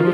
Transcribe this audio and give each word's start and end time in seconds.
Hello 0.00 0.08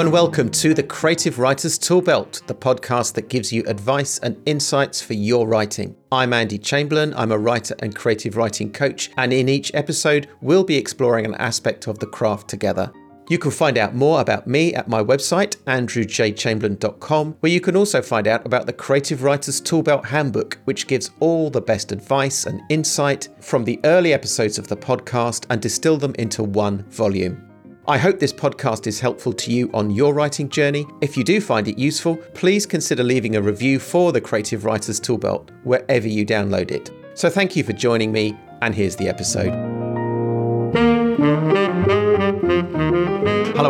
and 0.00 0.10
welcome 0.10 0.50
to 0.50 0.74
the 0.74 0.82
Creative 0.82 1.38
Writers 1.38 1.78
Toolbelt, 1.78 2.44
the 2.48 2.54
podcast 2.56 3.14
that 3.14 3.28
gives 3.28 3.52
you 3.52 3.62
advice 3.68 4.18
and 4.18 4.36
insights 4.44 5.00
for 5.00 5.14
your 5.14 5.46
writing. 5.46 5.94
I'm 6.10 6.32
Andy 6.32 6.58
Chamberlain, 6.58 7.14
I'm 7.14 7.30
a 7.30 7.38
writer 7.38 7.76
and 7.78 7.94
creative 7.94 8.36
writing 8.36 8.72
coach, 8.72 9.12
and 9.16 9.32
in 9.32 9.48
each 9.48 9.70
episode, 9.72 10.26
we'll 10.40 10.64
be 10.64 10.76
exploring 10.76 11.26
an 11.26 11.36
aspect 11.36 11.86
of 11.86 12.00
the 12.00 12.08
craft 12.08 12.48
together. 12.48 12.92
You 13.30 13.38
can 13.38 13.52
find 13.52 13.78
out 13.78 13.94
more 13.94 14.20
about 14.20 14.48
me 14.48 14.74
at 14.74 14.88
my 14.88 15.04
website, 15.04 15.56
andrewjchamberlain.com, 15.58 17.36
where 17.38 17.52
you 17.52 17.60
can 17.60 17.76
also 17.76 18.02
find 18.02 18.26
out 18.26 18.44
about 18.44 18.66
the 18.66 18.72
Creative 18.72 19.22
Writers 19.22 19.60
Toolbelt 19.60 20.06
Handbook, 20.06 20.58
which 20.64 20.88
gives 20.88 21.12
all 21.20 21.48
the 21.48 21.60
best 21.60 21.92
advice 21.92 22.46
and 22.46 22.60
insight 22.70 23.28
from 23.38 23.62
the 23.62 23.78
early 23.84 24.12
episodes 24.12 24.58
of 24.58 24.66
the 24.66 24.76
podcast 24.76 25.46
and 25.48 25.62
distill 25.62 25.96
them 25.96 26.12
into 26.18 26.42
one 26.42 26.82
volume. 26.90 27.48
I 27.86 27.98
hope 27.98 28.18
this 28.18 28.32
podcast 28.32 28.88
is 28.88 28.98
helpful 28.98 29.32
to 29.34 29.52
you 29.52 29.70
on 29.74 29.92
your 29.92 30.12
writing 30.12 30.48
journey. 30.48 30.84
If 31.00 31.16
you 31.16 31.22
do 31.22 31.40
find 31.40 31.68
it 31.68 31.78
useful, 31.78 32.16
please 32.34 32.66
consider 32.66 33.04
leaving 33.04 33.36
a 33.36 33.42
review 33.42 33.78
for 33.78 34.10
the 34.10 34.20
Creative 34.20 34.64
Writers 34.64 35.00
Toolbelt 35.00 35.50
wherever 35.62 36.08
you 36.08 36.26
download 36.26 36.72
it. 36.72 36.90
So 37.14 37.30
thank 37.30 37.54
you 37.54 37.62
for 37.62 37.74
joining 37.74 38.10
me, 38.10 38.36
and 38.60 38.74
here's 38.74 38.96
the 38.96 39.08
episode. 39.08 39.99
Hello 41.20 41.36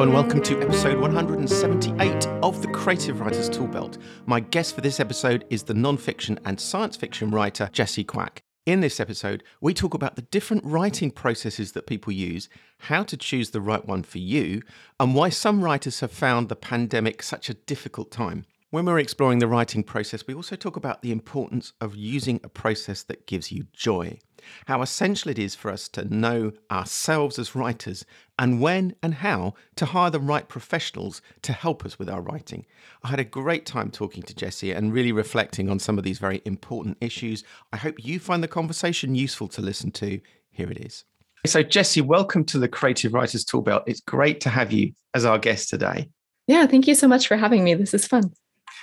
and 0.02 0.12
welcome 0.12 0.40
to 0.40 0.60
episode 0.60 1.00
178 1.00 2.28
of 2.44 2.62
the 2.62 2.68
Creative 2.68 3.18
Writers 3.18 3.50
Toolbelt. 3.50 3.98
My 4.24 4.38
guest 4.38 4.76
for 4.76 4.82
this 4.82 5.00
episode 5.00 5.44
is 5.50 5.64
the 5.64 5.74
non-fiction 5.74 6.38
and 6.44 6.60
science 6.60 6.96
fiction 6.96 7.32
writer 7.32 7.68
Jessie 7.72 8.04
Kwak. 8.04 8.44
In 8.66 8.82
this 8.82 9.00
episode, 9.00 9.42
we 9.60 9.74
talk 9.74 9.94
about 9.94 10.14
the 10.14 10.22
different 10.22 10.64
writing 10.64 11.10
processes 11.10 11.72
that 11.72 11.88
people 11.88 12.12
use, 12.12 12.48
how 12.78 13.02
to 13.02 13.16
choose 13.16 13.50
the 13.50 13.60
right 13.60 13.84
one 13.84 14.04
for 14.04 14.18
you, 14.18 14.62
and 15.00 15.16
why 15.16 15.28
some 15.28 15.64
writers 15.64 15.98
have 15.98 16.12
found 16.12 16.50
the 16.50 16.56
pandemic 16.56 17.20
such 17.20 17.50
a 17.50 17.54
difficult 17.54 18.12
time. 18.12 18.44
When 18.70 18.84
we're 18.84 19.00
exploring 19.00 19.40
the 19.40 19.48
writing 19.48 19.82
process, 19.82 20.24
we 20.24 20.34
also 20.34 20.54
talk 20.54 20.76
about 20.76 21.02
the 21.02 21.10
importance 21.10 21.72
of 21.80 21.96
using 21.96 22.38
a 22.44 22.48
process 22.48 23.02
that 23.02 23.26
gives 23.26 23.50
you 23.50 23.66
joy 23.72 24.20
how 24.66 24.82
essential 24.82 25.30
it 25.30 25.38
is 25.38 25.54
for 25.54 25.70
us 25.70 25.88
to 25.88 26.04
know 26.04 26.52
ourselves 26.70 27.38
as 27.38 27.54
writers 27.54 28.04
and 28.38 28.60
when 28.60 28.94
and 29.02 29.14
how 29.14 29.54
to 29.76 29.86
hire 29.86 30.10
the 30.10 30.18
right 30.18 30.48
professionals 30.48 31.20
to 31.42 31.52
help 31.52 31.84
us 31.84 31.98
with 31.98 32.08
our 32.08 32.22
writing. 32.22 32.64
I 33.02 33.08
had 33.08 33.20
a 33.20 33.24
great 33.24 33.66
time 33.66 33.90
talking 33.90 34.22
to 34.24 34.34
Jessie 34.34 34.72
and 34.72 34.92
really 34.92 35.12
reflecting 35.12 35.68
on 35.68 35.78
some 35.78 35.98
of 35.98 36.04
these 36.04 36.18
very 36.18 36.40
important 36.44 36.96
issues. 37.00 37.44
I 37.72 37.76
hope 37.76 38.04
you 38.04 38.18
find 38.18 38.42
the 38.42 38.48
conversation 38.48 39.14
useful 39.14 39.48
to 39.48 39.62
listen 39.62 39.90
to. 39.92 40.20
Here 40.50 40.70
it 40.70 40.78
is. 40.78 41.04
So, 41.46 41.62
Jessie, 41.62 42.02
welcome 42.02 42.44
to 42.46 42.58
the 42.58 42.68
Creative 42.68 43.14
Writers 43.14 43.44
Toolbelt. 43.44 43.84
It's 43.86 44.00
great 44.00 44.40
to 44.42 44.50
have 44.50 44.72
you 44.72 44.92
as 45.14 45.24
our 45.24 45.38
guest 45.38 45.70
today. 45.70 46.10
Yeah, 46.46 46.66
thank 46.66 46.86
you 46.86 46.94
so 46.94 47.08
much 47.08 47.28
for 47.28 47.36
having 47.36 47.64
me. 47.64 47.74
This 47.74 47.94
is 47.94 48.06
fun. 48.06 48.32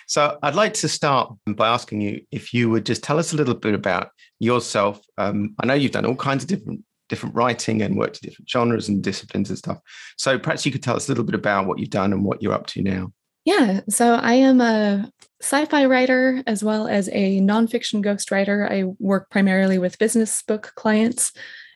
So 0.07 0.39
I'd 0.41 0.55
like 0.55 0.73
to 0.75 0.87
start 0.87 1.33
by 1.45 1.67
asking 1.67 2.01
you 2.01 2.21
if 2.31 2.53
you 2.53 2.69
would 2.69 2.85
just 2.85 3.03
tell 3.03 3.19
us 3.19 3.33
a 3.33 3.35
little 3.35 3.53
bit 3.53 3.73
about 3.73 4.09
yourself. 4.39 5.01
Um, 5.17 5.53
I 5.61 5.65
know 5.65 5.73
you've 5.73 5.91
done 5.91 6.05
all 6.05 6.15
kinds 6.15 6.43
of 6.43 6.49
different 6.49 6.81
different 7.09 7.35
writing 7.35 7.81
and 7.81 7.97
worked 7.97 8.21
in 8.21 8.29
different 8.29 8.49
genres 8.49 8.89
and 8.89 9.01
disciplines 9.01 9.49
and 9.49 9.57
stuff. 9.57 9.79
So 10.17 10.37
perhaps 10.37 10.65
you 10.65 10.73
could 10.73 10.83
tell 10.83 10.95
us 10.95 11.07
a 11.07 11.11
little 11.11 11.23
bit 11.23 11.35
about 11.35 11.65
what 11.65 11.79
you've 11.79 11.89
done 11.89 12.11
and 12.11 12.25
what 12.25 12.41
you're 12.41 12.53
up 12.53 12.67
to 12.67 12.81
now. 12.81 13.13
Yeah, 13.45 13.79
so 13.87 14.15
I 14.15 14.33
am 14.33 14.59
a 14.59 15.09
sci-fi 15.41 15.85
writer 15.85 16.43
as 16.45 16.65
well 16.65 16.87
as 16.87 17.07
a 17.13 17.39
nonfiction 17.39 18.03
ghostwriter. 18.03 18.69
I 18.69 18.83
work 18.99 19.29
primarily 19.29 19.77
with 19.77 19.99
business 19.99 20.41
book 20.41 20.73
clients, 20.75 21.31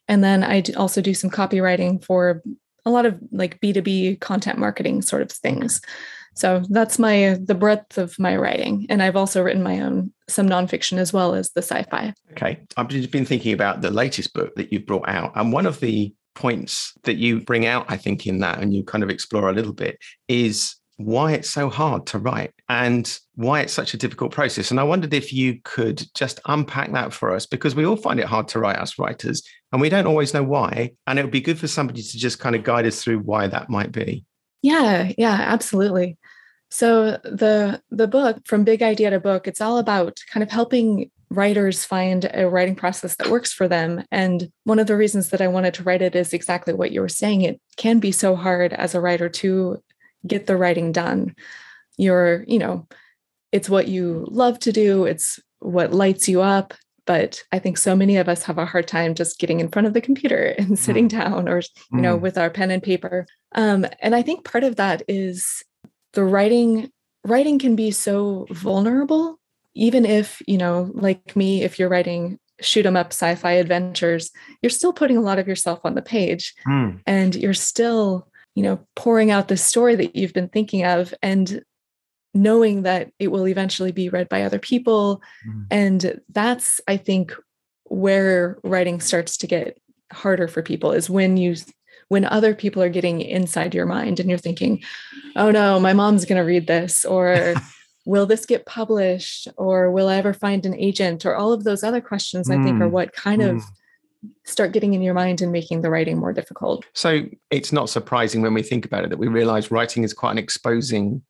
and 0.10 0.22
then 0.22 0.44
I 0.44 0.64
also 0.76 1.02
do 1.02 1.14
some 1.14 1.30
copywriting 1.30 2.04
for 2.04 2.44
a 2.84 2.90
lot 2.90 3.06
of 3.06 3.18
like 3.32 3.62
B2B 3.62 4.20
content 4.20 4.58
marketing 4.58 5.02
sort 5.02 5.22
of 5.22 5.32
things. 5.32 5.80
So 6.34 6.64
that's 6.70 6.98
my 6.98 7.38
the 7.44 7.56
breadth 7.56 7.98
of 7.98 8.18
my 8.18 8.36
writing, 8.38 8.86
and 8.90 9.04
I've 9.04 9.16
also 9.16 9.44
written 9.44 9.64
my 9.64 9.82
own 9.82 10.14
some 10.28 10.48
nonfiction 10.48 10.98
as 10.98 11.12
well 11.12 11.36
as 11.36 11.52
the 11.52 11.62
sci-fi. 11.62 12.14
Okay, 12.32 12.60
I've 12.78 12.88
been 12.88 13.26
thinking 13.26 13.54
about 13.54 13.82
the 13.82 13.92
latest 13.92 14.34
book 14.34 14.56
that 14.56 14.72
you've 14.72 14.86
brought 14.86 15.10
out, 15.10 15.34
and 15.36 15.52
one 15.52 15.66
of 15.66 15.80
the 15.80 16.14
points 16.34 16.94
that 17.04 17.18
you 17.18 17.42
bring 17.42 17.66
out, 17.66 17.86
I 17.90 17.98
think, 17.98 18.26
in 18.26 18.40
that, 18.40 18.60
and 18.60 18.74
you 18.74 18.84
kind 18.84 19.04
of 19.04 19.10
explore 19.10 19.50
a 19.50 19.54
little 19.54 19.74
bit, 19.74 19.98
is 20.28 20.76
why 20.98 21.34
it's 21.34 21.50
so 21.50 21.70
hard 21.70 22.06
to 22.08 22.20
write 22.20 22.54
and 22.70 23.20
why 23.36 23.62
it's 23.62 23.74
such 23.74 23.94
a 23.94 23.98
difficult 23.98 24.32
process. 24.32 24.72
And 24.72 24.80
I 24.80 24.84
wondered 24.84 25.14
if 25.14 25.34
you 25.34 25.60
could 25.64 26.04
just 26.14 26.40
unpack 26.46 26.92
that 26.94 27.14
for 27.14 27.34
us 27.34 27.46
because 27.46 27.76
we 27.76 27.86
all 27.86 27.96
find 27.96 28.20
it 28.20 28.28
hard 28.28 28.48
to 28.50 28.60
write 28.60 28.78
as 28.78 29.00
writers 29.00 29.42
and 29.72 29.82
we 29.82 29.90
don't 29.90 30.08
always 30.08 30.34
know 30.34 30.44
why. 30.44 30.92
And 31.08 31.18
it 31.18 31.24
would 31.24 31.32
be 31.32 31.42
good 31.42 31.60
for 31.60 31.68
somebody 31.68 32.04
to 32.04 32.18
just 32.18 32.40
kind 32.40 32.56
of 32.56 32.64
guide 32.64 32.86
us 32.86 33.04
through 33.04 33.20
why 33.20 33.48
that 33.48 33.70
might 33.70 33.92
be. 33.92 34.26
Yeah, 34.62 35.12
yeah, 35.18 35.38
absolutely. 35.40 36.18
So 36.72 37.18
the 37.24 37.82
the 37.92 38.08
book 38.08 38.40
from 38.46 38.64
big 38.64 38.82
idea 38.82 39.10
to 39.10 39.20
book, 39.20 39.48
it's 39.48 39.62
all 39.62 39.78
about 39.78 40.20
kind 40.32 40.42
of 40.42 40.50
helping 40.50 41.12
writers 41.30 41.86
find 41.86 42.30
a 42.34 42.50
writing 42.50 42.76
process 42.76 43.16
that 43.16 43.30
works 43.30 43.54
for 43.54 43.68
them. 43.68 44.04
And 44.12 44.52
one 44.64 44.80
of 44.80 44.88
the 44.88 44.98
reasons 44.98 45.30
that 45.30 45.42
I 45.42 45.48
wanted 45.48 45.74
to 45.76 45.84
write 45.84 46.02
it 46.02 46.16
is 46.16 46.34
exactly 46.34 46.74
what 46.74 46.92
you 46.92 47.02
were 47.02 47.10
saying. 47.10 47.42
It 47.42 47.62
can 47.78 48.00
be 48.00 48.12
so 48.12 48.36
hard 48.36 48.74
as 48.74 48.94
a 48.94 49.02
writer 49.02 49.30
to 49.30 49.82
get 50.28 50.48
the 50.48 50.58
writing 50.58 50.92
done. 50.92 51.36
You're, 51.98 52.44
you 52.48 52.60
know, 52.60 52.88
it's 53.52 53.70
what 53.70 53.88
you 53.88 54.26
love 54.30 54.60
to 54.60 54.72
do, 54.72 55.06
it's 55.06 55.40
what 55.60 55.94
lights 55.94 56.28
you 56.28 56.42
up. 56.42 56.74
But 57.06 57.44
I 57.52 57.60
think 57.60 57.78
so 57.78 57.96
many 57.96 58.18
of 58.18 58.30
us 58.30 58.44
have 58.44 58.58
a 58.58 58.66
hard 58.66 58.88
time 58.88 59.16
just 59.16 59.40
getting 59.40 59.60
in 59.60 59.70
front 59.70 59.88
of 59.88 59.94
the 59.94 60.02
computer 60.02 60.48
and 60.58 60.78
sitting 60.78 61.08
mm. 61.08 61.12
down 61.12 61.48
or, 61.48 61.62
you 61.92 62.02
know, 62.02 62.18
mm. 62.18 62.22
with 62.22 62.38
our 62.38 62.50
pen 62.50 62.72
and 62.72 62.84
paper. 62.84 63.26
Um, 63.54 63.86
and 64.02 64.16
I 64.16 64.22
think 64.22 64.46
part 64.46 64.64
of 64.64 64.76
that 64.78 65.02
is 65.08 65.64
the 66.14 66.24
writing 66.24 66.92
writing 67.24 67.60
can 67.60 67.76
be 67.76 67.92
so 67.92 68.48
vulnerable 68.50 69.40
even 69.74 70.06
if 70.06 70.42
you 70.48 70.58
know 70.58 70.92
like 70.94 71.36
me 71.36 71.64
if 71.64 71.80
you're 71.80 71.90
writing 71.90 72.40
shoot 72.60 72.86
'em 72.86 72.96
up 72.96 73.08
sci-fi 73.08 73.54
adventures 73.54 74.32
you're 74.62 74.70
still 74.70 74.94
putting 74.94 75.18
a 75.18 75.22
lot 75.22 75.40
of 75.40 75.48
yourself 75.48 75.80
on 75.84 75.96
the 75.96 76.02
page 76.02 76.54
mm. 76.68 77.00
and 77.06 77.36
you're 77.36 77.54
still 77.54 78.28
you 78.56 78.64
know 78.64 78.80
pouring 78.96 79.32
out 79.32 79.48
the 79.48 79.58
story 79.58 79.96
that 79.96 80.16
you've 80.16 80.34
been 80.34 80.50
thinking 80.50 80.84
of 80.84 81.14
and 81.22 81.62
knowing 82.34 82.84
that 82.84 83.12
it 83.20 83.28
will 83.28 83.48
eventually 83.48 83.92
be 83.92 84.10
read 84.10 84.30
by 84.30 84.44
other 84.44 84.60
people 84.60 85.22
mm. 85.48 85.66
and 85.70 86.20
that's 86.30 86.82
i 86.88 86.98
think 86.98 87.36
where 87.86 88.58
writing 88.64 89.00
starts 89.02 89.38
to 89.38 89.48
get 89.48 89.78
harder 90.12 90.48
for 90.48 90.62
people 90.62 90.92
is 90.92 91.10
when 91.10 91.38
you 91.38 91.56
when 92.12 92.26
other 92.26 92.54
people 92.54 92.84
are 92.84 92.90
getting 92.90 93.22
inside 93.22 93.74
your 93.74 93.86
mind 93.86 94.20
and 94.20 94.28
you're 94.28 94.38
thinking, 94.38 94.84
oh 95.38 95.50
no, 95.50 95.80
my 95.80 95.94
mom's 95.94 96.26
going 96.26 96.38
to 96.38 96.46
read 96.46 96.68
this, 96.68 97.06
or 97.06 97.54
will 98.06 98.26
this 98.26 98.46
get 98.46 98.66
published, 98.66 99.48
or 99.56 99.90
will 99.92 100.10
I 100.10 100.18
ever 100.18 100.34
find 100.34 100.66
an 100.66 100.76
agent, 100.76 101.26
or 101.26 101.38
all 101.38 101.54
of 101.54 101.64
those 101.64 101.86
other 101.86 102.02
questions, 102.02 102.50
mm. 102.50 102.60
I 102.60 102.64
think 102.66 102.82
are 102.82 102.90
mm, 102.90 102.92
what 102.92 103.14
kind 103.14 103.42
mm. 103.42 103.56
of 103.56 103.64
start 104.44 104.74
getting 104.74 104.94
in 104.94 105.02
your 105.02 105.14
mind 105.14 105.40
and 105.40 105.54
making 105.54 105.84
the 105.84 105.90
writing 105.90 106.18
more 106.18 106.34
difficult. 106.34 106.84
So 106.94 107.22
it's 107.50 107.72
not 107.72 107.90
surprising 107.90 108.42
when 108.42 108.54
we 108.54 108.62
think 108.62 108.84
about 108.84 109.06
it 109.06 109.10
that 109.10 109.18
we 109.18 109.30
realize 109.30 109.72
writing 109.72 110.04
is 110.04 110.14
quite 110.14 110.32
an 110.32 110.38
exposing 110.38 111.22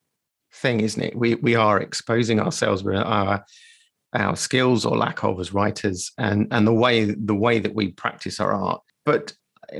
thing, 0.51 0.79
isn't 0.79 1.03
it? 1.03 1.15
We 1.15 1.35
we 1.35 1.53
are 1.53 1.79
exposing 1.79 2.39
ourselves 2.39 2.83
with 2.83 2.95
our 2.95 3.45
our 4.15 4.35
skills 4.35 4.83
or 4.83 4.97
lack 4.97 5.23
of 5.23 5.39
as 5.39 5.53
writers 5.53 6.11
and 6.17 6.47
and 6.49 6.65
the 6.65 6.73
way 6.73 7.05
the 7.05 7.35
way 7.35 7.59
that 7.59 7.75
we 7.75 7.91
practice 7.91 8.39
our 8.39 8.51
art. 8.51 8.81
But 9.05 9.33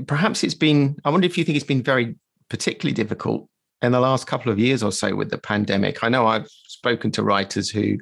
perhaps 0.08 0.44
it's 0.44 0.54
been, 0.54 0.98
I 1.06 1.10
wonder 1.10 1.26
if 1.26 1.38
you 1.38 1.44
think 1.44 1.56
it's 1.56 1.66
been 1.66 1.84
very 1.84 2.16
particularly 2.50 2.94
difficult 2.94 3.48
in 3.82 3.92
the 3.92 4.00
last 4.00 4.28
couple 4.28 4.52
of 4.52 4.60
years 4.60 4.84
or 4.84 4.92
so 4.92 5.16
with 5.16 5.32
the 5.32 5.38
pandemic. 5.38 6.04
I 6.04 6.10
know 6.10 6.28
I've 6.28 6.48
spoken 6.48 7.12
to 7.12 7.24
writers 7.24 7.70
who, 7.70 7.98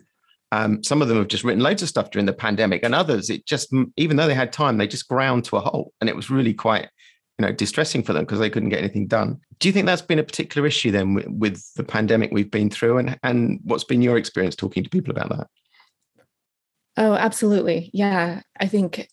um, 0.52 0.84
some 0.84 1.02
of 1.02 1.08
them 1.08 1.18
have 1.18 1.28
just 1.28 1.44
written 1.44 1.62
loads 1.62 1.84
of 1.84 1.90
stuff 1.90 2.10
during 2.10 2.26
the 2.26 2.34
pandemic, 2.34 2.84
and 2.84 2.96
others, 2.96 3.30
it 3.30 3.46
just, 3.46 3.72
even 3.98 4.18
though 4.18 4.28
they 4.28 4.34
had 4.34 4.52
time, 4.52 4.78
they 4.78 4.88
just 4.88 5.08
ground 5.08 5.46
to 5.46 5.58
a 5.58 5.60
halt. 5.60 5.94
And 6.02 6.10
it 6.10 6.16
was 6.16 6.32
really 6.32 6.56
quite, 6.56 6.90
you 7.38 7.46
know, 7.46 7.52
distressing 7.52 8.02
for 8.02 8.14
them 8.14 8.24
because 8.24 8.40
they 8.40 8.50
couldn't 8.50 8.70
get 8.70 8.80
anything 8.80 9.08
done. 9.08 9.40
Do 9.60 9.68
you 9.68 9.72
think 9.72 9.86
that's 9.86 10.02
been 10.02 10.20
a 10.20 10.24
particular 10.24 10.68
issue 10.68 10.90
then 10.90 11.14
with, 11.14 11.28
with 11.28 11.74
the 11.76 11.84
pandemic 11.84 12.32
we've 12.32 12.50
been 12.50 12.70
through? 12.70 12.98
And, 12.98 13.20
and 13.22 13.60
what's 13.64 13.84
been 13.84 14.02
your 14.02 14.18
experience 14.18 14.56
talking 14.56 14.84
to 14.84 14.90
people 14.90 15.12
about 15.12 15.30
that? 15.30 15.48
Oh, 16.98 17.14
absolutely. 17.14 17.92
Yeah. 17.94 18.42
I 18.60 18.68
think 18.68 19.08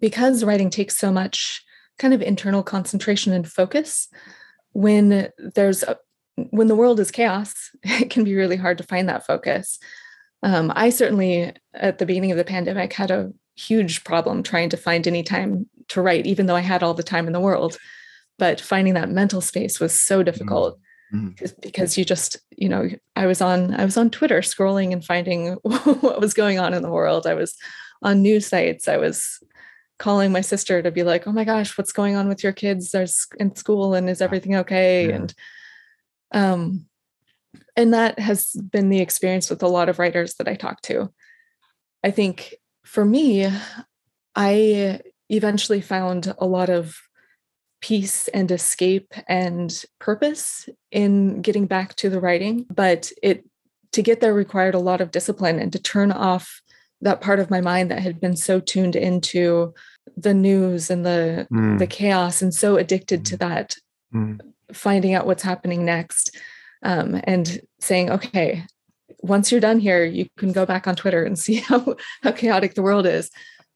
because 0.00 0.44
writing 0.44 0.70
takes 0.70 0.96
so 0.96 1.10
much 1.12 1.62
kind 1.98 2.14
of 2.14 2.22
internal 2.22 2.62
concentration 2.62 3.32
and 3.32 3.50
focus. 3.50 4.08
When 4.72 5.30
there's 5.38 5.82
a, 5.82 5.96
when 6.36 6.66
the 6.66 6.74
world 6.74 6.98
is 7.00 7.10
chaos 7.10 7.54
it 7.84 8.10
can 8.10 8.24
be 8.24 8.34
really 8.34 8.56
hard 8.56 8.78
to 8.78 8.84
find 8.84 9.08
that 9.08 9.26
focus. 9.26 9.78
Um, 10.42 10.72
i 10.76 10.90
certainly 10.90 11.54
at 11.72 11.98
the 11.98 12.06
beginning 12.06 12.30
of 12.30 12.36
the 12.36 12.44
pandemic 12.44 12.92
had 12.92 13.10
a 13.10 13.32
huge 13.56 14.04
problem 14.04 14.42
trying 14.42 14.68
to 14.70 14.76
find 14.76 15.06
any 15.06 15.22
time 15.22 15.66
to 15.88 16.02
write 16.02 16.26
even 16.26 16.46
though 16.46 16.56
i 16.56 16.60
had 16.60 16.82
all 16.82 16.94
the 16.94 17.02
time 17.02 17.26
in 17.26 17.32
the 17.32 17.40
world. 17.40 17.78
But 18.36 18.60
finding 18.60 18.94
that 18.94 19.10
mental 19.10 19.40
space 19.40 19.78
was 19.78 19.98
so 19.98 20.24
difficult 20.24 20.78
mm. 21.14 21.52
because 21.62 21.96
you 21.96 22.04
just 22.04 22.36
you 22.56 22.68
know 22.68 22.88
i 23.14 23.26
was 23.26 23.40
on 23.40 23.74
i 23.74 23.84
was 23.84 23.96
on 23.96 24.10
twitter 24.10 24.40
scrolling 24.40 24.92
and 24.92 25.04
finding 25.04 25.52
what 25.62 26.20
was 26.20 26.34
going 26.34 26.58
on 26.58 26.74
in 26.74 26.82
the 26.82 26.90
world. 26.90 27.26
I 27.26 27.34
was 27.34 27.54
on 28.02 28.22
news 28.22 28.46
sites. 28.46 28.88
I 28.88 28.96
was 28.96 29.40
calling 29.98 30.32
my 30.32 30.40
sister 30.40 30.82
to 30.82 30.90
be 30.90 31.02
like 31.02 31.26
oh 31.26 31.32
my 31.32 31.44
gosh 31.44 31.78
what's 31.78 31.92
going 31.92 32.16
on 32.16 32.28
with 32.28 32.42
your 32.42 32.52
kids? 32.52 32.90
They're 32.90 33.06
in 33.38 33.54
school 33.56 33.94
and 33.94 34.08
is 34.08 34.20
everything 34.20 34.56
okay? 34.56 35.08
Yeah. 35.08 35.14
and 35.14 35.34
um 36.32 36.86
and 37.76 37.94
that 37.94 38.18
has 38.18 38.52
been 38.52 38.88
the 38.88 39.00
experience 39.00 39.50
with 39.50 39.62
a 39.62 39.68
lot 39.68 39.88
of 39.88 39.98
writers 39.98 40.34
that 40.34 40.48
i 40.48 40.54
talk 40.54 40.80
to. 40.82 41.12
I 42.02 42.10
think 42.10 42.54
for 42.84 43.04
me 43.04 43.48
i 44.36 45.00
eventually 45.30 45.80
found 45.80 46.34
a 46.38 46.46
lot 46.46 46.68
of 46.68 47.00
peace 47.80 48.28
and 48.28 48.50
escape 48.50 49.12
and 49.28 49.84
purpose 49.98 50.68
in 50.90 51.42
getting 51.42 51.66
back 51.66 51.94
to 51.96 52.08
the 52.08 52.20
writing 52.20 52.66
but 52.70 53.12
it 53.22 53.44
to 53.92 54.02
get 54.02 54.20
there 54.20 54.34
required 54.34 54.74
a 54.74 54.78
lot 54.80 55.00
of 55.00 55.10
discipline 55.10 55.58
and 55.58 55.72
to 55.72 55.78
turn 55.78 56.10
off 56.10 56.62
that 57.04 57.20
part 57.20 57.38
of 57.38 57.50
my 57.50 57.60
mind 57.60 57.90
that 57.90 58.00
had 58.00 58.18
been 58.18 58.34
so 58.34 58.58
tuned 58.58 58.96
into 58.96 59.72
the 60.16 60.34
news 60.34 60.90
and 60.90 61.04
the 61.04 61.46
mm. 61.52 61.78
the 61.78 61.86
chaos 61.86 62.42
and 62.42 62.52
so 62.52 62.76
addicted 62.76 63.20
mm. 63.20 63.24
to 63.24 63.36
that 63.36 63.76
mm. 64.12 64.40
finding 64.72 65.14
out 65.14 65.26
what's 65.26 65.42
happening 65.42 65.84
next 65.84 66.36
um, 66.82 67.20
and 67.24 67.60
saying 67.78 68.10
okay 68.10 68.64
once 69.20 69.52
you're 69.52 69.60
done 69.60 69.78
here 69.78 70.04
you 70.04 70.26
can 70.38 70.52
go 70.52 70.66
back 70.66 70.86
on 70.86 70.96
twitter 70.96 71.24
and 71.24 71.38
see 71.44 71.56
how 71.56 71.94
how 72.22 72.32
chaotic 72.32 72.74
the 72.74 72.82
world 72.82 73.06
is 73.06 73.30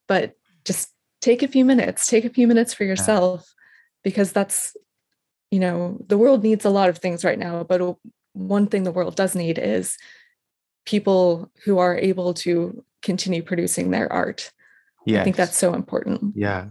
but 0.07 0.35
just 0.65 0.89
take 1.21 1.43
a 1.43 1.49
few 1.49 1.65
minutes 1.65 2.07
take 2.07 2.25
a 2.25 2.31
few 2.31 2.47
minutes 2.47 2.73
for 2.73 2.85
yourself 2.85 3.53
because 4.05 4.33
that's 4.33 4.77
you 5.51 5.61
know 5.61 5.99
the 6.07 6.19
world 6.19 6.43
needs 6.43 6.65
a 6.65 6.71
lot 6.71 6.89
of 6.89 6.99
things 6.99 7.25
right 7.25 7.39
now 7.39 7.63
but 7.63 7.97
one 8.33 8.67
thing 8.67 8.85
the 8.85 8.93
world 8.93 9.17
does 9.17 9.35
need 9.35 9.59
is 9.59 9.99
people 10.87 11.51
who 11.65 11.79
are 11.79 11.99
able 11.99 12.33
to 12.33 12.83
continue 13.03 13.43
producing 13.43 13.91
their 13.91 14.13
art. 14.13 14.53
Yeah 15.07 15.21
i 15.21 15.25
think 15.25 15.37
that's 15.37 15.57
so 15.57 15.75
important. 15.75 16.35
Yeah. 16.37 16.67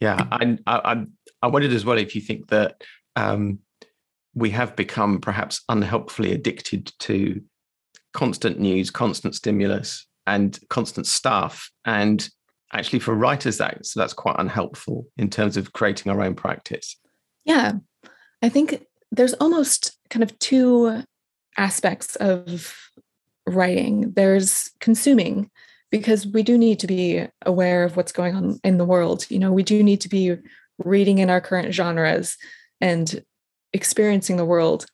Yeah 0.00 0.26
I, 0.30 0.58
I 0.66 1.04
i 1.42 1.46
wondered 1.46 1.72
as 1.72 1.84
well 1.84 1.98
if 1.98 2.14
you 2.14 2.20
think 2.20 2.48
that 2.48 2.82
um 3.16 3.58
we 4.34 4.50
have 4.50 4.74
become 4.76 5.20
perhaps 5.20 5.62
unhelpfully 5.68 6.32
addicted 6.32 6.92
to 7.00 7.42
constant 8.12 8.58
news 8.58 8.90
constant 8.90 9.34
stimulus 9.34 10.06
and 10.26 10.58
constant 10.68 11.06
stuff. 11.06 11.70
And 11.84 12.28
actually 12.72 13.00
for 13.00 13.14
writers 13.14 13.58
that 13.58 13.84
so 13.84 14.00
that's 14.00 14.14
quite 14.14 14.36
unhelpful 14.38 15.06
in 15.16 15.28
terms 15.28 15.56
of 15.56 15.72
creating 15.72 16.10
our 16.10 16.20
own 16.22 16.34
practice. 16.34 16.96
Yeah. 17.44 17.72
I 18.40 18.48
think 18.48 18.86
there's 19.10 19.34
almost 19.34 19.98
kind 20.10 20.22
of 20.22 20.38
two 20.38 21.02
aspects 21.58 22.16
of 22.16 22.74
writing 23.46 24.12
there's 24.12 24.70
consuming 24.80 25.50
because 25.90 26.26
we 26.26 26.42
do 26.42 26.56
need 26.56 26.78
to 26.78 26.86
be 26.86 27.26
aware 27.44 27.84
of 27.84 27.96
what's 27.96 28.12
going 28.12 28.34
on 28.34 28.58
in 28.62 28.78
the 28.78 28.84
world 28.84 29.26
you 29.30 29.38
know 29.38 29.52
we 29.52 29.62
do 29.62 29.82
need 29.82 30.00
to 30.00 30.08
be 30.08 30.36
reading 30.78 31.18
in 31.18 31.30
our 31.30 31.40
current 31.40 31.74
genres 31.74 32.36
and 32.80 33.22
experiencing 33.72 34.36
the 34.36 34.44
world. 34.44 34.86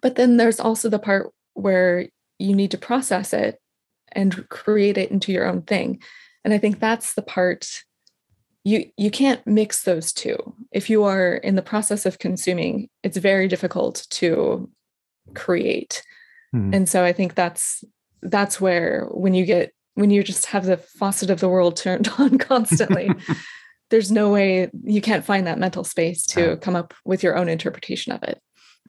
But 0.00 0.16
then 0.16 0.36
there's 0.36 0.60
also 0.60 0.88
the 0.88 0.98
part 0.98 1.32
where 1.54 2.08
you 2.38 2.54
need 2.54 2.70
to 2.72 2.78
process 2.78 3.32
it 3.32 3.58
and 4.12 4.48
create 4.48 4.98
it 4.98 5.10
into 5.10 5.32
your 5.32 5.46
own 5.46 5.62
thing. 5.62 6.02
And 6.44 6.52
i 6.52 6.58
think 6.58 6.78
that's 6.78 7.14
the 7.14 7.22
part 7.22 7.66
you 8.64 8.90
you 8.96 9.10
can't 9.10 9.46
mix 9.46 9.82
those 9.82 10.12
two. 10.12 10.36
If 10.72 10.88
you 10.88 11.04
are 11.04 11.34
in 11.34 11.54
the 11.54 11.62
process 11.62 12.06
of 12.06 12.18
consuming 12.18 12.88
it's 13.02 13.16
very 13.16 13.48
difficult 13.48 14.06
to 14.10 14.70
create 15.34 16.02
mm-hmm. 16.54 16.72
and 16.72 16.88
so 16.88 17.04
i 17.04 17.12
think 17.12 17.34
that's 17.34 17.82
that's 18.22 18.60
where 18.60 19.06
when 19.10 19.34
you 19.34 19.44
get 19.44 19.72
when 19.94 20.10
you 20.10 20.22
just 20.22 20.46
have 20.46 20.64
the 20.64 20.76
faucet 20.76 21.30
of 21.30 21.40
the 21.40 21.48
world 21.48 21.76
turned 21.76 22.08
on 22.18 22.38
constantly 22.38 23.10
there's 23.90 24.10
no 24.10 24.30
way 24.30 24.70
you 24.82 25.00
can't 25.00 25.24
find 25.24 25.46
that 25.46 25.58
mental 25.58 25.84
space 25.84 26.26
to 26.26 26.56
come 26.58 26.74
up 26.74 26.94
with 27.04 27.22
your 27.22 27.36
own 27.36 27.48
interpretation 27.48 28.12
of 28.12 28.22
it 28.22 28.40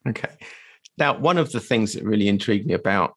okay 0.07 0.29
now 0.97 1.17
one 1.17 1.37
of 1.37 1.51
the 1.51 1.59
things 1.59 1.93
that 1.93 2.03
really 2.03 2.27
intrigued 2.27 2.65
me 2.65 2.73
about 2.73 3.15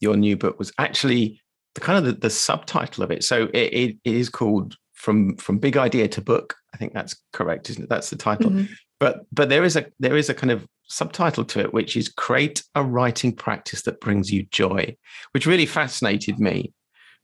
your 0.00 0.16
new 0.16 0.36
book 0.36 0.58
was 0.58 0.72
actually 0.78 1.40
the 1.74 1.80
kind 1.80 1.98
of 1.98 2.04
the, 2.04 2.20
the 2.20 2.30
subtitle 2.30 3.04
of 3.04 3.10
it. 3.10 3.24
So 3.24 3.44
it, 3.54 3.72
it, 3.72 3.96
it 4.04 4.14
is 4.14 4.28
called 4.28 4.76
from 4.94 5.36
from 5.36 5.58
big 5.58 5.76
idea 5.76 6.08
to 6.08 6.20
book. 6.20 6.56
I 6.74 6.76
think 6.76 6.92
that's 6.92 7.16
correct, 7.32 7.70
isn't 7.70 7.84
it? 7.84 7.88
That's 7.88 8.10
the 8.10 8.16
title. 8.16 8.50
Mm-hmm. 8.50 8.72
But 8.98 9.20
but 9.32 9.48
there 9.48 9.64
is 9.64 9.76
a 9.76 9.86
there 10.00 10.16
is 10.16 10.28
a 10.28 10.34
kind 10.34 10.50
of 10.50 10.66
subtitle 10.88 11.44
to 11.44 11.60
it, 11.60 11.72
which 11.72 11.96
is 11.96 12.08
create 12.08 12.64
a 12.74 12.82
writing 12.82 13.34
practice 13.34 13.82
that 13.82 14.00
brings 14.00 14.32
you 14.32 14.46
joy, 14.50 14.96
which 15.32 15.46
really 15.46 15.66
fascinated 15.66 16.38
me 16.38 16.72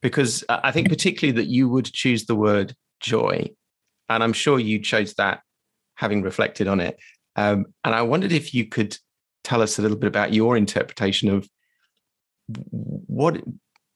because 0.03 0.45
I 0.51 0.71
think 0.71 0.91
particularly 0.91 1.35
that 1.41 1.49
you 1.49 1.67
would 1.71 1.87
choose 1.87 2.27
the 2.27 2.35
word 2.35 2.75
joy, 3.01 3.49
and 4.11 4.23
I'm 4.23 4.35
sure 4.35 4.59
you 4.59 4.79
chose 4.81 5.15
that 5.15 5.41
having 5.95 6.23
reflected 6.23 6.69
on 6.69 6.79
it. 6.81 6.99
Um, 7.37 7.67
and 7.85 7.95
I 7.95 8.03
wondered 8.03 8.31
if 8.31 8.53
you 8.53 8.67
could 8.67 8.99
tell 9.45 9.63
us 9.63 9.79
a 9.79 9.83
little 9.83 9.97
bit 9.97 10.09
about 10.09 10.35
your 10.35 10.57
interpretation 10.59 11.31
of 11.31 11.49
what 12.49 13.41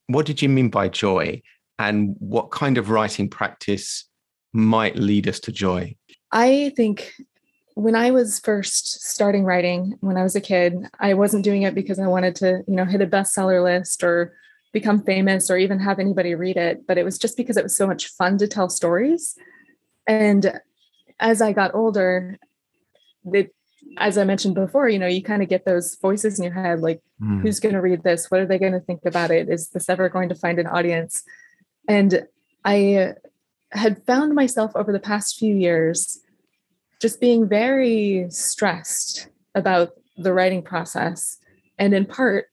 what 0.06 0.24
did 0.24 0.40
you 0.40 0.48
mean 0.48 0.70
by 0.70 0.88
joy 0.88 1.42
and 1.78 2.16
what 2.18 2.50
kind 2.50 2.78
of 2.78 2.88
writing 2.88 3.28
practice 3.28 4.08
might 4.54 4.96
lead 4.96 5.28
us 5.28 5.38
to 5.40 5.52
joy? 5.52 5.94
I 6.32 6.72
think 6.76 7.12
when 7.78 7.94
I 7.94 8.10
was 8.10 8.40
first 8.40 9.02
starting 9.08 9.44
writing 9.44 9.96
when 10.00 10.16
I 10.16 10.24
was 10.24 10.34
a 10.34 10.40
kid, 10.40 10.74
I 10.98 11.14
wasn't 11.14 11.44
doing 11.44 11.62
it 11.62 11.76
because 11.76 12.00
I 12.00 12.08
wanted 12.08 12.34
to, 12.36 12.64
you 12.66 12.74
know, 12.74 12.84
hit 12.84 13.00
a 13.00 13.06
bestseller 13.06 13.62
list 13.62 14.02
or 14.02 14.34
become 14.72 15.04
famous 15.04 15.48
or 15.48 15.56
even 15.56 15.78
have 15.78 16.00
anybody 16.00 16.34
read 16.34 16.56
it, 16.56 16.88
but 16.88 16.98
it 16.98 17.04
was 17.04 17.18
just 17.18 17.36
because 17.36 17.56
it 17.56 17.62
was 17.62 17.76
so 17.76 17.86
much 17.86 18.08
fun 18.08 18.36
to 18.38 18.48
tell 18.48 18.68
stories. 18.68 19.38
And 20.08 20.60
as 21.20 21.40
I 21.40 21.52
got 21.52 21.72
older, 21.72 22.40
it 23.32 23.54
as 23.96 24.18
I 24.18 24.24
mentioned 24.24 24.56
before, 24.56 24.88
you 24.88 24.98
know, 24.98 25.06
you 25.06 25.22
kind 25.22 25.44
of 25.44 25.48
get 25.48 25.64
those 25.64 25.94
voices 26.02 26.36
in 26.36 26.44
your 26.44 26.54
head 26.54 26.80
like, 26.80 27.00
mm. 27.22 27.40
who's 27.42 27.60
going 27.60 27.76
to 27.76 27.80
read 27.80 28.02
this? 28.02 28.28
What 28.28 28.40
are 28.40 28.46
they 28.46 28.58
going 28.58 28.72
to 28.72 28.80
think 28.80 29.04
about 29.04 29.30
it? 29.30 29.48
Is 29.48 29.68
this 29.68 29.88
ever 29.88 30.08
going 30.08 30.30
to 30.30 30.34
find 30.34 30.58
an 30.58 30.66
audience? 30.66 31.22
And 31.86 32.26
I 32.64 33.14
had 33.70 34.04
found 34.04 34.34
myself 34.34 34.72
over 34.74 34.92
the 34.92 34.98
past 34.98 35.38
few 35.38 35.54
years 35.54 36.20
just 37.00 37.20
being 37.20 37.48
very 37.48 38.26
stressed 38.30 39.28
about 39.54 39.90
the 40.16 40.32
writing 40.32 40.62
process. 40.62 41.38
And 41.78 41.94
in 41.94 42.06
part, 42.06 42.46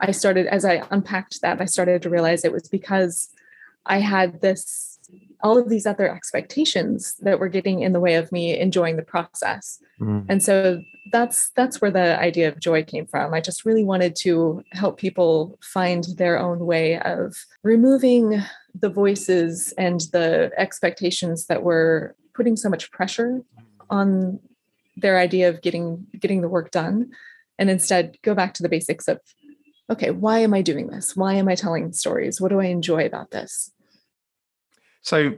I 0.00 0.12
started, 0.12 0.46
as 0.46 0.64
I 0.64 0.82
unpacked 0.90 1.42
that, 1.42 1.60
I 1.60 1.64
started 1.64 2.02
to 2.02 2.10
realize 2.10 2.44
it 2.44 2.52
was 2.52 2.68
because 2.68 3.30
I 3.86 3.98
had 4.00 4.40
this 4.40 4.98
all 5.42 5.56
of 5.56 5.68
these 5.68 5.86
other 5.86 6.08
expectations 6.08 7.14
that 7.20 7.40
were 7.40 7.48
getting 7.48 7.80
in 7.80 7.92
the 7.92 8.00
way 8.00 8.14
of 8.14 8.30
me 8.30 8.58
enjoying 8.58 8.96
the 8.96 9.02
process 9.02 9.82
mm. 10.00 10.24
and 10.28 10.42
so 10.42 10.80
that's 11.10 11.50
that's 11.50 11.80
where 11.80 11.90
the 11.90 12.20
idea 12.20 12.46
of 12.46 12.60
joy 12.60 12.84
came 12.84 13.06
from 13.06 13.32
i 13.34 13.40
just 13.40 13.64
really 13.64 13.82
wanted 13.82 14.14
to 14.14 14.62
help 14.72 14.98
people 14.98 15.58
find 15.62 16.04
their 16.16 16.38
own 16.38 16.60
way 16.60 16.98
of 17.00 17.34
removing 17.62 18.40
the 18.78 18.90
voices 18.90 19.72
and 19.78 20.00
the 20.12 20.50
expectations 20.56 21.46
that 21.46 21.62
were 21.62 22.14
putting 22.34 22.56
so 22.56 22.68
much 22.68 22.90
pressure 22.92 23.42
on 23.90 24.40
their 24.96 25.18
idea 25.18 25.48
of 25.48 25.62
getting 25.62 26.06
getting 26.18 26.40
the 26.40 26.48
work 26.48 26.70
done 26.70 27.10
and 27.58 27.70
instead 27.70 28.16
go 28.22 28.34
back 28.34 28.54
to 28.54 28.62
the 28.62 28.68
basics 28.68 29.08
of 29.08 29.20
okay 29.90 30.10
why 30.10 30.38
am 30.38 30.54
i 30.54 30.62
doing 30.62 30.88
this? 30.88 31.16
Why 31.16 31.34
am 31.34 31.48
i 31.48 31.54
telling 31.54 31.92
stories? 31.92 32.40
What 32.40 32.50
do 32.50 32.60
i 32.60 32.66
enjoy 32.66 33.06
about 33.06 33.30
this? 33.30 33.70
So 35.02 35.34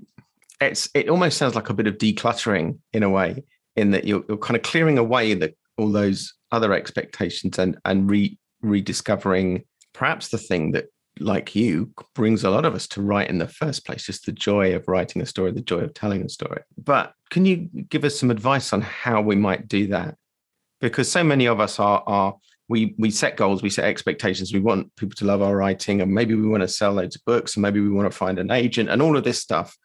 it's 0.61 0.89
it 0.95 1.09
almost 1.09 1.39
sounds 1.39 1.55
like 1.55 1.71
a 1.71 1.75
bit 1.75 1.87
of 1.87 1.99
decluttering 1.99 2.79
in 2.93 3.03
a 3.03 3.11
way, 3.11 3.45
in 3.77 3.91
that 3.93 4.05
you're, 4.05 4.25
you're 4.29 4.39
kind 4.39 4.57
of 4.57 4.63
clearing 4.63 4.99
away 4.99 5.35
the, 5.35 5.55
all 5.77 5.91
those 5.91 6.33
other 6.51 6.73
expectations 6.73 7.59
and 7.59 7.79
and 7.85 8.11
re, 8.11 8.39
rediscovering 8.63 9.65
perhaps 9.93 10.29
the 10.29 10.39
thing 10.39 10.73
that 10.73 10.87
like 11.21 11.55
you 11.55 11.93
brings 12.15 12.43
a 12.43 12.51
lot 12.51 12.65
of 12.65 12.75
us 12.75 12.87
to 12.87 13.03
write 13.03 13.29
in 13.29 13.39
the 13.39 13.49
first 13.49 13.85
place 13.85 14.07
just 14.07 14.25
the 14.25 14.33
joy 14.33 14.75
of 14.75 14.89
writing 14.89 15.21
a 15.21 15.27
story 15.27 15.53
the 15.53 15.61
joy 15.61 15.79
of 15.79 15.93
telling 15.95 16.23
a 16.23 16.29
story 16.29 16.63
but 16.83 17.13
can 17.31 17.45
you 17.45 17.69
give 17.89 18.05
us 18.05 18.19
some 18.19 18.31
advice 18.31 18.73
on 18.73 18.81
how 18.81 19.21
we 19.21 19.37
might 19.37 19.69
do 19.69 19.87
that 19.89 20.17
because 20.81 21.11
so 21.11 21.23
many 21.23 21.47
of 21.47 21.61
us 21.61 21.79
are 21.79 22.03
are 22.07 22.35
we 22.73 22.95
we 22.99 23.11
set 23.11 23.37
goals, 23.37 23.63
we 23.63 23.69
set 23.71 23.85
expectations. 23.85 24.53
We 24.53 24.61
want 24.61 24.95
people 24.97 25.15
to 25.17 25.27
love 25.27 25.43
our 25.43 25.55
writing, 25.55 26.01
and 26.01 26.13
maybe 26.13 26.35
we 26.35 26.49
want 26.49 26.63
to 26.63 26.69
sell 26.69 26.93
loads 26.93 27.17
of 27.17 27.25
books, 27.27 27.55
and 27.55 27.63
maybe 27.63 27.81
we 27.81 27.91
want 27.91 28.11
to 28.11 28.17
find 28.17 28.39
an 28.39 28.51
agent, 28.51 28.89
and 28.89 29.03
all 29.03 29.17
of 29.17 29.25
this 29.25 29.39
stuff. 29.39 29.77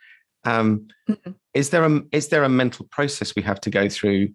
Um, 0.46 0.88
mm-hmm. 1.10 1.32
Is 1.54 1.70
there 1.70 1.84
a 1.84 2.02
is 2.14 2.30
there 2.30 2.46
a 2.46 2.50
mental 2.50 2.88
process 2.90 3.36
we 3.36 3.42
have 3.42 3.60
to 3.62 3.70
go 3.70 3.90
through, 3.90 4.30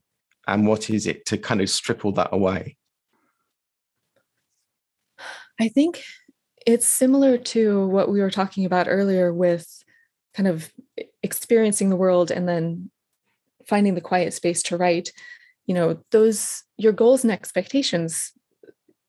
and 0.46 0.66
what 0.66 0.90
is 0.90 1.06
it 1.06 1.24
to 1.26 1.38
kind 1.38 1.62
of 1.62 1.70
strip 1.70 2.04
all 2.04 2.12
that 2.12 2.28
away? 2.32 2.76
I 5.58 5.68
think 5.68 6.02
it's 6.66 6.86
similar 6.86 7.38
to 7.38 7.86
what 7.86 8.10
we 8.10 8.20
were 8.20 8.30
talking 8.30 8.64
about 8.64 8.88
earlier 8.88 9.32
with 9.32 9.82
kind 10.34 10.48
of 10.48 10.72
experiencing 11.22 11.90
the 11.90 11.96
world 11.96 12.30
and 12.30 12.48
then 12.48 12.90
finding 13.66 13.94
the 13.94 14.00
quiet 14.00 14.32
space 14.34 14.62
to 14.64 14.76
write. 14.76 15.12
You 15.66 15.74
know 15.74 16.02
those 16.10 16.64
your 16.76 16.92
goals 16.92 17.22
and 17.22 17.32
expectations 17.32 18.32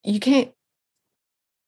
you 0.04 0.20
can't 0.20 0.52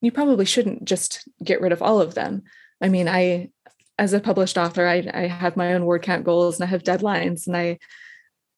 you 0.01 0.11
probably 0.11 0.45
shouldn't 0.45 0.85
just 0.85 1.27
get 1.43 1.61
rid 1.61 1.71
of 1.71 1.81
all 1.81 1.99
of 2.01 2.13
them. 2.13 2.43
I 2.81 2.89
mean 2.89 3.07
i 3.07 3.49
as 3.97 4.13
a 4.13 4.19
published 4.19 4.57
author 4.57 4.85
i, 4.85 5.09
I 5.13 5.27
have 5.27 5.55
my 5.55 5.73
own 5.73 5.85
word 5.85 6.01
count 6.01 6.25
goals 6.25 6.59
and 6.59 6.67
i 6.67 6.69
have 6.69 6.83
deadlines 6.83 7.47
and 7.47 7.55
i 7.55 7.79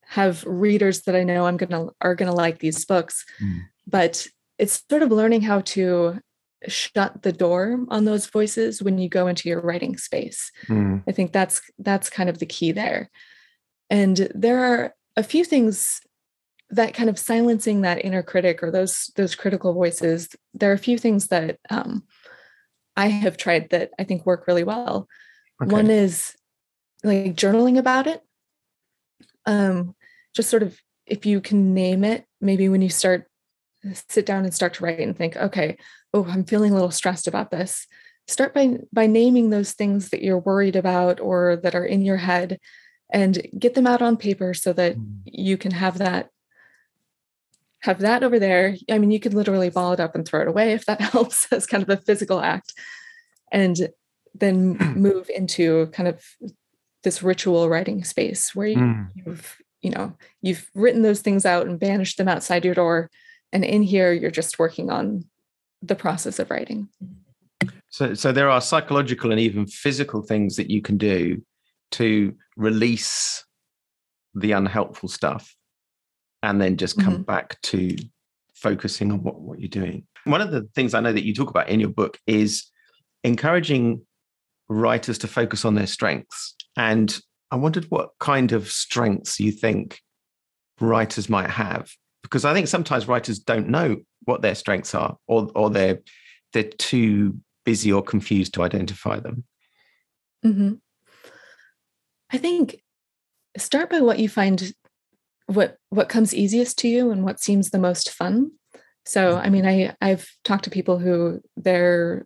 have 0.08 0.44
readers 0.46 1.04
that 1.04 1.16
i 1.16 1.24
know 1.24 1.46
i'm 1.46 1.58
gonna 1.58 1.88
are 2.02 2.16
gonna 2.16 2.34
like 2.34 2.60
these 2.60 2.84
books. 2.86 3.24
Mm. 3.42 3.62
but 3.86 4.28
it's 4.58 4.84
sort 4.90 5.04
of 5.04 5.12
learning 5.12 5.42
how 5.42 5.62
to 5.62 6.20
shut 6.68 7.22
the 7.22 7.32
door 7.32 7.86
on 7.90 8.06
those 8.06 8.26
voices 8.28 8.82
when 8.82 8.98
you 8.98 9.08
go 9.08 9.28
into 9.28 9.48
your 9.48 9.62
writing 9.62 9.96
space 9.96 10.52
mm. 10.68 11.04
i 11.08 11.12
think 11.12 11.32
that's 11.32 11.62
that's 11.80 12.10
kind 12.10 12.30
of 12.30 12.40
the 12.40 12.46
key 12.46 12.72
there 12.72 13.10
and 13.90 14.30
there 14.34 14.64
are 14.64 14.96
a 15.16 15.24
few 15.24 15.44
things 15.44 16.02
that 16.70 16.94
kind 16.94 17.10
of 17.10 17.20
silencing 17.20 17.82
that 17.82 18.04
inner 18.04 18.24
critic 18.24 18.62
or 18.62 18.72
those 18.72 19.12
those 19.16 19.36
critical 19.36 19.74
voices 19.74 20.30
there 20.54 20.72
are 20.72 20.76
a 20.76 20.80
few 20.80 20.98
things 20.98 21.28
that 21.28 21.60
um, 21.70 22.04
i 22.96 23.08
have 23.08 23.38
tried 23.38 23.70
that 23.70 23.92
i 24.00 24.04
think 24.04 24.26
work 24.26 24.48
really 24.48 24.64
well 24.64 25.08
okay. 25.62 25.72
one 25.72 25.90
is 25.90 26.36
like 27.04 27.36
journaling 27.36 27.78
about 27.78 28.08
it 28.08 28.22
um, 29.46 29.96
just 30.36 30.50
sort 30.50 30.64
of 30.64 30.78
if 31.06 31.26
you 31.26 31.40
can 31.40 31.74
name 31.74 32.04
it 32.04 32.26
maybe 32.42 32.68
when 32.68 32.82
you 32.82 32.90
start 32.90 33.28
sit 34.10 34.26
down 34.26 34.44
and 34.44 34.54
start 34.54 34.74
to 34.74 34.84
write 34.84 35.00
and 35.00 35.16
think 35.16 35.38
okay 35.38 35.78
oh 36.18 36.32
i'm 36.32 36.44
feeling 36.44 36.72
a 36.72 36.76
little 36.76 36.92
stressed 36.92 37.28
about 37.28 37.52
this 37.52 37.88
start 38.28 38.54
by 38.54 38.78
by 38.92 39.08
naming 39.08 39.50
those 39.50 39.74
things 39.74 40.10
that 40.10 40.22
you're 40.22 40.40
worried 40.40 40.76
about 40.76 41.20
or 41.20 41.56
that 41.64 41.76
are 41.76 41.86
in 41.86 42.02
your 42.02 42.18
head 42.18 42.60
and 43.12 43.42
get 43.58 43.74
them 43.74 43.88
out 43.88 44.02
on 44.02 44.18
paper 44.18 44.54
so 44.54 44.74
that 44.74 44.96
hmm. 44.96 45.04
you 45.26 45.58
can 45.58 45.72
have 45.72 45.98
that 45.98 46.30
have 47.82 48.00
that 48.00 48.24
over 48.24 48.40
there. 48.40 48.76
I 48.90 48.98
mean, 48.98 49.12
you 49.12 49.20
could 49.20 49.34
literally 49.34 49.70
ball 49.70 49.94
it 49.94 50.00
up 50.00 50.16
and 50.16 50.28
throw 50.28 50.42
it 50.42 50.48
away 50.48 50.74
if 50.74 50.86
that 50.86 51.02
helps 51.14 51.52
as 51.52 51.66
kind 51.66 51.84
of 51.84 51.90
a 51.90 52.02
physical 52.02 52.40
act. 52.40 52.74
And 53.52 53.90
then 54.34 54.78
move 54.96 55.30
into 55.34 55.88
kind 55.88 56.10
of 56.10 56.24
this 57.04 57.24
ritual 57.24 57.70
writing 57.70 58.04
space 58.04 58.54
where 58.56 58.68
you, 58.68 58.78
mm. 58.78 59.10
you've, 59.16 59.58
you 59.82 59.92
know, 59.92 60.18
you've 60.42 60.70
written 60.74 61.04
those 61.04 61.22
things 61.22 61.46
out 61.46 61.68
and 61.68 61.80
banished 61.80 62.18
them 62.18 62.28
outside 62.28 62.66
your 62.66 62.74
door. 62.74 63.10
And 63.54 63.64
in 63.64 63.84
here, 63.84 64.12
you're 64.12 64.32
just 64.32 64.60
working 64.60 64.90
on 64.90 65.26
the 65.82 65.96
process 65.96 66.40
of 66.40 66.50
writing. 66.50 66.90
So, 67.90 68.14
so 68.14 68.32
there 68.32 68.50
are 68.50 68.62
psychological 68.62 69.32
and 69.32 69.40
even 69.40 69.66
physical 69.66 70.22
things 70.22 70.56
that 70.58 70.70
you 70.70 70.82
can 70.82 70.98
do 70.98 71.42
to 71.92 72.36
release 72.56 73.46
the 74.36 74.52
unhelpful 74.52 75.10
stuff 75.10 75.56
and 76.44 76.62
then 76.62 76.78
just 76.78 77.00
come 77.00 77.16
mm-hmm. 77.16 77.24
back 77.24 77.60
to 77.62 77.96
focusing 78.54 79.12
on 79.12 79.24
what, 79.24 79.40
what 79.40 79.60
you're 79.60 79.70
doing. 79.70 80.06
One 80.26 80.42
of 80.42 80.52
the 80.52 80.68
things 80.76 80.94
I 80.94 81.00
know 81.00 81.14
that 81.14 81.26
you 81.26 81.34
talk 81.34 81.50
about 81.50 81.70
in 81.70 81.80
your 81.80 81.90
book 81.90 82.20
is 82.28 82.70
encouraging 83.24 84.06
writers 84.70 85.18
to 85.20 85.28
focus 85.28 85.66
on 85.66 85.76
their 85.76 85.88
strengths. 85.88 86.56
And 86.76 87.18
I 87.52 87.56
wondered 87.56 87.86
what 87.90 88.10
kind 88.20 88.52
of 88.52 88.70
strengths 88.70 89.40
you 89.40 89.52
think 89.52 90.02
writers 90.80 91.30
might 91.30 91.50
have. 91.50 91.90
Because 92.24 92.46
I 92.46 92.54
think 92.54 92.68
sometimes 92.68 93.08
writers 93.08 93.40
don't 93.40 93.70
know 93.70 93.98
what 94.28 94.42
their 94.42 94.56
strengths 94.56 94.94
are, 94.94 95.18
or 95.28 95.50
or 95.56 95.70
they're 95.70 96.00
they're 96.54 96.64
too 96.64 97.40
busy 97.66 97.92
or 97.92 98.02
confused 98.02 98.54
to 98.54 98.64
identify 98.64 99.20
them. 99.20 99.44
Mm-hmm. 100.46 100.74
I 102.32 102.38
think 102.38 102.82
start 103.58 103.90
by 103.90 104.02
what 104.02 104.20
you 104.20 104.30
find 104.30 104.74
what 105.48 105.78
what 105.90 106.10
comes 106.10 106.34
easiest 106.34 106.78
to 106.80 106.88
you 106.88 107.12
and 107.12 107.24
what 107.24 107.40
seems 107.40 107.70
the 107.70 107.80
most 107.80 108.12
fun 108.12 108.52
so 109.06 109.38
i 109.38 109.50
mean 109.50 109.66
i 109.66 109.96
i've 110.02 110.30
talked 110.44 110.66
to 110.66 110.70
people 110.70 111.00
who 111.00 111.42
they're 111.56 112.26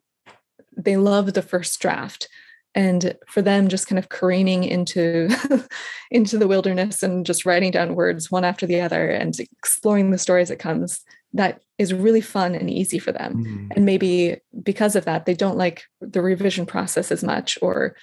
they 0.75 0.98
love 0.98 1.34
the 1.34 1.41
first 1.41 1.79
draft 1.79 2.27
and 2.74 3.15
for 3.27 3.41
them 3.41 3.67
just 3.67 3.88
kind 3.88 4.00
of 4.00 4.10
careening 4.10 4.63
into 4.63 5.29
into 6.12 6.38
the 6.38 6.48
wilderness 6.48 7.03
and 7.03 7.25
just 7.25 7.46
writing 7.46 7.72
down 7.72 7.96
words 7.96 8.31
one 8.31 8.43
after 8.43 8.65
the 8.65 8.81
other 8.81 9.10
and 9.10 9.39
exploring 9.39 10.10
the 10.12 10.17
story 10.17 10.41
as 10.41 10.51
it 10.51 10.60
comes 10.60 11.01
that 11.33 11.61
is 11.77 11.93
really 11.93 12.21
fun 12.21 12.53
and 12.53 12.69
easy 12.69 13.00
for 13.00 13.11
them 13.11 13.43
mm. 13.43 13.67
and 13.75 13.85
maybe 13.85 14.38
because 14.61 14.95
of 14.95 15.05
that 15.05 15.25
they 15.25 15.33
don't 15.33 15.57
like 15.57 15.83
the 16.00 16.21
revision 16.21 16.65
process 16.65 17.11
as 17.11 17.23
much 17.23 17.57
or 17.61 17.95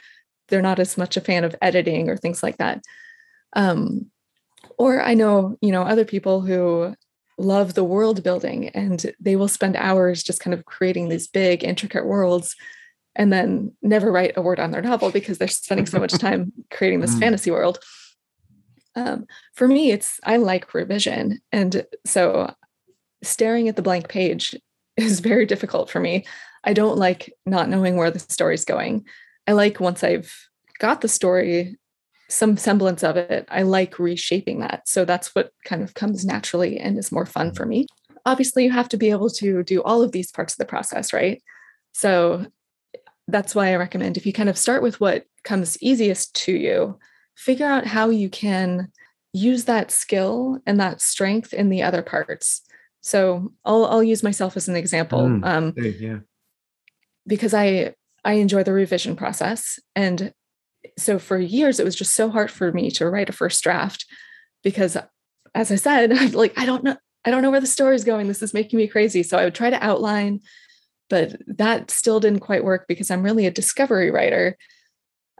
they're 0.48 0.62
not 0.62 0.78
as 0.78 0.96
much 0.96 1.16
a 1.16 1.20
fan 1.20 1.44
of 1.44 1.54
editing 1.60 2.08
or 2.08 2.16
things 2.16 2.42
like 2.42 2.56
that 2.56 2.82
um, 3.54 4.10
or 4.76 5.02
I 5.02 5.14
know, 5.14 5.56
you 5.60 5.72
know, 5.72 5.82
other 5.82 6.04
people 6.04 6.40
who 6.40 6.94
love 7.38 7.74
the 7.74 7.84
world 7.84 8.22
building 8.22 8.68
and 8.70 9.12
they 9.20 9.36
will 9.36 9.48
spend 9.48 9.76
hours 9.76 10.22
just 10.22 10.40
kind 10.40 10.54
of 10.54 10.64
creating 10.64 11.08
these 11.08 11.28
big, 11.28 11.62
intricate 11.62 12.06
worlds 12.06 12.56
and 13.14 13.32
then 13.32 13.72
never 13.82 14.12
write 14.12 14.36
a 14.36 14.42
word 14.42 14.60
on 14.60 14.70
their 14.70 14.82
novel 14.82 15.10
because 15.10 15.38
they're 15.38 15.48
spending 15.48 15.86
so 15.86 15.98
much 15.98 16.12
time 16.12 16.52
creating 16.70 17.00
this 17.00 17.14
mm. 17.14 17.20
fantasy 17.20 17.50
world. 17.50 17.78
Um, 18.94 19.26
for 19.54 19.68
me, 19.68 19.92
it's 19.92 20.20
I 20.24 20.36
like 20.36 20.74
revision. 20.74 21.40
And 21.52 21.86
so 22.04 22.52
staring 23.22 23.68
at 23.68 23.76
the 23.76 23.82
blank 23.82 24.08
page 24.08 24.54
is 24.96 25.20
very 25.20 25.46
difficult 25.46 25.90
for 25.90 26.00
me. 26.00 26.24
I 26.64 26.72
don't 26.72 26.98
like 26.98 27.32
not 27.46 27.68
knowing 27.68 27.96
where 27.96 28.10
the 28.10 28.18
story's 28.18 28.64
going. 28.64 29.06
I 29.46 29.52
like 29.52 29.80
once 29.80 30.02
I've 30.04 30.32
got 30.78 31.00
the 31.00 31.08
story 31.08 31.76
some 32.28 32.56
semblance 32.56 33.02
of 33.02 33.16
it, 33.16 33.46
I 33.50 33.62
like 33.62 33.98
reshaping 33.98 34.60
that. 34.60 34.86
So 34.86 35.04
that's 35.04 35.34
what 35.34 35.50
kind 35.64 35.82
of 35.82 35.94
comes 35.94 36.24
naturally 36.24 36.78
and 36.78 36.98
is 36.98 37.10
more 37.10 37.26
fun 37.26 37.54
for 37.54 37.64
me. 37.64 37.86
Obviously, 38.26 38.64
you 38.64 38.70
have 38.70 38.88
to 38.90 38.98
be 38.98 39.10
able 39.10 39.30
to 39.30 39.62
do 39.62 39.82
all 39.82 40.02
of 40.02 40.12
these 40.12 40.30
parts 40.30 40.52
of 40.52 40.58
the 40.58 40.66
process, 40.66 41.12
right? 41.12 41.42
So 41.92 42.46
that's 43.26 43.54
why 43.54 43.72
I 43.72 43.76
recommend 43.76 44.16
if 44.16 44.26
you 44.26 44.32
kind 44.32 44.48
of 44.48 44.58
start 44.58 44.82
with 44.82 45.00
what 45.00 45.24
comes 45.44 45.82
easiest 45.82 46.34
to 46.44 46.52
you, 46.52 46.98
figure 47.34 47.66
out 47.66 47.86
how 47.86 48.10
you 48.10 48.28
can 48.28 48.92
use 49.32 49.64
that 49.64 49.90
skill 49.90 50.58
and 50.66 50.78
that 50.80 51.00
strength 51.00 51.54
in 51.54 51.70
the 51.70 51.82
other 51.82 52.02
parts. 52.02 52.62
So 53.00 53.52
I'll 53.64 53.84
I'll 53.86 54.02
use 54.02 54.22
myself 54.22 54.56
as 54.56 54.68
an 54.68 54.76
example. 54.76 55.20
Mm, 55.20 55.44
um, 55.44 55.74
yeah. 55.76 56.18
Because 57.26 57.54
I 57.54 57.94
I 58.24 58.34
enjoy 58.34 58.62
the 58.62 58.72
revision 58.72 59.16
process 59.16 59.78
and 59.94 60.32
so 60.96 61.18
for 61.18 61.38
years 61.38 61.80
it 61.80 61.84
was 61.84 61.96
just 61.96 62.14
so 62.14 62.30
hard 62.30 62.50
for 62.50 62.72
me 62.72 62.90
to 62.90 63.08
write 63.08 63.28
a 63.28 63.32
first 63.32 63.62
draft 63.62 64.06
because 64.62 64.96
as 65.54 65.70
i 65.70 65.76
said 65.76 66.12
I'm 66.16 66.32
like 66.32 66.58
i 66.58 66.66
don't 66.66 66.84
know 66.84 66.96
i 67.24 67.30
don't 67.30 67.42
know 67.42 67.50
where 67.50 67.60
the 67.60 67.66
story 67.66 67.94
is 67.94 68.04
going 68.04 68.28
this 68.28 68.42
is 68.42 68.54
making 68.54 68.78
me 68.78 68.86
crazy 68.86 69.22
so 69.22 69.38
i 69.38 69.44
would 69.44 69.54
try 69.54 69.70
to 69.70 69.84
outline 69.84 70.40
but 71.10 71.40
that 71.46 71.90
still 71.90 72.20
didn't 72.20 72.40
quite 72.40 72.64
work 72.64 72.86
because 72.88 73.10
i'm 73.10 73.22
really 73.22 73.46
a 73.46 73.50
discovery 73.50 74.10
writer 74.10 74.56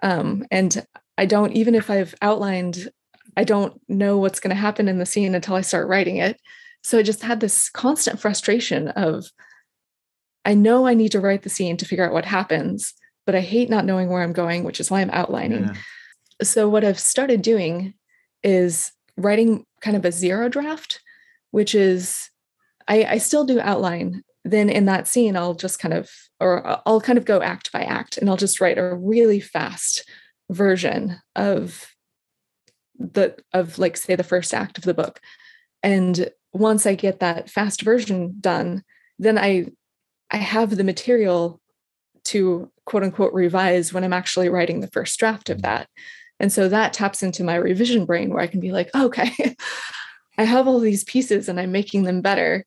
um, 0.03 0.47
and 0.51 0.87
i 1.17 1.27
don't 1.27 1.53
even 1.53 1.75
if 1.75 1.91
i've 1.91 2.15
outlined 2.23 2.89
i 3.37 3.45
don't 3.45 3.81
know 3.89 4.19
what's 4.19 4.41
going 4.41 4.55
to 4.55 4.61
happen 4.61 4.89
in 4.89 4.99
the 4.99 5.07
scene 5.07 5.35
until 5.35 5.55
i 5.55 5.61
start 5.61 5.89
writing 5.89 6.17
it 6.17 6.41
so 6.83 6.99
i 6.99 7.03
just 7.03 7.23
had 7.23 7.41
this 7.41 7.69
constant 7.71 8.21
frustration 8.21 8.89
of 8.89 9.27
i 10.45 10.55
know 10.55 10.87
i 10.87 10.95
need 10.95 11.13
to 11.13 11.21
write 11.21 11.43
the 11.43 11.51
scene 11.51 11.77
to 11.77 11.85
figure 11.85 12.07
out 12.07 12.13
what 12.13 12.25
happens 12.25 12.95
but 13.29 13.35
I 13.35 13.41
hate 13.41 13.69
not 13.69 13.85
knowing 13.85 14.09
where 14.09 14.23
I'm 14.23 14.33
going, 14.33 14.65
which 14.65 14.81
is 14.81 14.91
why 14.91 15.03
I'm 15.03 15.11
outlining. 15.11 15.65
Yeah. 15.65 15.75
So, 16.43 16.67
what 16.67 16.83
I've 16.83 16.99
started 16.99 17.43
doing 17.43 17.93
is 18.43 18.91
writing 19.19 19.67
kind 19.83 19.99
of 19.99 20.07
a 20.07 20.13
zero 20.13 20.49
draft, 20.49 21.03
which 21.51 21.75
is 21.75 22.31
I, 22.89 23.05
I 23.05 23.19
still 23.19 23.45
do 23.45 23.61
outline. 23.61 24.23
Then 24.47 24.71
in 24.71 24.87
that 24.87 25.07
scene, 25.07 25.37
I'll 25.37 25.53
just 25.53 25.79
kind 25.79 25.93
of, 25.93 26.09
or 26.41 26.81
I'll 26.87 27.03
kind 27.03 27.19
of 27.19 27.27
go 27.27 27.43
act 27.43 27.71
by 27.71 27.83
act 27.83 28.17
and 28.17 28.31
I'll 28.31 28.39
just 28.39 28.63
write 28.63 28.79
a 28.79 28.95
really 28.95 29.41
fast 29.41 30.09
version 30.49 31.21
of 31.37 31.87
the, 32.99 33.37
of 33.53 33.79
like, 33.79 33.99
say, 33.99 34.17
the 34.17 34.25
first 34.25 34.55
act 34.55 34.79
of 34.79 34.85
the 34.85 34.95
book. 34.95 35.21
And 35.83 36.31
once 36.53 36.87
I 36.87 36.95
get 36.95 37.21
that 37.21 37.51
fast 37.51 37.83
version 37.83 38.37
done, 38.41 38.83
then 39.19 39.39
I 39.39 39.67
I 40.31 40.39
have 40.39 40.77
the 40.77 40.85
material 40.85 41.61
to 42.25 42.71
quote 42.85 43.03
unquote 43.03 43.33
revise 43.33 43.93
when 43.93 44.05
I'm 44.05 44.13
actually 44.13 44.49
writing 44.49 44.81
the 44.81 44.91
first 44.91 45.19
draft 45.19 45.51
of 45.51 45.63
that. 45.63 45.89
And 46.41 46.53
so 46.53 46.69
that 46.69 46.93
taps 46.93 47.23
into 47.23 47.43
my 47.43 47.57
revision 47.57 48.05
brain 48.05 48.31
where 48.31 48.43
I 48.43 48.47
can 48.47 48.61
be 48.61 48.73
like, 48.73 48.91
oh, 48.95 49.07
okay, 49.07 49.57
I 50.37 50.45
have 50.45 50.69
all 50.69 50.81
these 50.81 51.05
pieces 51.05 51.49
and 51.49 51.59
I'm 51.59 51.73
making 51.73 52.05
them 52.05 52.21
better. 52.21 52.65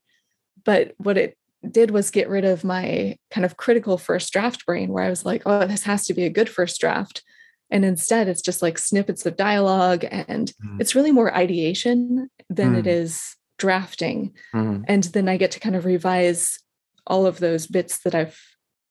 But 0.63 0.93
what 0.97 1.17
it 1.17 1.37
did 1.69 1.91
was 1.91 2.11
get 2.11 2.29
rid 2.29 2.43
of 2.43 2.63
my 2.63 3.17
kind 3.29 3.45
of 3.45 3.57
critical 3.57 3.97
first 3.97 4.33
draft 4.33 4.65
brain 4.65 4.91
where 4.91 5.03
I 5.03 5.09
was 5.09 5.25
like, 5.25 5.43
oh, 5.45 5.67
this 5.67 5.83
has 5.83 6.05
to 6.07 6.13
be 6.13 6.23
a 6.23 6.29
good 6.29 6.49
first 6.49 6.81
draft. 6.81 7.23
And 7.69 7.85
instead, 7.85 8.27
it's 8.27 8.41
just 8.41 8.61
like 8.61 8.77
snippets 8.77 9.25
of 9.25 9.37
dialogue 9.37 10.03
and 10.09 10.51
mm. 10.63 10.81
it's 10.81 10.95
really 10.95 11.11
more 11.11 11.33
ideation 11.33 12.29
than 12.49 12.73
mm. 12.73 12.79
it 12.79 12.87
is 12.87 13.37
drafting. 13.61 14.33
Mm. 14.53 14.83
And 14.87 15.03
then 15.13 15.29
I 15.29 15.37
get 15.37 15.51
to 15.51 15.59
kind 15.59 15.75
of 15.75 15.85
revise 15.85 16.59
all 17.05 17.25
of 17.27 17.39
those 17.39 17.67
bits 17.67 17.99
that 17.99 18.15
I've 18.15 18.39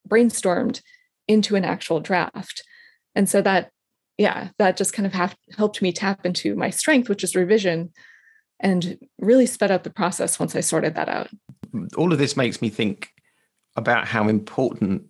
brainstormed 0.08 0.80
into 1.26 1.56
an 1.56 1.64
actual 1.64 2.00
draft. 2.00 2.62
And 3.14 3.28
so 3.28 3.42
that, 3.42 3.70
yeah, 4.16 4.50
that 4.58 4.76
just 4.76 4.92
kind 4.92 5.06
of 5.06 5.12
have, 5.12 5.34
helped 5.58 5.82
me 5.82 5.92
tap 5.92 6.24
into 6.24 6.54
my 6.54 6.70
strength, 6.70 7.08
which 7.08 7.24
is 7.24 7.34
revision. 7.34 7.90
and 8.60 8.98
really 9.18 9.46
sped 9.46 9.70
up 9.70 9.82
the 9.82 9.90
process 9.90 10.38
once 10.38 10.54
I 10.54 10.60
sorted 10.60 10.94
that 10.94 11.08
out. 11.08 11.28
All 11.96 12.12
of 12.12 12.18
this 12.18 12.36
makes 12.36 12.60
me 12.60 12.68
think 12.68 13.08
about 13.76 14.06
how 14.06 14.28
important 14.28 15.04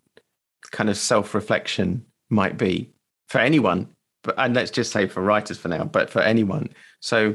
kind 0.71 0.89
of 0.89 0.97
self 0.97 1.35
reflection 1.35 2.05
might 2.29 2.57
be 2.57 2.93
for 3.29 3.39
anyone, 3.39 3.89
but 4.23 4.35
and 4.39 4.55
let's 4.55 4.71
just 4.71 4.93
say 4.93 5.07
for 5.09 5.23
writers 5.23 5.59
for 5.59 5.69
now, 5.69 5.85
but 5.85 6.11
for 6.11 6.23
anyone. 6.23 6.69
So, 7.01 7.35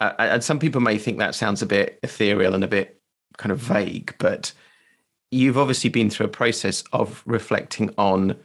uh, 0.00 0.12
and 0.18 0.44
some 0.44 0.58
people 0.58 0.80
may 0.80 0.98
think 0.98 1.18
that 1.18 1.34
sounds 1.34 1.62
a 1.62 1.66
bit 1.66 1.98
ethereal 2.02 2.54
and 2.54 2.64
a 2.64 2.68
bit 2.68 3.00
kind 3.36 3.52
of 3.52 3.58
vague, 3.58 4.14
but 4.18 4.52
you've 5.30 5.58
obviously 5.58 5.90
been 5.90 6.10
through 6.10 6.26
a 6.26 6.30
process 6.30 6.82
of 6.92 7.22
reflecting 7.26 7.94
on 7.98 8.36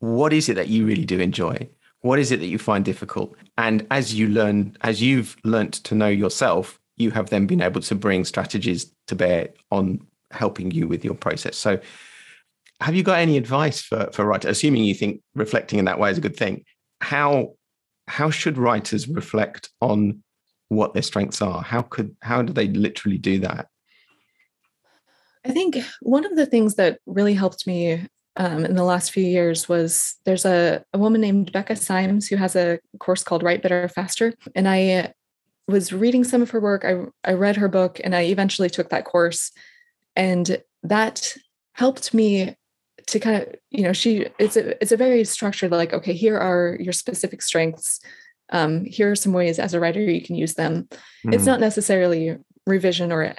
what 0.00 0.32
is 0.32 0.48
it 0.48 0.54
that 0.54 0.68
you 0.68 0.86
really 0.86 1.04
do 1.04 1.20
enjoy? 1.20 1.68
What 2.00 2.18
is 2.18 2.32
it 2.32 2.40
that 2.40 2.46
you 2.46 2.58
find 2.58 2.84
difficult? 2.84 3.36
And 3.58 3.86
as 3.90 4.14
you 4.14 4.28
learn 4.28 4.76
as 4.80 5.02
you've 5.02 5.36
learnt 5.44 5.74
to 5.84 5.94
know 5.94 6.08
yourself 6.08 6.80
you 7.00 7.10
have 7.10 7.30
then 7.30 7.46
been 7.46 7.62
able 7.62 7.80
to 7.80 7.94
bring 7.94 8.24
strategies 8.24 8.92
to 9.06 9.16
bear 9.16 9.48
on 9.70 10.06
helping 10.30 10.70
you 10.70 10.86
with 10.86 11.04
your 11.04 11.14
process. 11.14 11.56
So 11.56 11.80
have 12.80 12.94
you 12.94 13.02
got 13.02 13.18
any 13.18 13.36
advice 13.36 13.80
for 13.80 14.10
for 14.12 14.24
writers 14.24 14.50
assuming 14.50 14.84
you 14.84 14.94
think 14.94 15.22
reflecting 15.34 15.78
in 15.78 15.86
that 15.86 15.98
way 15.98 16.10
is 16.10 16.18
a 16.18 16.20
good 16.20 16.36
thing 16.36 16.64
how 17.00 17.54
how 18.06 18.30
should 18.30 18.56
writers 18.56 19.06
reflect 19.06 19.70
on 19.80 20.22
what 20.70 20.94
their 20.94 21.02
strengths 21.02 21.42
are 21.42 21.62
how 21.62 21.82
could 21.82 22.16
how 22.22 22.42
do 22.42 22.52
they 22.52 22.68
literally 22.68 23.18
do 23.18 23.38
that 23.38 23.68
I 25.44 25.50
think 25.50 25.78
one 26.00 26.24
of 26.24 26.36
the 26.36 26.46
things 26.46 26.74
that 26.74 26.98
really 27.06 27.34
helped 27.34 27.66
me 27.66 28.06
um, 28.36 28.64
in 28.64 28.74
the 28.74 28.84
last 28.84 29.10
few 29.10 29.24
years 29.24 29.68
was 29.68 30.16
there's 30.24 30.44
a, 30.44 30.84
a 30.92 30.98
woman 30.98 31.20
named 31.20 31.52
Becca 31.52 31.76
Symes 31.76 32.28
who 32.28 32.36
has 32.36 32.56
a 32.56 32.78
course 32.98 33.24
called 33.24 33.42
Write 33.42 33.62
Better 33.62 33.88
Faster. 33.88 34.34
And 34.54 34.68
I 34.68 35.14
was 35.66 35.92
reading 35.92 36.24
some 36.24 36.42
of 36.42 36.50
her 36.50 36.60
work. 36.60 36.84
I, 36.84 37.04
I 37.28 37.34
read 37.34 37.56
her 37.56 37.68
book 37.68 38.00
and 38.02 38.14
I 38.14 38.22
eventually 38.22 38.70
took 38.70 38.90
that 38.90 39.04
course. 39.04 39.50
And 40.14 40.62
that 40.82 41.34
helped 41.72 42.12
me 42.12 42.56
to 43.06 43.18
kind 43.18 43.42
of, 43.42 43.54
you 43.70 43.82
know, 43.82 43.92
she 43.92 44.26
it's 44.38 44.56
a 44.56 44.80
it's 44.82 44.92
a 44.92 44.96
very 44.96 45.24
structured, 45.24 45.70
like, 45.70 45.92
okay, 45.92 46.12
here 46.12 46.38
are 46.38 46.76
your 46.78 46.92
specific 46.92 47.42
strengths. 47.42 48.00
Um, 48.50 48.84
here 48.84 49.10
are 49.10 49.16
some 49.16 49.32
ways 49.32 49.58
as 49.58 49.74
a 49.74 49.80
writer 49.80 50.00
you 50.00 50.22
can 50.22 50.36
use 50.36 50.54
them. 50.54 50.88
Mm. 51.24 51.34
It's 51.34 51.46
not 51.46 51.60
necessarily 51.60 52.36
revision 52.66 53.12
or 53.12 53.34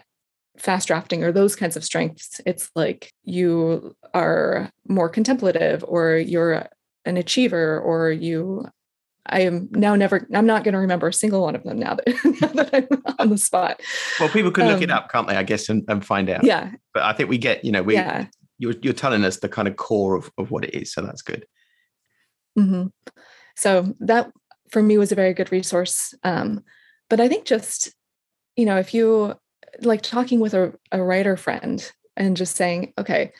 fast 0.57 0.87
drafting 0.87 1.23
or 1.23 1.31
those 1.31 1.55
kinds 1.55 1.75
of 1.75 1.83
strengths. 1.83 2.39
It's 2.45 2.69
like 2.75 3.13
you 3.23 3.95
are 4.13 4.69
more 4.87 5.09
contemplative 5.09 5.83
or 5.87 6.15
you're 6.15 6.67
an 7.05 7.17
achiever 7.17 7.79
or 7.79 8.11
you 8.11 8.65
I 9.25 9.41
am 9.41 9.69
now 9.71 9.95
never 9.95 10.27
I'm 10.33 10.47
not 10.47 10.63
going 10.63 10.73
to 10.73 10.79
remember 10.79 11.07
a 11.07 11.13
single 11.13 11.43
one 11.43 11.55
of 11.55 11.63
them 11.63 11.77
now 11.77 11.95
that, 11.95 12.07
now 12.41 12.47
that 12.47 12.73
I'm 12.73 13.15
on 13.19 13.29
the 13.29 13.37
spot. 13.37 13.79
Well, 14.19 14.29
people 14.29 14.51
can 14.51 14.67
look 14.67 14.77
um, 14.77 14.83
it 14.83 14.91
up, 14.91 15.11
can't 15.11 15.27
they? 15.27 15.35
I 15.35 15.43
guess 15.43 15.69
and, 15.69 15.83
and, 15.87 16.03
find 16.03 16.29
out. 16.29 16.43
Yeah. 16.43 16.71
But 16.93 17.03
I 17.03 17.13
think 17.13 17.29
we 17.29 17.37
get, 17.37 17.63
you 17.63 17.71
know, 17.71 17.83
we 17.83 17.93
yeah. 17.93 18.25
you're 18.57 18.73
you're 18.81 18.93
telling 18.93 19.23
us 19.23 19.37
the 19.37 19.49
kind 19.49 19.67
of 19.67 19.75
core 19.75 20.15
of, 20.15 20.31
of 20.37 20.49
what 20.49 20.65
it 20.65 20.73
is. 20.73 20.91
So 20.91 21.01
that's 21.01 21.21
good. 21.21 21.45
Mm-hmm. 22.57 22.87
So 23.55 23.95
that 23.99 24.31
for 24.71 24.81
me 24.81 24.97
was 24.97 25.11
a 25.11 25.15
very 25.15 25.33
good 25.33 25.51
resource. 25.51 26.13
Um, 26.23 26.63
but 27.09 27.19
I 27.19 27.27
think 27.27 27.45
just, 27.45 27.93
you 28.55 28.65
know, 28.65 28.77
if 28.77 28.93
you 28.93 29.35
like 29.81 30.01
talking 30.01 30.39
with 30.39 30.53
a, 30.53 30.73
a 30.91 31.01
writer 31.01 31.37
friend 31.37 31.91
and 32.15 32.37
just 32.37 32.55
saying, 32.55 32.93
okay, 32.97 33.31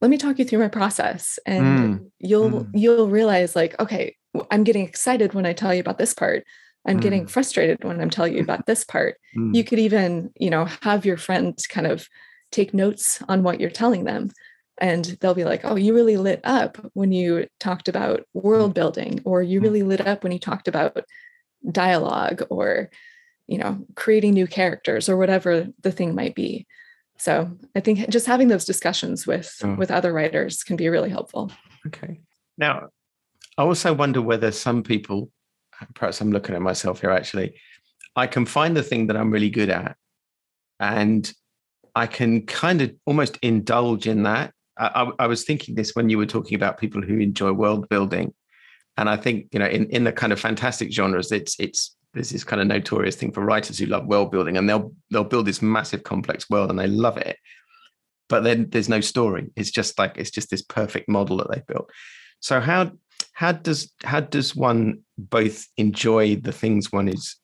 let 0.00 0.10
me 0.10 0.16
talk 0.16 0.38
you 0.38 0.44
through 0.44 0.60
my 0.60 0.68
process 0.68 1.38
and 1.46 2.00
mm. 2.00 2.10
you'll 2.18 2.50
mm. 2.50 2.70
you'll 2.72 3.08
realize 3.08 3.56
like 3.56 3.78
okay 3.80 4.16
i'm 4.50 4.64
getting 4.64 4.86
excited 4.86 5.34
when 5.34 5.46
i 5.46 5.52
tell 5.52 5.74
you 5.74 5.80
about 5.80 5.98
this 5.98 6.14
part 6.14 6.44
i'm 6.86 6.98
mm. 6.98 7.02
getting 7.02 7.26
frustrated 7.26 7.82
when 7.82 8.00
i'm 8.00 8.10
telling 8.10 8.34
you 8.34 8.42
about 8.42 8.66
this 8.66 8.84
part 8.84 9.16
mm. 9.36 9.54
you 9.54 9.64
could 9.64 9.78
even 9.78 10.30
you 10.36 10.50
know 10.50 10.66
have 10.82 11.04
your 11.04 11.16
friend 11.16 11.58
kind 11.68 11.86
of 11.86 12.08
take 12.50 12.72
notes 12.72 13.22
on 13.28 13.42
what 13.42 13.60
you're 13.60 13.70
telling 13.70 14.04
them 14.04 14.30
and 14.80 15.04
they'll 15.20 15.34
be 15.34 15.44
like 15.44 15.60
oh 15.64 15.76
you 15.76 15.94
really 15.94 16.16
lit 16.16 16.40
up 16.44 16.78
when 16.94 17.12
you 17.12 17.46
talked 17.60 17.88
about 17.88 18.24
world 18.32 18.74
building 18.74 19.20
or 19.24 19.42
you 19.42 19.60
mm. 19.60 19.64
really 19.64 19.82
lit 19.82 20.06
up 20.06 20.22
when 20.22 20.32
you 20.32 20.38
talked 20.38 20.68
about 20.68 21.04
dialogue 21.70 22.42
or 22.50 22.90
you 23.46 23.58
know 23.58 23.84
creating 23.96 24.34
new 24.34 24.46
characters 24.46 25.08
or 25.08 25.16
whatever 25.16 25.66
the 25.82 25.92
thing 25.92 26.14
might 26.14 26.34
be 26.34 26.66
so 27.16 27.50
i 27.74 27.80
think 27.80 28.08
just 28.08 28.26
having 28.26 28.48
those 28.48 28.64
discussions 28.64 29.26
with 29.26 29.56
oh. 29.64 29.74
with 29.74 29.90
other 29.90 30.12
writers 30.12 30.62
can 30.62 30.76
be 30.76 30.88
really 30.88 31.10
helpful 31.10 31.50
okay 31.86 32.20
now 32.56 32.88
i 33.56 33.62
also 33.62 33.92
wonder 33.92 34.22
whether 34.22 34.52
some 34.52 34.82
people 34.82 35.30
perhaps 35.94 36.20
i'm 36.20 36.32
looking 36.32 36.54
at 36.54 36.62
myself 36.62 37.00
here 37.00 37.10
actually 37.10 37.54
i 38.14 38.26
can 38.26 38.46
find 38.46 38.76
the 38.76 38.82
thing 38.82 39.06
that 39.08 39.16
i'm 39.16 39.30
really 39.30 39.50
good 39.50 39.70
at 39.70 39.96
and 40.78 41.32
i 41.94 42.06
can 42.06 42.46
kind 42.46 42.80
of 42.80 42.92
almost 43.06 43.36
indulge 43.42 44.06
in 44.06 44.22
that 44.22 44.52
I, 44.78 45.10
I, 45.18 45.26
was 45.26 45.44
thinking 45.44 45.74
this 45.74 45.94
when 45.94 46.08
you 46.08 46.18
were 46.18 46.26
talking 46.26 46.54
about 46.54 46.78
people 46.78 47.02
who 47.02 47.18
enjoy 47.18 47.52
world 47.52 47.88
building. 47.88 48.34
And 48.96 49.08
i 49.08 49.16
think 49.16 49.46
you 49.52 49.60
know 49.60 49.66
in, 49.66 49.86
in 49.90 50.02
the 50.02 50.12
kind 50.12 50.32
of 50.32 50.40
fantastic 50.40 50.92
genres 50.92 51.30
it's 51.30 51.54
it's 51.60 51.96
there's 52.14 52.30
this 52.30 52.44
kind 52.44 52.60
of 52.60 52.66
notorious 52.66 53.16
thing 53.16 53.32
for 53.32 53.44
writers 53.44 53.78
who 53.78 53.86
love 53.86 54.06
world 54.06 54.30
building 54.30 54.56
and 54.56 54.68
they'll 54.68 54.92
they'll 55.10 55.24
build 55.24 55.46
this 55.46 55.62
massive 55.62 56.02
complex 56.02 56.48
world 56.48 56.70
and 56.70 56.78
they 56.78 56.86
love 56.86 57.16
it. 57.16 57.36
But 58.28 58.44
then 58.44 58.68
there's 58.70 58.88
no 58.88 59.00
story. 59.00 59.50
It's 59.56 59.70
just 59.70 59.98
like 59.98 60.16
it's 60.16 60.30
just 60.30 60.50
this 60.50 60.62
perfect 60.62 61.08
model 61.08 61.36
that 61.38 61.50
they've 61.50 61.66
built. 61.66 61.90
So 62.40 62.60
how 62.60 62.92
how 63.32 63.52
does 63.52 63.92
how 64.02 64.20
does 64.20 64.56
one 64.56 65.00
both 65.16 65.66
enjoy 65.76 66.36
the 66.36 66.52
things 66.52 66.92
one 66.92 67.08
is 67.08 67.36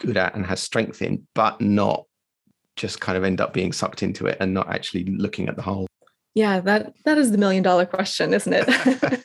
good 0.00 0.16
at 0.16 0.34
and 0.34 0.46
has 0.46 0.60
strength 0.60 1.02
in 1.02 1.26
but 1.34 1.60
not 1.60 2.04
just 2.76 3.00
kind 3.00 3.18
of 3.18 3.24
end 3.24 3.40
up 3.40 3.52
being 3.52 3.72
sucked 3.72 4.02
into 4.02 4.26
it 4.26 4.36
and 4.40 4.54
not 4.54 4.68
actually 4.68 5.04
looking 5.04 5.48
at 5.48 5.56
the 5.56 5.62
whole 5.62 5.88
yeah 6.34 6.60
that 6.60 6.92
that 7.04 7.18
is 7.18 7.30
the 7.30 7.38
million 7.38 7.62
dollar 7.62 7.86
question 7.86 8.32
isn't 8.34 8.54
it 8.54 9.24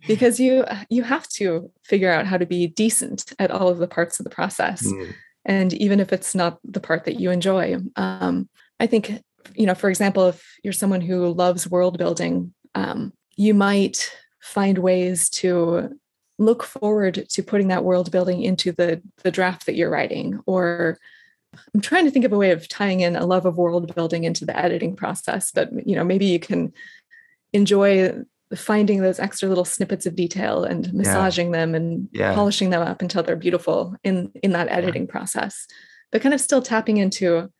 because 0.06 0.40
you 0.40 0.64
you 0.88 1.02
have 1.02 1.28
to 1.28 1.70
figure 1.84 2.10
out 2.10 2.26
how 2.26 2.36
to 2.36 2.46
be 2.46 2.66
decent 2.66 3.32
at 3.38 3.50
all 3.50 3.68
of 3.68 3.78
the 3.78 3.88
parts 3.88 4.18
of 4.18 4.24
the 4.24 4.30
process 4.30 4.86
mm. 4.86 5.12
and 5.44 5.72
even 5.74 6.00
if 6.00 6.12
it's 6.12 6.34
not 6.34 6.58
the 6.64 6.80
part 6.80 7.04
that 7.04 7.20
you 7.20 7.30
enjoy 7.30 7.76
um, 7.96 8.48
i 8.78 8.86
think 8.86 9.22
you 9.54 9.66
know 9.66 9.74
for 9.74 9.90
example 9.90 10.28
if 10.28 10.44
you're 10.62 10.72
someone 10.72 11.00
who 11.00 11.32
loves 11.32 11.68
world 11.68 11.98
building 11.98 12.52
um, 12.74 13.12
you 13.36 13.54
might 13.54 14.14
find 14.40 14.78
ways 14.78 15.28
to 15.28 15.90
look 16.38 16.62
forward 16.62 17.26
to 17.28 17.42
putting 17.42 17.68
that 17.68 17.84
world 17.84 18.10
building 18.10 18.42
into 18.42 18.72
the 18.72 19.02
the 19.22 19.30
draft 19.30 19.66
that 19.66 19.76
you're 19.76 19.90
writing 19.90 20.40
or 20.46 20.98
i'm 21.74 21.80
trying 21.80 22.04
to 22.04 22.10
think 22.10 22.24
of 22.24 22.32
a 22.32 22.38
way 22.38 22.50
of 22.50 22.68
tying 22.68 23.00
in 23.00 23.16
a 23.16 23.26
love 23.26 23.46
of 23.46 23.56
world 23.56 23.94
building 23.94 24.24
into 24.24 24.44
the 24.44 24.56
editing 24.56 24.94
process 24.96 25.50
but 25.50 25.70
you 25.86 25.96
know 25.96 26.04
maybe 26.04 26.26
you 26.26 26.38
can 26.38 26.72
enjoy 27.52 28.12
finding 28.54 29.00
those 29.00 29.20
extra 29.20 29.48
little 29.48 29.64
snippets 29.64 30.06
of 30.06 30.16
detail 30.16 30.64
and 30.64 30.92
massaging 30.92 31.52
yeah. 31.52 31.60
them 31.60 31.74
and 31.74 32.08
yeah. 32.12 32.34
polishing 32.34 32.70
them 32.70 32.82
up 32.82 33.00
until 33.00 33.22
they're 33.22 33.36
beautiful 33.36 33.94
in 34.02 34.30
in 34.42 34.52
that 34.52 34.68
editing 34.68 35.04
yeah. 35.04 35.10
process 35.10 35.66
but 36.10 36.22
kind 36.22 36.34
of 36.34 36.40
still 36.40 36.62
tapping 36.62 36.96
into 36.96 37.50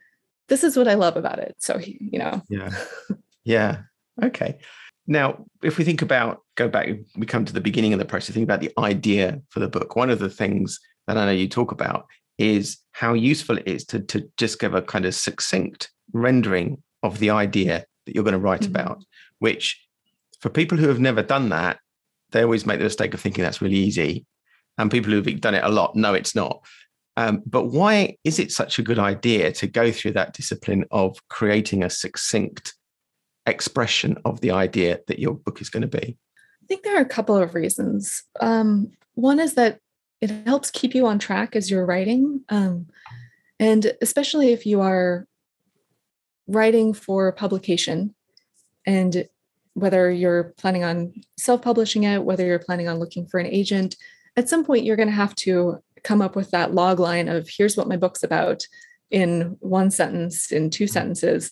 this 0.49 0.65
is 0.65 0.77
what 0.77 0.89
i 0.89 0.95
love 0.95 1.17
about 1.17 1.39
it 1.39 1.55
so 1.59 1.79
you 1.79 2.19
know 2.19 2.43
yeah 2.49 2.71
yeah 3.45 3.79
okay 4.23 4.59
now 5.07 5.45
if 5.63 5.79
we 5.79 5.85
think 5.85 6.03
about 6.03 6.43
go 6.57 6.69
back 6.69 6.89
we 7.17 7.27
come 7.27 7.45
to 7.45 7.53
the 7.53 7.61
beginning 7.61 7.93
of 7.93 7.99
the 7.99 8.05
process 8.05 8.35
think 8.35 8.45
about 8.45 8.61
the 8.61 8.73
idea 8.79 9.41
for 9.49 9.61
the 9.61 9.69
book 9.69 9.95
one 9.95 10.11
of 10.11 10.19
the 10.19 10.31
things 10.31 10.81
that 11.07 11.17
i 11.17 11.25
know 11.25 11.33
you 11.33 11.49
talk 11.49 11.71
about 11.71 12.07
is 12.37 12.79
how 13.01 13.15
useful 13.15 13.57
it 13.57 13.67
is 13.67 13.87
to, 13.87 13.99
to 13.99 14.31
just 14.37 14.61
give 14.61 14.75
a 14.75 14.83
kind 14.83 15.07
of 15.07 15.15
succinct 15.15 15.91
rendering 16.13 16.83
of 17.03 17.19
the 17.19 17.31
idea 17.31 17.87
that 18.05 18.15
you're 18.15 18.25
going 18.25 18.33
to 18.33 18.39
write 18.39 18.61
mm-hmm. 18.61 18.77
about 18.77 19.03
which 19.39 19.83
for 20.43 20.51
people 20.51 20.77
who 20.77 20.89
have 20.89 21.01
never 21.01 21.23
done 21.23 21.49
that, 21.49 21.79
they 22.31 22.43
always 22.43 22.67
make 22.67 22.79
the 22.79 22.85
mistake 22.85 23.15
of 23.15 23.21
thinking 23.21 23.43
that's 23.43 23.63
really 23.63 23.77
easy. 23.77 24.27
And 24.77 24.91
people 24.91 25.11
who've 25.11 25.41
done 25.41 25.55
it 25.55 25.65
a 25.65 25.71
lot, 25.71 25.97
no, 25.97 26.13
it's 26.13 26.35
not. 26.35 26.63
Um, 27.17 27.43
but 27.47 27.69
why 27.69 28.19
is 28.23 28.39
it 28.39 28.53
such 28.53 28.79
a 28.79 28.83
good 28.83 28.99
idea 28.99 29.51
to 29.53 29.67
go 29.67 29.91
through 29.91 30.13
that 30.13 30.35
discipline 30.35 30.85
of 30.91 31.17
creating 31.29 31.83
a 31.83 31.91
succinct 31.91 32.75
expression 33.47 34.19
of 34.27 34.43
the 34.43 34.51
idea 34.51 35.01
that 35.07 35.19
your 35.19 35.35
book 35.35 35.63
is 35.63 35.71
going 35.71 35.89
to 35.89 35.99
be? 35.99 36.19
I 36.63 36.67
think 36.69 36.83
there 36.83 36.99
are 36.99 37.03
a 37.03 37.17
couple 37.17 37.39
of 37.39 37.55
reasons. 37.55 38.25
Um, 38.41 38.91
one 39.15 39.41
is 39.41 39.55
that 39.55 39.81
it 40.21 40.31
helps 40.47 40.71
keep 40.71 40.95
you 40.95 41.07
on 41.07 41.19
track 41.19 41.57
as 41.57 41.71
you're 41.71 41.87
writing. 41.87 42.43
Um, 42.49 42.87
and 43.59 43.93
especially 44.01 44.53
if 44.53 44.67
you 44.67 44.81
are 44.81 45.27
writing 46.47 46.93
for 46.93 47.31
publication 47.33 48.15
and 48.87 49.29
whether 49.75 50.11
you're 50.11 50.55
planning 50.57 50.85
on 50.85 51.13
self 51.39 51.63
publishing 51.63 52.05
it, 52.05 52.25
whether 52.25 52.45
you're 52.45 52.59
planning 52.59 52.89
on 52.89 52.99
looking 52.99 53.27
for 53.27 53.39
an 53.39 53.47
agent, 53.47 53.97
at 54.37 54.49
some 54.49 54.65
point 54.65 54.85
you're 54.85 54.97
going 54.97 55.09
to 55.09 55.15
have 55.15 55.35
to 55.37 55.83
come 56.03 56.23
up 56.23 56.35
with 56.35 56.51
that 56.51 56.75
log 56.75 56.99
line 56.99 57.29
of 57.29 57.49
here's 57.49 57.77
what 57.77 57.89
my 57.89 57.97
book's 57.97 58.23
about 58.23 58.65
in 59.11 59.57
one 59.61 59.91
sentence, 59.91 60.53
in 60.53 60.71
two 60.71 60.87
sentences, 60.87 61.51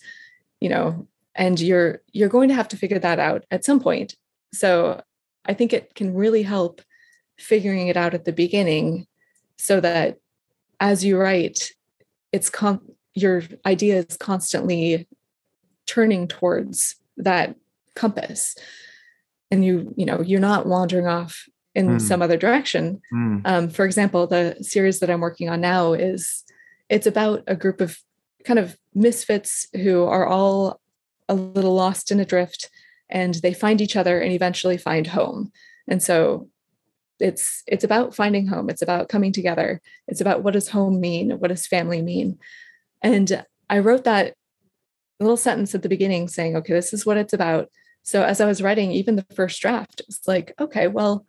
you 0.61 0.69
know, 0.69 1.07
and 1.35 1.61
you're 1.61 2.01
you're 2.13 2.29
going 2.29 2.49
to 2.49 2.55
have 2.55 2.69
to 2.69 2.77
figure 2.77 2.99
that 2.99 3.19
out 3.19 3.45
at 3.51 3.65
some 3.65 3.81
point. 3.81 4.15
So 4.53 5.03
I 5.45 5.55
think 5.55 5.73
it 5.73 5.95
can 5.95 6.15
really 6.15 6.43
help 6.43 6.83
figuring 7.39 7.89
it 7.89 7.97
out 7.97 8.15
at 8.15 8.25
the 8.25 8.33
beginning 8.33 9.07
so 9.57 9.81
that 9.81 10.19
as 10.81 11.05
you 11.05 11.19
write, 11.19 11.73
it's 12.33 12.51
con- 12.51 12.81
your 13.15 13.43
idea 13.67 13.97
is 13.97 14.17
constantly 14.17 15.09
turning 15.87 16.29
towards 16.29 16.97
that 17.17 17.57
compass 17.95 18.55
and 19.51 19.65
you 19.65 19.93
you 19.97 20.07
know 20.07 20.21
you're 20.23 20.41
not 20.41 20.67
wandering 20.67 21.07
off 21.07 21.49
in 21.75 21.89
mm. 21.89 22.01
some 22.01 22.23
other 22.23 22.37
direction 22.37 23.01
mm. 23.13 23.41
um, 23.45 23.69
for 23.69 23.85
example 23.85 24.27
the 24.27 24.57
series 24.61 25.01
that 25.01 25.11
i'm 25.11 25.21
working 25.21 25.49
on 25.49 25.61
now 25.61 25.95
is 25.95 26.45
it's 26.89 27.07
about 27.07 27.43
a 27.47 27.57
group 27.57 27.81
of 27.81 27.99
kind 28.45 28.59
of 28.59 28.79
misfits 28.95 29.67
who 29.75 30.05
are 30.05 30.27
all 30.27 30.81
a 31.29 31.35
little 31.35 31.75
lost 31.75 32.11
and 32.11 32.21
adrift 32.21 32.71
and 33.11 33.35
they 33.37 33.53
find 33.53 33.81
each 33.81 33.97
other 33.97 34.21
and 34.21 34.33
eventually 34.33 34.77
find 34.77 35.09
home 35.09 35.51
and 35.89 36.03
so 36.03 36.49
it's 37.21 37.63
it's 37.67 37.85
about 37.85 38.15
finding 38.15 38.47
home. 38.47 38.71
It's 38.71 38.83
about 38.83 39.09
coming 39.09 39.33
together. 39.33 39.81
It's 40.07 40.21
about 40.21 40.43
what 40.43 40.55
does 40.55 40.69
home 40.69 41.01
mean? 41.01 41.31
What 41.33 41.49
does 41.49 41.67
family 41.67 42.03
mean? 42.03 42.39
And 43.03 43.45
i 43.71 43.79
wrote 43.79 44.05
that 44.05 44.35
little 45.21 45.37
sentence 45.37 45.75
at 45.75 45.83
the 45.83 45.91
beginning 45.91 46.27
saying 46.27 46.57
okay 46.57 46.73
this 46.73 46.93
is 46.93 47.05
what 47.05 47.17
it's 47.17 47.33
about. 47.33 47.71
So 48.03 48.23
as 48.23 48.41
i 48.41 48.47
was 48.47 48.63
writing 48.63 48.93
even 48.93 49.17
the 49.17 49.27
first 49.35 49.61
draft 49.61 50.03
it's 50.09 50.27
like 50.27 50.53
okay 50.61 50.89
well 50.89 51.27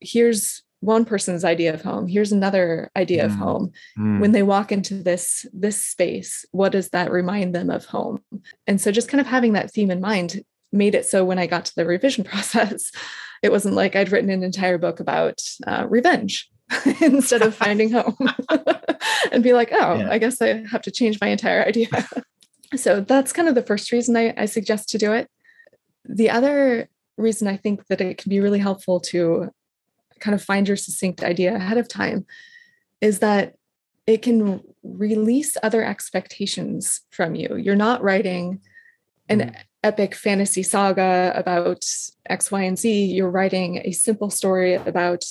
here's 0.00 0.62
one 0.80 1.04
person's 1.04 1.44
idea 1.44 1.74
of 1.74 1.82
home. 1.82 2.06
Here's 2.06 2.30
another 2.30 2.88
idea 2.96 3.24
mm. 3.24 3.26
of 3.26 3.32
home. 3.32 3.72
Mm. 3.98 4.20
when 4.20 4.30
they 4.30 4.44
walk 4.44 4.70
into 4.70 5.02
this 5.02 5.44
this 5.52 5.84
space 5.84 6.44
what 6.52 6.70
does 6.72 6.90
that 6.90 7.10
remind 7.10 7.54
them 7.54 7.70
of 7.70 7.84
home? 7.86 8.22
And 8.66 8.80
so 8.80 8.92
just 8.92 9.08
kind 9.08 9.20
of 9.20 9.26
having 9.26 9.54
that 9.54 9.72
theme 9.72 9.90
in 9.90 10.00
mind 10.00 10.44
made 10.72 10.94
it 10.94 11.06
so 11.06 11.24
when 11.24 11.38
i 11.38 11.46
got 11.46 11.64
to 11.64 11.74
the 11.76 11.86
revision 11.86 12.24
process 12.32 12.92
it 13.42 13.52
wasn't 13.52 13.74
like 13.74 13.96
i'd 13.96 14.10
written 14.10 14.30
an 14.30 14.42
entire 14.42 14.78
book 14.78 15.00
about 15.00 15.42
uh, 15.66 15.86
revenge 15.88 16.50
instead 17.00 17.42
of 17.42 17.54
finding 17.54 17.90
home 17.90 18.16
and 19.32 19.42
be 19.42 19.52
like 19.52 19.70
oh 19.72 19.94
yeah. 19.94 20.10
i 20.10 20.18
guess 20.18 20.40
i 20.42 20.64
have 20.70 20.82
to 20.82 20.90
change 20.90 21.18
my 21.20 21.28
entire 21.28 21.64
idea 21.64 21.88
so 22.76 23.00
that's 23.00 23.32
kind 23.32 23.48
of 23.48 23.54
the 23.54 23.62
first 23.62 23.90
reason 23.92 24.16
I, 24.16 24.34
I 24.36 24.44
suggest 24.46 24.88
to 24.90 24.98
do 24.98 25.12
it 25.12 25.30
the 26.04 26.30
other 26.30 26.88
reason 27.16 27.48
i 27.48 27.56
think 27.56 27.86
that 27.86 28.00
it 28.00 28.18
can 28.18 28.30
be 28.30 28.40
really 28.40 28.58
helpful 28.58 29.00
to 29.00 29.50
kind 30.20 30.34
of 30.34 30.42
find 30.42 30.68
your 30.68 30.76
succinct 30.76 31.22
idea 31.22 31.54
ahead 31.54 31.78
of 31.78 31.88
time 31.88 32.26
is 33.00 33.20
that 33.20 33.54
it 34.08 34.22
can 34.22 34.62
release 34.82 35.56
other 35.62 35.84
expectations 35.84 37.02
from 37.10 37.34
you. 37.34 37.56
You're 37.56 37.76
not 37.76 38.02
writing 38.02 38.60
an 39.28 39.40
mm. 39.40 39.54
Epic 39.82 40.14
fantasy 40.14 40.62
saga 40.62 41.32
about 41.34 41.84
X, 42.26 42.50
Y, 42.50 42.62
and 42.62 42.78
Z. 42.78 43.06
You're 43.06 43.30
writing 43.30 43.82
a 43.84 43.92
simple 43.92 44.30
story 44.30 44.74
about, 44.74 45.24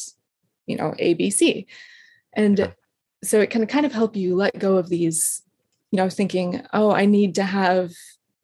you 0.66 0.78
know, 0.78 0.94
ABC. 1.00 1.66
And 2.34 2.74
so 3.24 3.40
it 3.40 3.50
can 3.50 3.66
kind 3.68 3.86
of 3.86 3.94
help 3.94 4.16
you 4.16 4.36
let 4.36 4.58
go 4.58 4.78
of 4.78 4.90
these, 4.90 5.42
you 5.92 5.98
know, 5.98 6.10
thinking, 6.10 6.66
oh, 6.74 6.92
I 6.92 7.06
need 7.06 7.36
to 7.36 7.44
have 7.44 7.92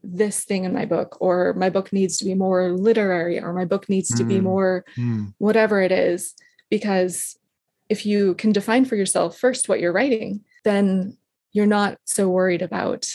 this 0.03 0.43
thing 0.43 0.65
in 0.65 0.73
my 0.73 0.85
book 0.85 1.17
or 1.21 1.53
my 1.53 1.69
book 1.69 1.93
needs 1.93 2.17
to 2.17 2.25
be 2.25 2.33
more 2.33 2.71
literary 2.71 3.39
or 3.39 3.53
my 3.53 3.63
book 3.63 3.87
needs 3.87 4.09
to 4.09 4.23
mm. 4.23 4.27
be 4.27 4.41
more 4.41 4.83
mm. 4.97 5.33
whatever 5.37 5.81
it 5.81 5.93
is 5.93 6.35
because 6.69 7.39
if 7.87 8.05
you 8.05 8.35
can 8.35 8.51
define 8.51 8.83
for 8.83 8.97
yourself 8.97 9.37
first 9.37 9.69
what 9.69 9.79
you're 9.79 9.93
writing 9.93 10.41
then 10.65 11.17
you're 11.53 11.65
not 11.65 11.97
so 12.03 12.27
worried 12.27 12.61
about 12.61 13.07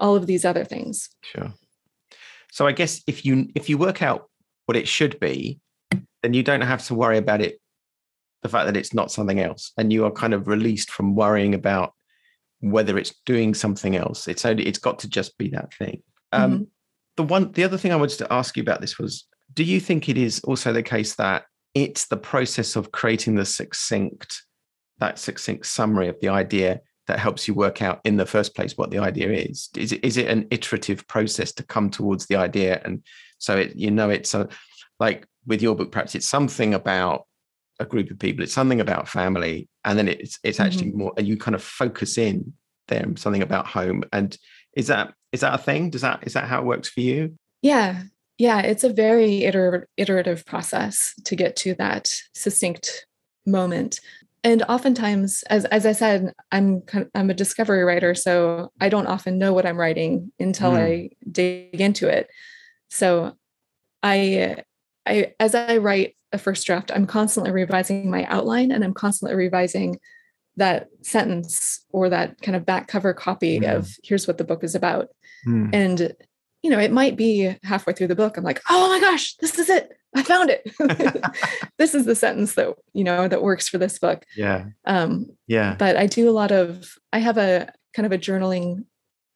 all 0.00 0.16
of 0.16 0.26
these 0.26 0.44
other 0.44 0.64
things 0.64 1.10
sure 1.22 1.54
so 2.56 2.66
i 2.66 2.72
guess 2.72 3.02
if 3.06 3.24
you 3.24 3.48
if 3.54 3.68
you 3.68 3.76
work 3.78 4.00
out 4.02 4.20
what 4.66 4.76
it 4.76 4.88
should 4.88 5.18
be 5.20 5.60
then 6.22 6.34
you 6.34 6.42
don't 6.42 6.62
have 6.72 6.84
to 6.84 6.94
worry 6.94 7.18
about 7.18 7.40
it 7.40 7.60
the 8.46 8.48
fact 8.48 8.66
that 8.66 8.76
it's 8.76 8.94
not 8.94 9.10
something 9.10 9.40
else. 9.40 9.72
And 9.76 9.92
you 9.92 10.04
are 10.04 10.10
kind 10.10 10.34
of 10.34 10.46
released 10.46 10.90
from 10.90 11.14
worrying 11.14 11.54
about 11.54 11.92
whether 12.60 12.96
it's 12.96 13.14
doing 13.24 13.54
something 13.54 13.96
else. 13.96 14.28
It's 14.28 14.44
only 14.44 14.66
it's 14.66 14.78
got 14.78 14.98
to 15.00 15.08
just 15.08 15.36
be 15.36 15.48
that 15.50 15.74
thing. 15.74 16.02
Um, 16.32 16.52
mm-hmm. 16.52 16.62
The 17.16 17.22
one, 17.22 17.52
the 17.52 17.64
other 17.64 17.78
thing 17.78 17.92
I 17.92 17.96
wanted 17.96 18.18
to 18.18 18.32
ask 18.32 18.56
you 18.56 18.62
about 18.62 18.80
this 18.80 18.98
was: 18.98 19.26
Do 19.52 19.64
you 19.64 19.80
think 19.80 20.08
it 20.08 20.18
is 20.18 20.40
also 20.40 20.72
the 20.72 20.82
case 20.82 21.14
that 21.16 21.44
it's 21.74 22.06
the 22.06 22.16
process 22.16 22.76
of 22.76 22.92
creating 22.92 23.34
the 23.34 23.44
succinct, 23.44 24.42
that 24.98 25.18
succinct 25.18 25.66
summary 25.66 26.08
of 26.08 26.20
the 26.20 26.28
idea 26.28 26.80
that 27.06 27.18
helps 27.18 27.46
you 27.46 27.54
work 27.54 27.82
out 27.82 28.00
in 28.04 28.16
the 28.16 28.26
first 28.26 28.54
place 28.54 28.76
what 28.76 28.90
the 28.90 28.98
idea 28.98 29.30
is? 29.30 29.68
Is 29.76 29.92
it 29.92 30.04
is 30.04 30.16
it 30.16 30.28
an 30.28 30.46
iterative 30.50 31.06
process 31.08 31.52
to 31.52 31.62
come 31.62 31.90
towards 31.90 32.26
the 32.26 32.36
idea, 32.36 32.80
and 32.84 33.02
so 33.38 33.56
it 33.56 33.76
you 33.76 33.90
know 33.90 34.10
it's 34.10 34.34
a 34.34 34.48
like 34.98 35.26
with 35.46 35.62
your 35.62 35.76
book, 35.76 35.92
perhaps 35.92 36.14
it's 36.14 36.28
something 36.28 36.74
about 36.74 37.26
a 37.78 37.84
group 37.84 38.10
of 38.10 38.18
people, 38.18 38.42
it's 38.42 38.54
something 38.54 38.80
about 38.80 39.08
family, 39.08 39.68
and 39.84 39.98
then 39.98 40.08
it's 40.08 40.38
it's 40.42 40.60
actually 40.60 40.88
mm-hmm. 40.88 40.98
more, 40.98 41.12
and 41.16 41.26
you 41.26 41.36
kind 41.36 41.54
of 41.54 41.62
focus 41.62 42.18
in 42.18 42.52
there 42.88 43.04
something 43.16 43.42
about 43.42 43.66
home 43.66 44.04
and 44.12 44.38
is 44.76 44.86
that 44.86 45.14
is 45.32 45.40
that 45.40 45.54
a 45.54 45.58
thing? 45.58 45.90
Does 45.90 46.02
that 46.02 46.20
is 46.22 46.34
that 46.34 46.44
how 46.44 46.60
it 46.60 46.66
works 46.66 46.88
for 46.88 47.00
you? 47.00 47.36
Yeah. 47.62 48.02
Yeah, 48.38 48.60
it's 48.60 48.84
a 48.84 48.92
very 48.92 49.46
iter- 49.46 49.88
iterative 49.96 50.44
process 50.44 51.14
to 51.24 51.34
get 51.34 51.56
to 51.56 51.74
that 51.76 52.12
succinct 52.34 53.06
moment. 53.46 53.98
And 54.44 54.62
oftentimes, 54.68 55.42
as 55.44 55.64
as 55.66 55.86
I 55.86 55.92
said, 55.92 56.32
I'm 56.52 56.82
kind 56.82 57.04
of, 57.04 57.10
I'm 57.14 57.30
a 57.30 57.34
discovery 57.34 57.82
writer, 57.82 58.14
so 58.14 58.70
I 58.80 58.88
don't 58.88 59.06
often 59.06 59.38
know 59.38 59.52
what 59.52 59.66
I'm 59.66 59.78
writing 59.78 60.32
until 60.38 60.72
mm. 60.72 60.78
I 60.78 61.10
dig 61.30 61.80
into 61.80 62.08
it. 62.08 62.28
So, 62.88 63.36
I 64.02 64.62
I 65.06 65.34
as 65.40 65.54
I 65.54 65.78
write 65.78 66.16
a 66.32 66.38
first 66.38 66.66
draft, 66.66 66.92
I'm 66.94 67.06
constantly 67.06 67.50
revising 67.50 68.10
my 68.10 68.24
outline, 68.26 68.70
and 68.70 68.84
I'm 68.84 68.94
constantly 68.94 69.36
revising 69.36 69.98
that 70.56 70.88
sentence 71.02 71.84
or 71.90 72.08
that 72.08 72.40
kind 72.40 72.56
of 72.56 72.64
back 72.64 72.88
cover 72.88 73.12
copy 73.12 73.60
mm. 73.60 73.76
of 73.76 73.90
here's 74.04 74.26
what 74.26 74.38
the 74.38 74.44
book 74.44 74.62
is 74.62 74.74
about. 74.74 75.08
Mm. 75.46 75.70
And 75.72 76.14
you 76.62 76.70
know, 76.70 76.78
it 76.78 76.92
might 76.92 77.16
be 77.16 77.54
halfway 77.62 77.92
through 77.92 78.08
the 78.08 78.16
book 78.16 78.36
I'm 78.36 78.44
like, 78.44 78.62
"Oh 78.70 78.88
my 78.88 79.00
gosh, 79.00 79.34
this 79.36 79.58
is 79.58 79.68
it. 79.68 79.95
I 80.14 80.22
found 80.22 80.50
it. 80.50 80.70
this 81.78 81.94
is 81.94 82.06
the 82.06 82.14
sentence 82.14 82.54
that, 82.54 82.74
you 82.92 83.04
know, 83.04 83.28
that 83.28 83.42
works 83.42 83.68
for 83.68 83.78
this 83.78 83.98
book." 83.98 84.24
Yeah. 84.36 84.66
Um 84.84 85.26
yeah. 85.46 85.76
But 85.78 85.96
I 85.96 86.06
do 86.06 86.28
a 86.28 86.32
lot 86.32 86.52
of 86.52 86.94
I 87.12 87.18
have 87.18 87.38
a 87.38 87.72
kind 87.94 88.06
of 88.06 88.12
a 88.12 88.18
journaling 88.18 88.84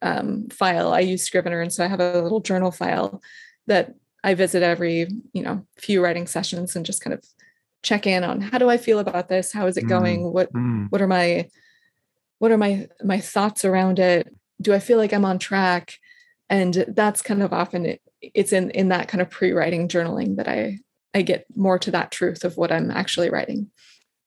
um, 0.02 0.48
file. 0.48 0.92
I 0.92 1.00
use 1.00 1.22
Scrivener 1.22 1.60
and 1.60 1.72
so 1.72 1.84
I 1.84 1.88
have 1.88 2.00
a 2.00 2.20
little 2.22 2.40
journal 2.40 2.70
file 2.70 3.22
that 3.66 3.94
I 4.22 4.34
visit 4.34 4.62
every, 4.62 5.08
you 5.32 5.42
know, 5.42 5.66
few 5.78 6.02
writing 6.02 6.26
sessions 6.26 6.76
and 6.76 6.84
just 6.84 7.02
kind 7.02 7.14
of 7.14 7.24
check 7.82 8.06
in 8.06 8.24
on 8.24 8.40
how 8.40 8.58
do 8.58 8.68
I 8.68 8.76
feel 8.76 8.98
about 8.98 9.28
this? 9.28 9.52
How 9.52 9.66
is 9.66 9.76
it 9.76 9.84
mm, 9.84 9.88
going? 9.88 10.32
What 10.32 10.52
mm. 10.52 10.86
what 10.90 11.00
are 11.00 11.06
my 11.06 11.48
what 12.38 12.50
are 12.50 12.58
my 12.58 12.88
my 13.02 13.18
thoughts 13.18 13.64
around 13.64 13.98
it? 13.98 14.34
Do 14.60 14.74
I 14.74 14.78
feel 14.78 14.98
like 14.98 15.12
I'm 15.12 15.24
on 15.24 15.38
track? 15.38 15.94
And 16.50 16.84
that's 16.88 17.22
kind 17.22 17.42
of 17.42 17.52
often 17.52 17.86
it, 17.86 18.02
it's 18.22 18.52
in 18.52 18.70
in 18.70 18.88
that 18.88 19.08
kind 19.08 19.20
of 19.22 19.30
pre-writing 19.30 19.88
journaling 19.88 20.36
that 20.36 20.48
I 20.48 20.78
I 21.14 21.22
get 21.22 21.44
more 21.56 21.78
to 21.78 21.90
that 21.90 22.10
truth 22.10 22.44
of 22.44 22.56
what 22.56 22.70
I'm 22.70 22.90
actually 22.90 23.30
writing. 23.30 23.70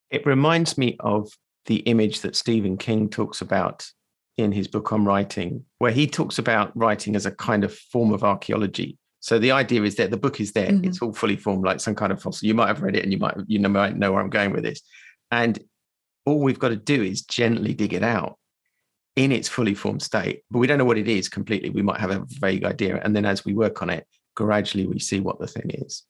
It 0.09 0.25
reminds 0.25 0.77
me 0.77 0.97
of 0.99 1.31
the 1.65 1.77
image 1.77 2.21
that 2.21 2.35
Stephen 2.35 2.77
King 2.77 3.09
talks 3.09 3.41
about 3.41 3.87
in 4.37 4.51
his 4.51 4.67
book 4.67 4.91
on 4.91 5.05
writing, 5.05 5.63
where 5.77 5.91
he 5.91 6.07
talks 6.07 6.37
about 6.37 6.75
writing 6.75 7.15
as 7.15 7.25
a 7.25 7.31
kind 7.31 7.63
of 7.63 7.73
form 7.73 8.11
of 8.11 8.23
archaeology. 8.23 8.97
So 9.21 9.39
the 9.39 9.51
idea 9.51 9.83
is 9.83 9.95
that 9.95 10.11
the 10.11 10.17
book 10.17 10.41
is 10.41 10.51
there; 10.51 10.67
mm-hmm. 10.69 10.85
it's 10.85 11.01
all 11.01 11.13
fully 11.13 11.37
formed, 11.37 11.63
like 11.63 11.79
some 11.79 11.95
kind 11.95 12.11
of 12.11 12.21
fossil. 12.21 12.47
You 12.47 12.53
might 12.53 12.67
have 12.67 12.81
read 12.81 12.95
it, 12.95 13.03
and 13.03 13.11
you 13.11 13.19
might 13.19 13.35
you 13.47 13.59
know 13.59 13.69
might 13.69 13.95
know 13.95 14.11
where 14.11 14.21
I'm 14.21 14.29
going 14.29 14.51
with 14.51 14.63
this. 14.63 14.81
And 15.31 15.59
all 16.25 16.39
we've 16.39 16.59
got 16.59 16.69
to 16.69 16.75
do 16.75 17.01
is 17.01 17.21
gently 17.21 17.73
dig 17.73 17.93
it 17.93 18.03
out 18.03 18.37
in 19.15 19.31
its 19.31 19.47
fully 19.47 19.73
formed 19.73 20.01
state. 20.01 20.43
But 20.49 20.59
we 20.59 20.67
don't 20.67 20.77
know 20.77 20.85
what 20.85 20.97
it 20.97 21.07
is 21.07 21.29
completely. 21.29 21.69
We 21.69 21.81
might 21.81 21.99
have 21.99 22.11
a 22.11 22.25
vague 22.27 22.65
idea, 22.65 22.99
and 23.03 23.15
then 23.15 23.25
as 23.25 23.45
we 23.45 23.53
work 23.53 23.81
on 23.81 23.89
it, 23.89 24.07
gradually 24.35 24.87
we 24.87 24.99
see 24.99 25.19
what 25.19 25.39
the 25.39 25.47
thing 25.47 25.69
is. 25.73 26.03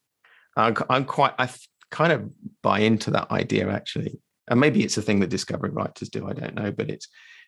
I'm, 0.55 0.75
I'm 0.89 1.05
quite. 1.05 1.33
I 1.39 1.49
kind 1.91 2.11
of 2.11 2.29
buy 2.61 2.79
into 2.79 3.11
that 3.11 3.31
idea 3.31 3.69
actually, 3.69 4.19
and 4.49 4.59
maybe 4.59 4.83
it's 4.83 4.97
a 4.97 5.01
thing 5.01 5.19
that 5.19 5.29
discovery 5.29 5.71
writers 5.71 6.09
do. 6.09 6.27
I 6.27 6.33
don't 6.33 6.55
know, 6.55 6.71
but 6.71 6.89
it's 6.89 7.07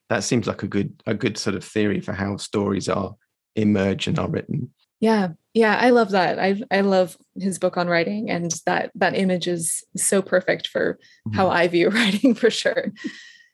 that 0.09 0.23
seems 0.23 0.47
like 0.47 0.63
a 0.63 0.67
good 0.67 1.01
a 1.05 1.13
good 1.13 1.37
sort 1.37 1.55
of 1.55 1.63
theory 1.63 2.01
for 2.01 2.13
how 2.13 2.37
stories 2.37 2.89
are 2.89 3.15
emerge 3.55 4.07
and 4.07 4.19
are 4.19 4.29
written. 4.29 4.73
Yeah, 4.99 5.29
yeah, 5.53 5.77
I 5.79 5.89
love 5.89 6.11
that. 6.11 6.39
I 6.39 6.61
I 6.71 6.81
love 6.81 7.17
his 7.35 7.59
book 7.59 7.77
on 7.77 7.87
writing, 7.87 8.29
and 8.29 8.51
that 8.65 8.91
that 8.95 9.15
image 9.15 9.47
is 9.47 9.83
so 9.95 10.21
perfect 10.21 10.67
for 10.67 10.99
mm-hmm. 11.27 11.37
how 11.37 11.49
I 11.49 11.67
view 11.67 11.89
writing 11.91 12.33
for 12.33 12.49
sure. 12.49 12.91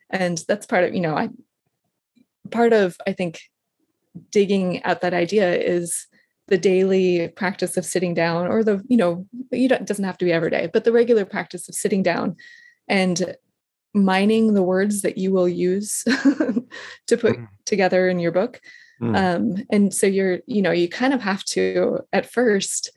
And 0.10 0.44
that's 0.48 0.66
part 0.66 0.84
of 0.84 0.94
you 0.94 1.02
know 1.02 1.16
I 1.16 1.30
part 2.52 2.74
of 2.74 2.98
I 3.08 3.14
think 3.14 3.40
digging 4.32 4.84
at 4.84 5.02
that 5.02 5.14
idea 5.14 5.54
is 5.56 6.08
the 6.48 6.58
daily 6.58 7.30
practice 7.30 7.78
of 7.78 7.86
sitting 7.86 8.14
down, 8.14 8.48
or 8.48 8.64
the 8.64 8.84
you 8.88 8.98
know 8.98 9.26
you 9.52 9.70
don't, 9.70 9.82
it 9.82 9.88
doesn't 9.88 10.06
have 10.06 10.18
to 10.20 10.26
be 10.26 10.34
every 10.34 10.50
day, 10.50 10.70
but 10.72 10.84
the 10.84 10.92
regular 10.92 11.26
practice 11.26 11.70
of 11.70 11.76
sitting 11.76 12.04
down 12.04 12.36
and 12.88 13.36
mining 13.94 14.54
the 14.54 14.64
words 14.64 15.02
that 15.02 15.18
you 15.18 15.32
will 15.32 15.50
use 15.50 16.04
to 17.08 17.18
put 17.18 17.38
mm. 17.38 17.48
together 17.66 18.08
in 18.08 18.20
your 18.20 18.32
book 18.32 18.62
Mm. 19.02 19.18
Um, 19.18 19.66
and 19.72 19.94
so 19.94 20.06
you're, 20.06 20.40
you 20.46 20.62
know, 20.62 20.72
you 20.72 20.88
kind 20.88 21.14
of 21.14 21.22
have 21.22 21.44
to 21.46 22.02
at 22.14 22.32
first 22.32 22.92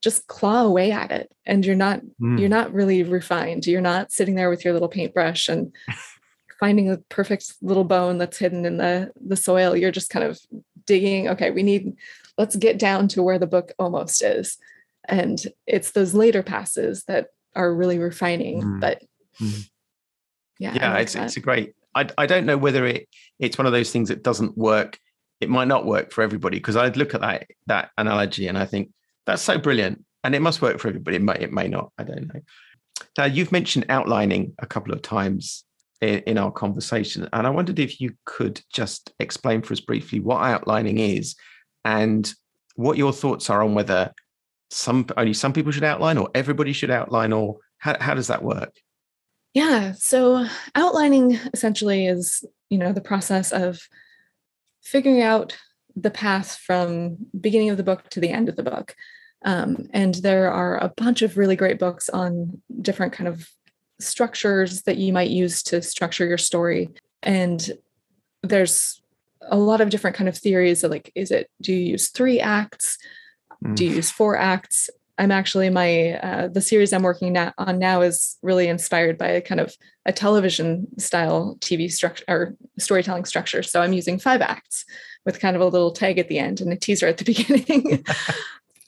just 0.00 0.28
claw 0.28 0.62
away 0.62 0.92
at 0.92 1.10
it 1.10 1.32
and 1.44 1.66
you're 1.66 1.74
not 1.74 2.00
mm. 2.20 2.38
you're 2.38 2.48
not 2.48 2.72
really 2.72 3.02
refined 3.02 3.66
you're 3.66 3.80
not 3.80 4.12
sitting 4.12 4.36
there 4.36 4.48
with 4.48 4.64
your 4.64 4.72
little 4.72 4.88
paintbrush 4.88 5.48
and 5.48 5.74
finding 6.58 6.90
a 6.90 6.98
perfect 7.08 7.54
little 7.62 7.84
bone 7.84 8.18
that's 8.18 8.38
hidden 8.38 8.64
in 8.64 8.76
the 8.76 9.10
the 9.24 9.36
soil 9.36 9.76
you're 9.76 9.90
just 9.90 10.10
kind 10.10 10.24
of 10.24 10.38
digging 10.86 11.28
okay 11.28 11.50
we 11.50 11.62
need 11.62 11.94
let's 12.36 12.56
get 12.56 12.78
down 12.78 13.08
to 13.08 13.22
where 13.22 13.38
the 13.38 13.46
book 13.46 13.72
almost 13.78 14.22
is 14.22 14.58
and 15.08 15.46
it's 15.66 15.92
those 15.92 16.14
later 16.14 16.42
passes 16.42 17.04
that 17.04 17.28
are 17.54 17.74
really 17.74 17.98
refining 17.98 18.62
mm. 18.62 18.80
but 18.80 19.02
mm. 19.40 19.68
yeah 20.58 20.74
yeah 20.74 20.92
like 20.92 21.02
it's, 21.02 21.14
it's 21.14 21.36
a 21.36 21.40
great 21.40 21.74
I, 21.94 22.08
I 22.16 22.26
don't 22.26 22.46
know 22.46 22.58
whether 22.58 22.86
it 22.86 23.08
it's 23.38 23.58
one 23.58 23.66
of 23.66 23.72
those 23.72 23.90
things 23.90 24.08
that 24.08 24.22
doesn't 24.22 24.56
work 24.56 24.98
it 25.40 25.48
might 25.48 25.68
not 25.68 25.86
work 25.86 26.12
for 26.12 26.22
everybody 26.22 26.58
because 26.58 26.76
i'd 26.76 26.96
look 26.96 27.14
at 27.14 27.20
that 27.20 27.46
that 27.66 27.90
analogy 27.98 28.46
and 28.48 28.58
i 28.58 28.64
think 28.64 28.90
that's 29.26 29.42
so 29.42 29.58
brilliant 29.58 30.04
and 30.24 30.34
it 30.34 30.40
must 30.40 30.62
work 30.62 30.78
for 30.78 30.88
everybody 30.88 31.16
it 31.16 31.22
may 31.22 31.34
it 31.34 31.52
may 31.52 31.68
not 31.68 31.92
i 31.98 32.02
don't 32.02 32.32
know 32.32 32.40
now 33.16 33.24
you've 33.24 33.52
mentioned 33.52 33.86
outlining 33.88 34.54
a 34.58 34.66
couple 34.66 34.92
of 34.92 35.02
times 35.02 35.64
in, 36.00 36.20
in 36.20 36.38
our 36.38 36.50
conversation. 36.50 37.28
And 37.32 37.46
i 37.46 37.50
wondered 37.50 37.78
if 37.78 38.00
you 38.00 38.14
could 38.24 38.60
just 38.72 39.12
explain 39.18 39.62
for 39.62 39.72
us 39.72 39.80
briefly 39.80 40.20
what 40.20 40.42
outlining 40.42 40.98
is 40.98 41.36
and 41.84 42.32
what 42.76 42.98
your 42.98 43.12
thoughts 43.12 43.50
are 43.50 43.62
on 43.62 43.74
whether 43.74 44.12
some 44.70 45.06
only 45.16 45.34
some 45.34 45.52
people 45.52 45.72
should 45.72 45.84
outline 45.84 46.18
or 46.18 46.28
everybody 46.34 46.72
should 46.72 46.90
outline 46.90 47.32
or 47.32 47.56
how, 47.78 47.96
how 48.00 48.14
does 48.14 48.26
that 48.28 48.42
work? 48.42 48.74
Yeah 49.54 49.92
so 49.92 50.46
outlining 50.74 51.38
essentially 51.54 52.06
is 52.06 52.44
you 52.68 52.78
know 52.78 52.92
the 52.92 53.00
process 53.00 53.52
of 53.52 53.80
figuring 54.82 55.22
out 55.22 55.56
the 56.02 56.10
path 56.10 56.56
from 56.56 57.16
beginning 57.38 57.70
of 57.70 57.76
the 57.76 57.82
book 57.82 58.08
to 58.10 58.20
the 58.20 58.30
end 58.30 58.48
of 58.48 58.56
the 58.56 58.62
book. 58.62 58.94
Um, 59.44 59.88
and 59.92 60.14
there 60.16 60.50
are 60.50 60.76
a 60.78 60.92
bunch 60.96 61.22
of 61.22 61.36
really 61.36 61.56
great 61.56 61.78
books 61.78 62.08
on 62.08 62.60
different 62.82 63.12
kind 63.12 63.28
of 63.28 63.48
structures 64.00 64.82
that 64.82 64.98
you 64.98 65.12
might 65.12 65.30
use 65.30 65.62
to 65.64 65.82
structure 65.82 66.26
your 66.26 66.38
story. 66.38 66.90
And 67.22 67.70
there's 68.42 69.02
a 69.42 69.56
lot 69.56 69.80
of 69.80 69.90
different 69.90 70.16
kind 70.16 70.28
of 70.28 70.36
theories 70.36 70.84
of 70.84 70.90
like 70.90 71.10
is 71.14 71.30
it 71.30 71.50
do 71.60 71.72
you 71.72 71.92
use 71.92 72.08
three 72.08 72.40
acts? 72.40 72.98
Mm. 73.64 73.74
do 73.74 73.84
you 73.84 73.96
use 73.96 74.10
four 74.10 74.36
acts? 74.36 74.88
I'm 75.16 75.32
actually 75.32 75.68
my 75.68 76.12
uh, 76.12 76.48
the 76.48 76.60
series 76.60 76.92
i'm 76.92 77.02
working 77.02 77.32
na- 77.32 77.52
on 77.58 77.78
now 77.78 78.02
is 78.02 78.36
really 78.42 78.68
inspired 78.68 79.18
by 79.18 79.28
a 79.28 79.40
kind 79.40 79.60
of 79.60 79.74
a 80.06 80.12
television 80.12 80.86
style 80.98 81.56
tv 81.60 81.90
structure 81.90 82.24
or 82.28 82.54
storytelling 82.78 83.24
structure. 83.24 83.62
So 83.62 83.82
i'm 83.82 83.92
using 83.92 84.18
five 84.18 84.40
acts 84.40 84.84
with 85.24 85.40
kind 85.40 85.56
of 85.56 85.62
a 85.62 85.66
little 85.66 85.90
tag 85.90 86.18
at 86.18 86.28
the 86.28 86.38
end 86.38 86.60
and 86.60 86.72
a 86.72 86.76
teaser 86.76 87.06
at 87.06 87.18
the 87.18 87.24
beginning. 87.32 88.04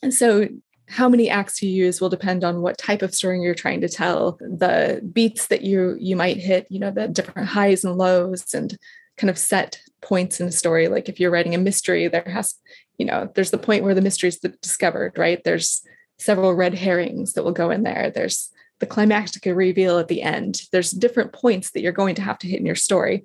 And 0.02 0.14
so 0.22 0.48
how 0.90 1.08
many 1.08 1.30
acts 1.30 1.62
you 1.62 1.70
use 1.70 2.00
will 2.00 2.08
depend 2.08 2.42
on 2.42 2.62
what 2.62 2.76
type 2.76 3.00
of 3.00 3.14
story 3.14 3.40
you're 3.40 3.54
trying 3.54 3.80
to 3.80 3.88
tell. 3.88 4.32
The 4.40 5.00
beats 5.12 5.46
that 5.46 5.62
you 5.62 5.96
you 6.00 6.16
might 6.16 6.36
hit 6.36 6.66
you 6.68 6.80
know 6.80 6.90
the 6.90 7.06
different 7.06 7.48
highs 7.48 7.84
and 7.84 7.96
lows 7.96 8.52
and 8.52 8.76
kind 9.16 9.30
of 9.30 9.38
set 9.38 9.80
points 10.00 10.40
in 10.40 10.48
a 10.48 10.52
story. 10.52 10.88
Like 10.88 11.08
if 11.08 11.20
you're 11.20 11.30
writing 11.30 11.54
a 11.54 11.58
mystery 11.58 12.08
there 12.08 12.24
has 12.26 12.56
you 12.98 13.06
know 13.06 13.30
there's 13.34 13.52
the 13.52 13.58
point 13.58 13.84
where 13.84 13.94
the 13.94 14.02
mystery 14.02 14.28
is 14.28 14.38
discovered 14.38 15.16
right? 15.16 15.42
There's 15.44 15.82
several 16.18 16.54
red 16.54 16.74
herrings 16.74 17.34
that 17.34 17.44
will 17.44 17.52
go 17.52 17.70
in 17.70 17.84
there. 17.84 18.10
There's 18.12 18.50
the 18.80 18.86
climactic 18.86 19.46
reveal 19.46 19.98
at 19.98 20.08
the 20.08 20.22
end. 20.22 20.62
There's 20.72 20.90
different 20.90 21.32
points 21.32 21.70
that 21.70 21.82
you're 21.82 21.92
going 21.92 22.16
to 22.16 22.22
have 22.22 22.38
to 22.38 22.48
hit 22.48 22.58
in 22.58 22.66
your 22.66 22.74
story. 22.74 23.24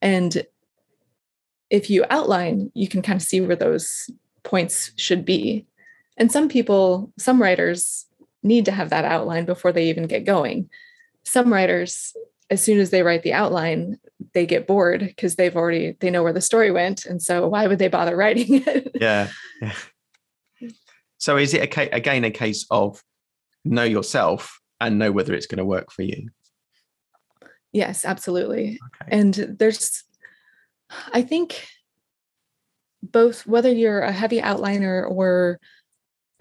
And 0.00 0.46
if 1.68 1.90
you 1.90 2.04
outline 2.10 2.70
you 2.74 2.86
can 2.86 3.02
kind 3.02 3.20
of 3.20 3.26
see 3.26 3.40
where 3.40 3.56
those 3.56 4.08
points 4.44 4.92
should 4.96 5.24
be 5.24 5.66
and 6.22 6.30
some 6.30 6.48
people 6.48 7.12
some 7.18 7.42
writers 7.42 8.06
need 8.44 8.64
to 8.66 8.70
have 8.70 8.90
that 8.90 9.04
outline 9.04 9.44
before 9.44 9.72
they 9.72 9.88
even 9.88 10.06
get 10.06 10.24
going. 10.24 10.70
Some 11.24 11.52
writers 11.52 12.14
as 12.48 12.62
soon 12.62 12.78
as 12.78 12.90
they 12.90 13.02
write 13.02 13.24
the 13.24 13.32
outline 13.32 13.98
they 14.32 14.46
get 14.46 14.68
bored 14.68 15.00
because 15.00 15.34
they've 15.34 15.56
already 15.56 15.96
they 15.98 16.10
know 16.10 16.22
where 16.22 16.32
the 16.32 16.40
story 16.40 16.70
went. 16.70 17.06
And 17.06 17.20
so 17.20 17.48
why 17.48 17.66
would 17.66 17.80
they 17.80 17.88
bother 17.88 18.14
writing 18.22 18.62
it? 18.64 18.92
Yeah, 19.00 19.30
yeah. 19.60 20.68
so 21.18 21.36
is 21.36 21.54
it 21.54 21.62
a 21.62 21.66
ca- 21.66 21.90
again 21.90 22.22
a 22.22 22.30
case 22.30 22.66
of 22.70 23.02
know 23.64 23.82
yourself 23.82 24.60
and 24.80 25.00
know 25.00 25.10
whether 25.10 25.34
it's 25.34 25.46
going 25.46 25.58
to 25.58 25.64
work 25.64 25.90
for 25.90 26.02
you? 26.02 26.28
Yes 27.72 28.04
absolutely. 28.04 28.78
Okay. 29.02 29.16
and 29.18 29.34
there's 29.58 30.04
i 31.12 31.22
think 31.22 31.66
both 33.02 33.44
whether 33.44 33.72
you're 33.72 34.02
a 34.02 34.12
heavy 34.12 34.40
outliner 34.40 35.04
or 35.10 35.58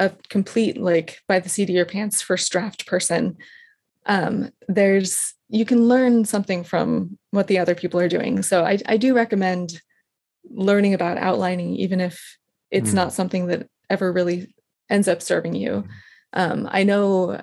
a 0.01 0.09
complete 0.27 0.77
like 0.77 1.21
by 1.27 1.39
the 1.39 1.47
seat 1.47 1.69
of 1.69 1.75
your 1.75 1.85
pants 1.85 2.21
first 2.21 2.51
draft 2.51 2.85
person 2.85 3.37
um, 4.05 4.51
there's 4.67 5.35
you 5.51 5.65
can 5.65 5.87
learn 5.87 6.23
something 6.25 6.63
from 6.63 7.17
what 7.31 7.47
the 7.47 7.59
other 7.59 7.75
people 7.75 7.99
are 7.99 8.07
doing. 8.07 8.41
So 8.41 8.63
I, 8.63 8.79
I 8.85 8.95
do 8.95 9.13
recommend 9.13 9.81
learning 10.49 10.93
about 10.93 11.17
outlining, 11.17 11.75
even 11.75 11.99
if 11.99 12.37
it's 12.71 12.91
mm. 12.91 12.95
not 12.95 13.13
something 13.13 13.47
that 13.47 13.67
ever 13.89 14.11
really 14.13 14.55
ends 14.89 15.09
up 15.09 15.21
serving 15.21 15.53
you. 15.53 15.83
Um, 16.31 16.69
I 16.71 16.83
know 16.83 17.41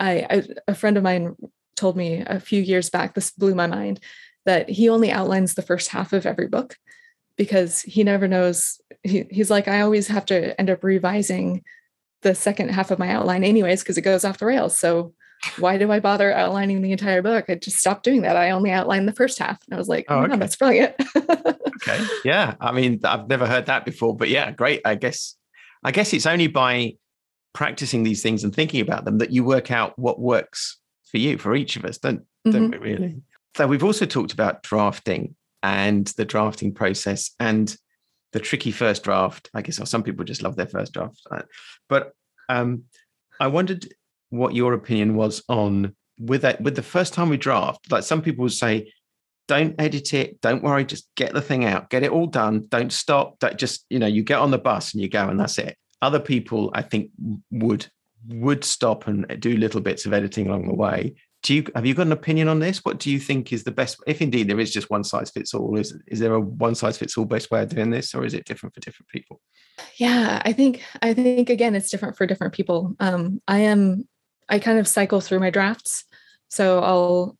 I, 0.00 0.26
I, 0.30 0.42
a 0.66 0.74
friend 0.74 0.96
of 0.96 1.02
mine 1.02 1.36
told 1.76 1.98
me 1.98 2.24
a 2.26 2.40
few 2.40 2.62
years 2.62 2.88
back, 2.88 3.14
this 3.14 3.30
blew 3.30 3.54
my 3.54 3.66
mind, 3.66 4.00
that 4.46 4.70
he 4.70 4.88
only 4.88 5.12
outlines 5.12 5.54
the 5.54 5.62
first 5.62 5.90
half 5.90 6.14
of 6.14 6.24
every 6.24 6.48
book 6.48 6.76
because 7.36 7.82
he 7.82 8.04
never 8.04 8.28
knows. 8.28 8.80
He, 9.02 9.24
he's 9.30 9.50
like, 9.50 9.68
I 9.68 9.80
always 9.80 10.08
have 10.08 10.26
to 10.26 10.58
end 10.58 10.70
up 10.70 10.84
revising 10.84 11.62
the 12.22 12.34
second 12.34 12.70
half 12.70 12.90
of 12.90 12.98
my 12.98 13.10
outline 13.10 13.44
anyways 13.44 13.82
because 13.82 13.98
it 13.98 14.02
goes 14.02 14.24
off 14.24 14.38
the 14.38 14.46
rails. 14.46 14.78
So 14.78 15.12
why 15.58 15.76
do 15.76 15.92
I 15.92 16.00
bother 16.00 16.32
outlining 16.32 16.82
the 16.82 16.92
entire 16.92 17.22
book? 17.22 17.46
I 17.48 17.56
just 17.56 17.78
stopped 17.78 18.02
doing 18.02 18.22
that. 18.22 18.36
I 18.36 18.50
only 18.50 18.70
outlined 18.70 19.06
the 19.06 19.12
first 19.12 19.38
half. 19.38 19.58
And 19.66 19.74
I 19.74 19.78
was 19.78 19.88
like, 19.88 20.06
oh, 20.08 20.20
okay. 20.24 20.36
that's 20.36 20.56
brilliant. 20.56 20.94
okay. 21.16 22.04
Yeah. 22.24 22.54
I 22.60 22.72
mean, 22.72 23.00
I've 23.04 23.28
never 23.28 23.46
heard 23.46 23.66
that 23.66 23.84
before, 23.84 24.16
but 24.16 24.28
yeah, 24.28 24.50
great. 24.50 24.80
I 24.84 24.94
guess, 24.94 25.36
I 25.82 25.90
guess 25.90 26.12
it's 26.12 26.26
only 26.26 26.46
by 26.46 26.96
practicing 27.52 28.02
these 28.02 28.22
things 28.22 28.42
and 28.42 28.54
thinking 28.54 28.80
about 28.80 29.04
them 29.04 29.18
that 29.18 29.30
you 29.30 29.44
work 29.44 29.70
out 29.70 29.98
what 29.98 30.18
works 30.18 30.78
for 31.10 31.18
you, 31.18 31.38
for 31.38 31.54
each 31.54 31.76
of 31.76 31.84
us, 31.84 31.98
don't, 31.98 32.20
mm-hmm. 32.20 32.50
don't 32.50 32.70
we 32.70 32.78
really? 32.78 33.22
So 33.56 33.66
we've 33.66 33.84
also 33.84 34.06
talked 34.06 34.32
about 34.32 34.62
drafting 34.62 35.36
and 35.64 36.06
the 36.18 36.26
drafting 36.26 36.74
process 36.74 37.30
and 37.40 37.74
the 38.32 38.38
tricky 38.38 38.70
first 38.70 39.02
draft. 39.02 39.48
I 39.54 39.62
guess 39.62 39.80
some 39.88 40.02
people 40.02 40.24
just 40.24 40.42
love 40.42 40.56
their 40.56 40.66
first 40.66 40.92
draft, 40.92 41.26
but 41.88 42.12
um, 42.50 42.84
I 43.40 43.46
wondered 43.46 43.88
what 44.28 44.54
your 44.54 44.74
opinion 44.74 45.14
was 45.16 45.42
on 45.48 45.96
with 46.20 46.42
that 46.42 46.60
with 46.60 46.76
the 46.76 46.82
first 46.82 47.14
time 47.14 47.30
we 47.30 47.38
draft. 47.38 47.90
Like 47.90 48.04
some 48.04 48.20
people 48.20 48.48
say, 48.50 48.92
don't 49.48 49.74
edit 49.78 50.12
it, 50.12 50.40
don't 50.42 50.62
worry, 50.62 50.84
just 50.84 51.08
get 51.16 51.32
the 51.32 51.40
thing 51.40 51.64
out, 51.64 51.90
get 51.90 52.02
it 52.02 52.10
all 52.10 52.26
done, 52.26 52.66
don't 52.68 52.92
stop. 52.92 53.40
That 53.40 53.58
just 53.58 53.86
you 53.88 53.98
know 53.98 54.06
you 54.06 54.22
get 54.22 54.40
on 54.40 54.50
the 54.50 54.58
bus 54.58 54.92
and 54.92 55.02
you 55.02 55.08
go 55.08 55.26
and 55.28 55.40
that's 55.40 55.58
it. 55.58 55.78
Other 56.02 56.20
people, 56.20 56.70
I 56.74 56.82
think, 56.82 57.10
would 57.50 57.86
would 58.28 58.64
stop 58.64 59.06
and 59.06 59.40
do 59.40 59.56
little 59.56 59.80
bits 59.80 60.04
of 60.04 60.12
editing 60.12 60.46
along 60.46 60.68
the 60.68 60.74
way. 60.74 61.14
Do 61.44 61.54
you 61.54 61.64
have 61.74 61.86
you 61.86 61.94
got 61.94 62.06
an 62.06 62.12
opinion 62.12 62.48
on 62.48 62.58
this? 62.58 62.84
What 62.84 62.98
do 62.98 63.10
you 63.10 63.20
think 63.20 63.52
is 63.52 63.64
the 63.64 63.70
best? 63.70 64.02
If 64.06 64.20
indeed 64.20 64.48
there 64.48 64.58
is 64.58 64.72
just 64.72 64.90
one 64.90 65.04
size 65.04 65.30
fits 65.30 65.54
all, 65.54 65.78
is 65.78 65.96
is 66.08 66.18
there 66.18 66.34
a 66.34 66.40
one 66.40 66.74
size 66.74 66.98
fits 66.98 67.16
all 67.16 67.26
best 67.26 67.50
way 67.50 67.62
of 67.62 67.68
doing 67.68 67.90
this, 67.90 68.14
or 68.14 68.24
is 68.24 68.34
it 68.34 68.46
different 68.46 68.74
for 68.74 68.80
different 68.80 69.08
people? 69.10 69.40
Yeah, 69.96 70.40
I 70.44 70.52
think 70.52 70.82
I 71.02 71.14
think 71.14 71.50
again 71.50 71.76
it's 71.76 71.90
different 71.90 72.16
for 72.16 72.26
different 72.26 72.54
people. 72.54 72.96
Um, 72.98 73.40
I 73.46 73.58
am 73.58 74.08
I 74.48 74.58
kind 74.58 74.78
of 74.78 74.88
cycle 74.88 75.20
through 75.20 75.40
my 75.40 75.50
drafts. 75.50 76.04
So 76.48 76.80
I'll, 76.80 77.36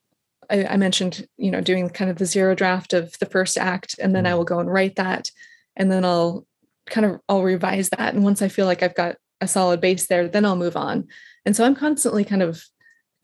I, 0.50 0.64
I, 0.64 0.76
mentioned, 0.76 1.26
you 1.36 1.50
know, 1.50 1.60
doing 1.60 1.88
kind 1.88 2.10
of 2.10 2.18
the 2.18 2.26
zero 2.26 2.54
draft 2.54 2.92
of 2.92 3.18
the 3.18 3.26
first 3.26 3.56
act, 3.58 3.96
and 3.98 4.14
then 4.14 4.26
I 4.26 4.30
mm-hmm. 4.30 4.38
will 4.38 4.44
go 4.44 4.58
and 4.58 4.72
write 4.72 4.96
that. 4.96 5.30
And 5.76 5.90
then 5.90 6.04
I'll 6.04 6.46
kind 6.86 7.06
of, 7.06 7.20
I'll 7.28 7.42
revise 7.42 7.90
that. 7.90 8.14
And 8.14 8.24
once 8.24 8.42
I 8.42 8.48
feel 8.48 8.66
like 8.66 8.82
I've 8.82 8.94
got 8.94 9.16
a 9.40 9.48
solid 9.48 9.80
base 9.80 10.06
there, 10.06 10.28
then 10.28 10.44
I'll 10.44 10.56
move 10.56 10.76
on. 10.76 11.08
And 11.44 11.54
so 11.54 11.64
I'm 11.64 11.74
constantly 11.74 12.24
kind 12.24 12.42
of 12.42 12.64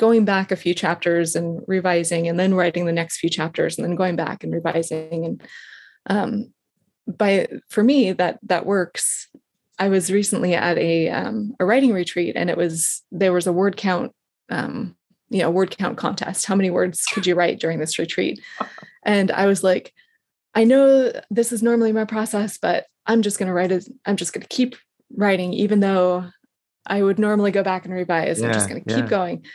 going 0.00 0.24
back 0.24 0.50
a 0.50 0.56
few 0.56 0.74
chapters 0.74 1.36
and 1.36 1.62
revising 1.68 2.26
and 2.26 2.40
then 2.40 2.54
writing 2.54 2.86
the 2.86 2.92
next 2.92 3.18
few 3.18 3.30
chapters 3.30 3.78
and 3.78 3.86
then 3.86 3.94
going 3.94 4.16
back 4.16 4.42
and 4.42 4.52
revising. 4.52 5.24
And 5.24 5.42
um, 6.06 6.52
by, 7.06 7.46
for 7.68 7.84
me, 7.84 8.12
that, 8.12 8.40
that 8.42 8.66
works 8.66 9.28
I 9.80 9.88
was 9.88 10.12
recently 10.12 10.54
at 10.54 10.76
a 10.76 11.08
um, 11.08 11.56
a 11.58 11.64
writing 11.64 11.94
retreat, 11.94 12.36
and 12.36 12.50
it 12.50 12.56
was 12.58 13.02
there 13.10 13.32
was 13.32 13.46
a 13.46 13.52
word 13.52 13.78
count, 13.78 14.12
um, 14.50 14.94
you 15.30 15.38
know, 15.38 15.50
word 15.50 15.74
count 15.76 15.96
contest. 15.96 16.44
How 16.44 16.54
many 16.54 16.68
words 16.68 17.06
could 17.06 17.26
you 17.26 17.34
write 17.34 17.58
during 17.58 17.78
this 17.78 17.98
retreat? 17.98 18.42
And 19.06 19.30
I 19.30 19.46
was 19.46 19.64
like, 19.64 19.94
I 20.54 20.64
know 20.64 21.10
this 21.30 21.50
is 21.50 21.62
normally 21.62 21.92
my 21.92 22.04
process, 22.04 22.58
but 22.58 22.88
I'm 23.06 23.22
just 23.22 23.38
going 23.38 23.46
to 23.46 23.54
write 23.54 23.72
it. 23.72 23.88
I'm 24.04 24.16
just 24.16 24.34
going 24.34 24.42
to 24.42 24.48
keep 24.48 24.76
writing, 25.16 25.54
even 25.54 25.80
though 25.80 26.26
I 26.86 27.02
would 27.02 27.18
normally 27.18 27.50
go 27.50 27.62
back 27.62 27.86
and 27.86 27.94
revise. 27.94 28.38
Yeah, 28.38 28.48
I'm 28.48 28.52
just 28.52 28.68
going 28.68 28.84
to 28.84 28.90
yeah. 28.90 29.00
keep 29.00 29.08
going. 29.08 29.46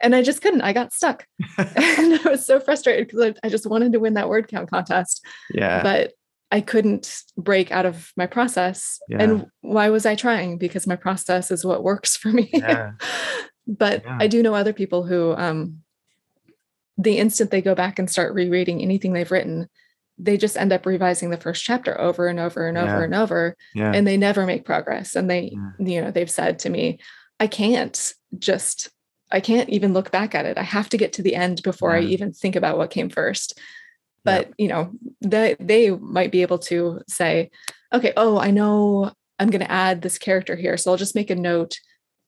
And 0.00 0.14
I 0.14 0.22
just 0.22 0.42
couldn't. 0.42 0.62
I 0.62 0.72
got 0.72 0.92
stuck, 0.92 1.26
and 1.58 2.20
I 2.24 2.28
was 2.28 2.44
so 2.44 2.60
frustrated 2.60 3.06
because 3.08 3.32
I, 3.42 3.46
I 3.46 3.48
just 3.48 3.66
wanted 3.66 3.92
to 3.92 4.00
win 4.00 4.14
that 4.14 4.28
word 4.28 4.48
count 4.48 4.70
contest. 4.70 5.24
Yeah. 5.50 5.82
But 5.82 6.12
I 6.50 6.60
couldn't 6.60 7.22
break 7.36 7.70
out 7.72 7.86
of 7.86 8.12
my 8.16 8.26
process. 8.26 9.00
Yeah. 9.08 9.22
And 9.22 9.46
why 9.60 9.88
was 9.90 10.06
I 10.06 10.14
trying? 10.14 10.58
Because 10.58 10.86
my 10.86 10.96
process 10.96 11.50
is 11.50 11.64
what 11.64 11.82
works 11.82 12.16
for 12.16 12.28
me. 12.28 12.50
Yeah. 12.52 12.92
but 13.66 14.04
yeah. 14.04 14.18
I 14.20 14.26
do 14.26 14.42
know 14.42 14.54
other 14.54 14.72
people 14.72 15.04
who 15.04 15.34
um 15.36 15.80
the 16.96 17.18
instant 17.18 17.50
they 17.50 17.62
go 17.62 17.74
back 17.74 17.98
and 17.98 18.08
start 18.10 18.34
rereading 18.34 18.80
anything 18.80 19.12
they've 19.12 19.30
written, 19.30 19.68
they 20.18 20.36
just 20.36 20.56
end 20.56 20.72
up 20.72 20.86
revising 20.86 21.30
the 21.30 21.36
first 21.36 21.64
chapter 21.64 22.00
over 22.00 22.28
and 22.28 22.38
over 22.38 22.68
and 22.68 22.78
over 22.78 23.02
and 23.02 23.14
over 23.14 23.56
Yeah. 23.74 23.90
and 23.92 24.06
they 24.06 24.16
never 24.16 24.46
make 24.46 24.64
progress 24.64 25.16
and 25.16 25.28
they 25.28 25.52
Yeah. 25.54 25.70
you 25.78 26.00
know 26.00 26.10
they've 26.10 26.30
said 26.30 26.60
to 26.60 26.70
me 26.70 27.00
i 27.40 27.48
can't 27.48 28.14
just 28.38 28.90
i 29.34 29.40
can't 29.40 29.68
even 29.68 29.92
look 29.92 30.10
back 30.10 30.34
at 30.34 30.46
it. 30.46 30.56
I 30.56 30.62
have 30.62 30.88
to 30.90 30.96
get 31.02 31.12
to 31.14 31.22
the 31.22 31.34
end 31.34 31.62
before 31.62 31.92
i 31.94 32.00
even 32.00 32.32
think 32.32 32.56
about 32.56 32.78
what 32.78 32.90
came 32.96 33.10
first. 33.10 33.58
But 34.24 34.52
you 34.56 34.68
know 34.68 34.92
they 35.20 35.54
they 35.60 35.90
might 35.90 36.32
be 36.32 36.40
able 36.42 36.58
to 36.70 37.00
say 37.08 37.50
okay 37.92 38.12
oh 38.16 38.38
i 38.38 38.50
know 38.50 39.12
i'm 39.38 39.50
going 39.50 39.60
to 39.66 39.70
add 39.86 40.00
this 40.00 40.16
character 40.18 40.56
here 40.56 40.76
so 40.78 40.90
i'll 40.90 40.96
just 41.04 41.14
make 41.14 41.30
a 41.30 41.34
note 41.52 41.74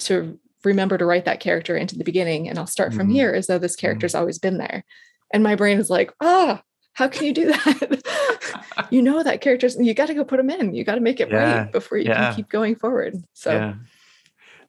to 0.00 0.38
remember 0.64 0.98
to 0.98 1.06
write 1.06 1.24
that 1.24 1.40
character 1.40 1.74
into 1.76 1.96
the 1.96 2.04
beginning 2.04 2.48
and 2.48 2.58
i'll 2.58 2.66
start 2.76 2.92
from 2.92 3.08
Mhm. 3.08 3.12
here 3.12 3.32
as 3.32 3.46
though 3.46 3.58
this 3.58 3.76
character's 3.76 4.14
always 4.14 4.38
been 4.38 4.58
there. 4.58 4.84
And 5.32 5.42
my 5.42 5.54
brain 5.54 5.78
is 5.78 5.88
like 5.88 6.12
ah 6.20 6.60
how 6.98 7.08
can 7.08 7.24
you 7.24 7.32
do 7.32 7.46
that? 7.52 8.02
You 8.90 9.00
know 9.02 9.22
that 9.22 9.40
character's 9.40 9.74
you 9.80 9.94
got 9.94 10.06
to 10.08 10.14
go 10.14 10.24
put 10.24 10.36
them 10.36 10.50
in. 10.50 10.74
You 10.74 10.84
got 10.84 10.94
to 10.96 11.00
make 11.08 11.18
it 11.18 11.28
Yeah, 11.30 11.62
right 11.62 11.72
before 11.72 11.96
you 11.98 12.04
yeah. 12.10 12.26
can 12.26 12.36
keep 12.36 12.48
going 12.50 12.76
forward 12.76 13.14
so. 13.32 13.50
Yeah. 13.52 13.74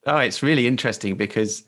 Oh, 0.05 0.17
it's 0.27 0.41
really 0.41 0.65
interesting 0.65 1.17
because, 1.17 1.65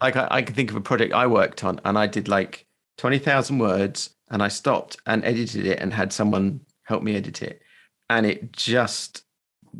like, 0.00 0.16
I, 0.16 0.28
I 0.30 0.42
can 0.42 0.54
think 0.54 0.70
of 0.70 0.76
a 0.76 0.80
project 0.80 1.12
I 1.12 1.26
worked 1.26 1.64
on, 1.64 1.80
and 1.84 1.98
I 1.98 2.06
did 2.06 2.28
like 2.28 2.66
twenty 2.96 3.18
thousand 3.18 3.58
words, 3.58 4.10
and 4.30 4.42
I 4.42 4.48
stopped 4.48 4.96
and 5.06 5.24
edited 5.24 5.66
it, 5.66 5.80
and 5.80 5.92
had 5.92 6.12
someone 6.12 6.60
help 6.84 7.02
me 7.02 7.16
edit 7.16 7.42
it, 7.42 7.62
and 8.08 8.26
it 8.26 8.52
just 8.52 9.24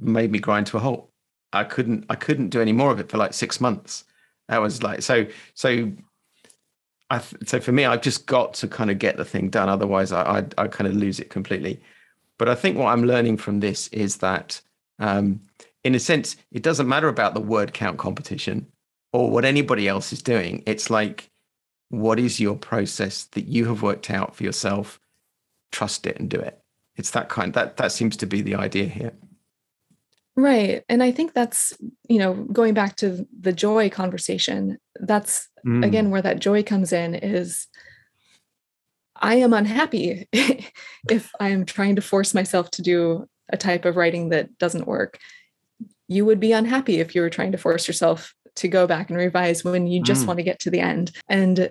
made 0.01 0.31
me 0.31 0.39
grind 0.39 0.67
to 0.69 0.77
a 0.77 0.81
halt. 0.81 1.11
I 1.53 1.65
couldn't, 1.65 2.07
I 2.09 2.15
couldn't 2.15 2.51
do 2.51 2.61
any 2.61 2.73
more 2.73 2.93
of 2.93 3.01
it 3.01 3.11
for 3.11 3.19
like 3.19 3.35
six 3.35 3.61
months. 3.61 4.05
That 4.49 4.61
was 4.61 4.83
like 4.83 5.03
so, 5.03 5.27
so. 5.55 5.93
I 7.11 7.21
so 7.45 7.61
for 7.61 7.73
me, 7.73 7.85
I've 7.85 8.03
just 8.03 8.27
got 8.27 8.55
to 8.55 8.69
kind 8.69 8.91
of 8.91 8.99
get 8.99 9.17
the 9.17 9.25
thing 9.25 9.51
done. 9.51 9.69
Otherwise, 9.69 10.13
I 10.13 10.39
I, 10.39 10.45
I 10.59 10.69
kind 10.69 10.87
of 10.87 10.95
lose 10.95 11.19
it 11.19 11.31
completely. 11.31 11.81
But 12.39 12.49
I 12.49 12.55
think 12.55 12.77
what 12.77 12.87
I'm 12.87 13.05
learning 13.05 13.37
from 13.39 13.61
this 13.61 13.89
is 13.89 14.19
that. 14.19 14.61
Um, 14.99 15.41
in 15.83 15.95
a 15.95 15.99
sense, 15.99 16.37
it 16.53 16.63
doesn't 16.63 16.89
matter 16.89 17.09
about 17.09 17.33
the 17.33 17.41
word 17.41 17.73
count 17.73 17.97
competition 17.97 18.67
or 19.13 19.31
what 19.31 19.45
anybody 19.45 19.89
else 19.89 20.13
is 20.13 20.23
doing. 20.23 20.63
It's 20.67 20.91
like, 20.91 21.31
what 21.89 22.19
is 22.21 22.39
your 22.41 22.57
process 22.57 23.25
that 23.33 23.47
you 23.47 23.67
have 23.67 23.83
worked 23.83 24.11
out 24.11 24.35
for 24.37 24.45
yourself? 24.45 25.01
Trust 25.73 26.07
it 26.07 26.19
and 26.19 26.29
do 26.29 26.39
it. 26.39 26.61
It's 26.97 27.11
that 27.13 27.29
kind. 27.29 27.53
That 27.55 27.77
that 27.79 27.93
seems 27.93 28.17
to 28.19 28.27
be 28.27 28.41
the 28.43 28.55
idea 28.57 28.87
here. 28.87 29.13
right 30.37 30.85
and 30.89 31.03
i 31.03 31.11
think 31.11 31.33
that's 31.35 31.73
you 32.09 32.19
know 32.19 32.35
going 32.53 32.73
back 32.75 32.95
to 32.97 33.27
the 33.41 33.53
joy 33.53 33.91
conversation 33.91 34.79
that's 35.01 35.49
Mm. 35.67 35.85
again 35.85 36.11
where 36.11 36.23
that 36.23 36.39
joy 36.41 36.63
comes 36.63 36.91
in 36.93 37.15
is 37.15 37.67
i 39.17 39.35
am 39.35 39.53
unhappy 39.53 40.27
if 41.11 41.33
i'm 41.39 41.67
trying 41.67 41.97
to 41.97 42.03
force 42.03 42.33
myself 42.33 42.71
to 42.71 42.83
do 42.83 43.27
a 43.53 43.57
type 43.59 43.85
of 43.85 43.97
writing 43.97 44.31
that 44.31 44.57
doesn't 44.59 44.87
work 44.87 45.19
you 46.09 46.25
would 46.25 46.41
be 46.41 46.53
unhappy 46.53 46.99
if 47.01 47.15
you 47.15 47.21
were 47.21 47.29
trying 47.29 47.53
to 47.53 47.59
force 47.59 47.87
yourself 47.87 48.35
to 48.57 48.69
go 48.69 48.87
back 48.87 49.11
and 49.11 49.19
revise 49.19 49.65
when 49.65 49.87
you 49.87 50.03
just 50.03 50.25
Mm. 50.25 50.27
want 50.29 50.39
to 50.39 50.43
get 50.45 50.59
to 50.61 50.71
the 50.71 50.81
end. 50.81 51.11
And 51.29 51.71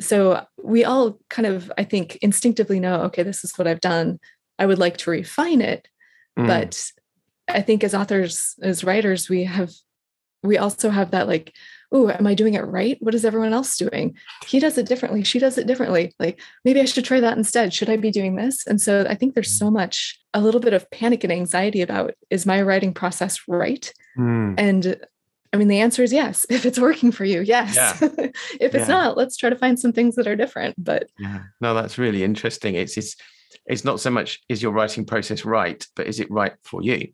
so 0.00 0.46
we 0.62 0.82
all 0.82 1.18
kind 1.28 1.46
of 1.46 1.70
i 1.76 1.84
think 1.84 2.16
instinctively 2.22 2.80
know 2.80 3.02
okay 3.02 3.22
this 3.22 3.44
is 3.44 3.52
what 3.58 3.66
i've 3.66 3.82
done. 3.82 4.18
I 4.58 4.64
would 4.66 4.78
like 4.78 4.96
to 4.98 5.10
refine 5.10 5.60
it. 5.60 5.88
Mm. 6.38 6.46
but 6.46 6.90
i 7.48 7.60
think 7.60 7.82
as 7.84 7.94
authors 7.94 8.54
as 8.62 8.84
writers 8.84 9.28
we 9.28 9.44
have 9.44 9.70
we 10.42 10.56
also 10.56 10.88
have 10.88 11.10
that 11.10 11.26
like 11.26 11.52
oh 11.92 12.08
am 12.08 12.26
i 12.26 12.34
doing 12.34 12.54
it 12.54 12.60
right? 12.64 12.96
What 13.00 13.14
is 13.14 13.24
everyone 13.24 13.52
else 13.52 13.76
doing? 13.76 14.14
He 14.46 14.58
does 14.60 14.78
it 14.78 14.86
differently. 14.86 15.24
She 15.24 15.40
does 15.40 15.58
it 15.58 15.66
differently. 15.66 16.14
Like 16.20 16.40
maybe 16.64 16.80
i 16.80 16.84
should 16.86 17.04
try 17.04 17.20
that 17.20 17.36
instead. 17.36 17.74
Should 17.74 17.90
i 17.90 17.96
be 17.96 18.12
doing 18.12 18.36
this? 18.36 18.64
And 18.66 18.80
so 18.80 19.04
i 19.10 19.14
think 19.14 19.34
there's 19.34 19.50
so 19.50 19.70
much 19.70 20.18
a 20.32 20.40
little 20.40 20.60
bit 20.60 20.72
of 20.72 20.88
panic 20.92 21.24
and 21.24 21.32
anxiety 21.32 21.82
about 21.82 22.14
is 22.30 22.46
my 22.46 22.62
writing 22.62 22.94
process 22.94 23.40
right? 23.48 23.92
Mm. 24.16 24.54
and 24.56 24.96
i 25.52 25.56
mean 25.56 25.68
the 25.68 25.80
answer 25.80 26.02
is 26.02 26.12
yes 26.12 26.46
if 26.50 26.64
it's 26.66 26.78
working 26.78 27.12
for 27.12 27.24
you 27.24 27.40
yes 27.42 27.74
Yeah. 27.74 27.96
if 28.60 28.74
it's 28.74 28.88
Yeah. 28.88 28.94
not 28.98 29.16
let's 29.16 29.36
try 29.36 29.50
to 29.50 29.56
find 29.56 29.78
some 29.78 29.92
things 29.92 30.14
that 30.16 30.26
are 30.26 30.36
different 30.36 30.74
but 30.78 31.08
Yeah. 31.18 31.42
No, 31.60 31.74
that's 31.74 31.98
really 31.98 32.22
interesting. 32.24 32.74
It's 32.74 32.96
it's 32.96 33.16
it's 33.66 33.84
not 33.84 34.00
so 34.00 34.10
much 34.10 34.40
is 34.48 34.62
your 34.62 34.72
writing 34.72 35.04
process 35.04 35.44
right, 35.44 35.84
but 35.96 36.06
is 36.06 36.20
it 36.20 36.30
right 36.30 36.52
for 36.64 36.82
you? 36.82 37.08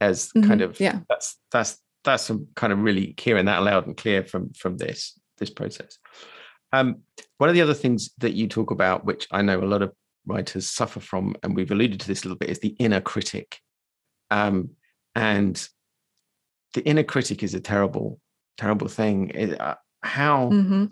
As 0.00 0.30
kind 0.32 0.60
Mhm. 0.60 0.64
of 0.64 0.80
yeah 0.80 1.00
that's 1.08 1.38
that's 1.50 1.78
that's 2.04 2.24
some 2.24 2.48
kind 2.56 2.72
of 2.72 2.80
really 2.80 3.14
hearing 3.18 3.46
that 3.46 3.62
loud 3.62 3.86
and 3.86 3.96
clear 3.96 4.22
from 4.24 4.52
from 4.54 4.76
this 4.76 5.18
this 5.38 5.50
process. 5.50 5.98
Um, 6.72 7.02
one 7.38 7.48
of 7.50 7.54
the 7.54 7.62
other 7.62 7.74
things 7.74 8.10
that 8.18 8.32
you 8.34 8.48
talk 8.48 8.70
about, 8.70 9.04
which 9.04 9.26
I 9.30 9.42
know 9.42 9.60
a 9.62 9.66
lot 9.66 9.82
of 9.82 9.92
writers 10.26 10.70
suffer 10.70 11.00
from, 11.00 11.34
and 11.42 11.54
we've 11.54 11.70
alluded 11.70 12.00
to 12.00 12.06
this 12.08 12.22
a 12.22 12.24
little 12.24 12.38
bit, 12.38 12.50
is 12.50 12.60
the 12.60 12.74
inner 12.78 13.00
critic. 13.00 13.58
Um, 14.30 14.70
and 15.14 15.54
the 16.74 16.84
inner 16.86 17.02
critic 17.04 17.42
is 17.42 17.54
a 17.54 17.60
terrible, 17.60 18.18
terrible 18.56 18.88
thing. 18.88 19.30
It- 19.34 19.60
uh, 19.60 19.76
how 20.02 20.50
Mhm. 20.50 20.90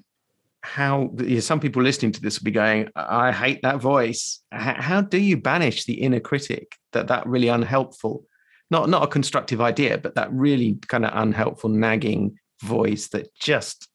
how 0.63 1.11
you 1.19 1.35
know, 1.37 1.41
some 1.41 1.59
people 1.61 1.83
listening 1.83 2.13
to 2.13 2.21
this 2.21 2.39
will 2.39 2.45
be 2.45 2.51
going, 2.51 2.89
I 2.95 3.33
hate 3.33 3.63
that 3.63 3.81
voice. 3.81 4.41
H- 4.53 4.77
how 4.77 5.01
do 5.01 5.19
you 5.19 5.37
banish 5.39 5.85
the 5.87 5.95
inner 5.95 6.21
critic? 6.21 6.77
That 6.93 7.09
that 7.09 7.27
really 7.27 7.49
unhelpful, 7.49 8.25
not 8.71 8.89
not 8.89 9.03
a 9.03 9.07
constructive 9.07 9.61
idea, 9.61 9.97
but 9.99 10.15
that 10.17 10.31
really 10.33 10.75
kind 10.89 11.05
of 11.07 11.13
unhelpful, 11.15 11.71
nagging 11.71 12.39
voice 12.63 13.09
that 13.09 13.35
just 13.35 13.89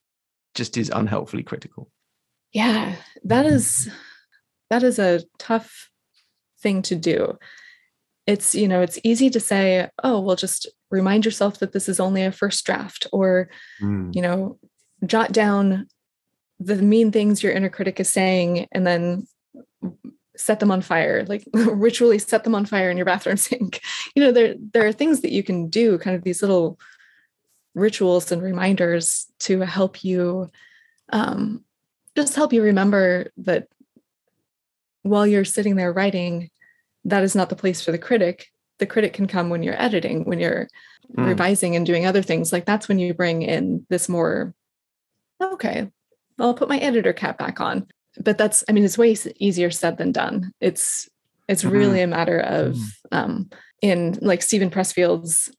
just 0.55 0.75
is 0.77 0.89
unhelpfully 0.89 1.43
critical. 1.43 1.91
yeah 2.53 2.95
that 3.25 3.45
is 3.45 3.89
that 4.69 4.81
is 4.83 4.97
a 4.99 5.21
tough 5.37 5.89
thing 6.61 6.81
to 6.81 6.95
do 6.95 7.37
it's 8.25 8.55
you 8.55 8.67
know 8.67 8.81
it's 8.81 8.97
easy 9.03 9.29
to 9.29 9.39
say 9.39 9.89
oh 10.03 10.19
well 10.21 10.37
just 10.37 10.65
remind 10.91 11.25
yourself 11.25 11.59
that 11.59 11.71
this 11.71 11.89
is 11.89 11.99
only 11.99 12.23
a 12.23 12.31
first 12.31 12.65
draft 12.65 13.07
or 13.11 13.49
you 14.13 14.21
know 14.21 14.57
jot 15.05 15.31
down 15.31 15.87
the 16.59 16.75
mean 16.75 17.11
things 17.11 17.43
your 17.43 17.51
inner 17.51 17.69
critic 17.69 17.99
is 17.99 18.09
saying 18.09 18.67
and 18.71 18.87
then 18.87 19.27
set 20.37 20.59
them 20.59 20.71
on 20.71 20.81
fire 20.81 21.25
like 21.27 21.45
ritually 21.53 22.19
set 22.19 22.43
them 22.43 22.55
on 22.55 22.65
fire 22.65 22.89
in 22.89 22.97
your 22.97 23.05
bathroom 23.05 23.37
sink. 23.47 23.81
You 24.15 24.23
know 24.23 24.31
there 24.31 24.55
there 24.73 24.85
are 24.85 24.93
things 24.93 25.21
that 25.21 25.31
you 25.31 25.43
can 25.43 25.69
do 25.69 25.97
kind 25.97 26.15
of 26.15 26.23
these 26.23 26.41
little 26.41 26.79
rituals 27.73 28.31
and 28.31 28.41
reminders 28.41 29.27
to 29.39 29.59
help 29.61 30.03
you 30.03 30.49
um, 31.09 31.63
just 32.15 32.35
help 32.35 32.53
you 32.53 32.63
remember 32.63 33.31
that 33.37 33.67
while 35.03 35.27
you're 35.27 35.45
sitting 35.45 35.75
there 35.75 35.93
writing 35.93 36.49
that 37.03 37.23
is 37.23 37.35
not 37.35 37.49
the 37.49 37.55
place 37.55 37.81
for 37.81 37.91
the 37.91 37.97
critic 37.97 38.47
the 38.79 38.85
critic 38.85 39.13
can 39.13 39.27
come 39.27 39.49
when 39.49 39.63
you're 39.63 39.81
editing 39.81 40.23
when 40.25 40.39
you're 40.39 40.67
Mm. 41.15 41.27
revising 41.27 41.75
and 41.75 41.85
doing 41.85 42.07
other 42.07 42.23
things 42.23 42.51
like 42.51 42.65
that's 42.65 42.87
when 42.87 42.97
you 42.97 43.13
bring 43.13 43.43
in 43.43 43.85
this 43.89 44.09
more 44.09 44.55
okay 45.39 45.87
well, 46.37 46.47
i'll 46.49 46.53
put 46.55 46.67
my 46.69 46.79
editor 46.79 47.13
cap 47.13 47.37
back 47.37 47.61
on 47.61 47.85
but 48.19 48.37
that's 48.39 48.63
i 48.67 48.71
mean 48.71 48.83
it's 48.83 48.97
way 48.97 49.15
easier 49.39 49.69
said 49.69 49.97
than 49.97 50.11
done 50.11 50.51
it's 50.59 51.07
it's 51.47 51.63
Mhm. 51.63 51.71
really 51.71 52.01
a 52.01 52.07
matter 52.07 52.39
of 52.39 52.73
Mhm. 52.75 52.89
um 53.11 53.49
in 53.83 54.17
like 54.21 54.41
steven 54.41 54.71
pressfield's 54.71 55.51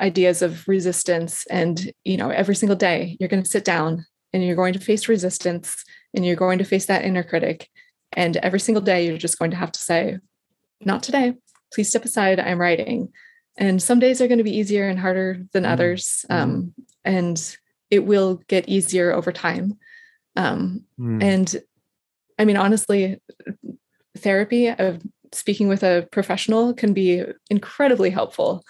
ideas 0.00 0.40
of 0.42 0.66
resistance 0.68 1.44
and 1.50 1.90
you 2.04 2.16
know 2.16 2.30
every 2.30 2.54
single 2.54 2.76
day 2.76 3.16
you're 3.18 3.28
going 3.28 3.42
to 3.42 3.50
sit 3.50 3.64
down 3.64 4.06
and 4.32 4.44
you're 4.44 4.54
going 4.54 4.74
to 4.74 4.78
face 4.78 5.08
resistance 5.08 5.82
and 6.14 6.24
you're 6.24 6.36
going 6.36 6.58
to 6.58 6.64
face 6.64 6.86
that 6.86 7.04
inner 7.04 7.24
critic 7.24 7.68
and 8.12 8.36
every 8.36 8.60
single 8.60 8.82
day 8.82 9.04
you're 9.06 9.18
just 9.18 9.38
going 9.38 9.50
to 9.50 9.56
have 9.56 9.72
to 9.72 9.80
say 9.80 10.18
not 10.84 11.02
today 11.02 11.34
please 11.72 11.88
step 11.88 12.04
aside 12.04 12.38
i'm 12.40 12.60
writing 12.60 13.08
and 13.58 13.82
some 13.82 13.98
days 13.98 14.20
are 14.20 14.28
going 14.28 14.38
to 14.38 14.44
be 14.44 14.56
easier 14.56 14.88
and 14.88 14.98
harder 14.98 15.44
than 15.52 15.64
Mhm. 15.64 15.70
others 15.72 16.24
um, 16.30 16.74
and 17.04 17.56
it 17.90 18.04
will 18.04 18.42
get 18.48 18.68
easier 18.68 19.12
over 19.12 19.32
time 19.32 19.78
um, 20.36 20.84
Mm. 20.98 21.22
and 21.22 21.62
i 22.38 22.44
mean 22.44 22.56
honestly 22.56 23.20
therapy 24.16 24.68
of 24.68 25.02
speaking 25.32 25.68
with 25.68 25.82
a 25.82 26.08
professional 26.12 26.72
can 26.74 26.92
be 26.92 27.24
incredibly 27.50 28.10
helpful 28.10 28.62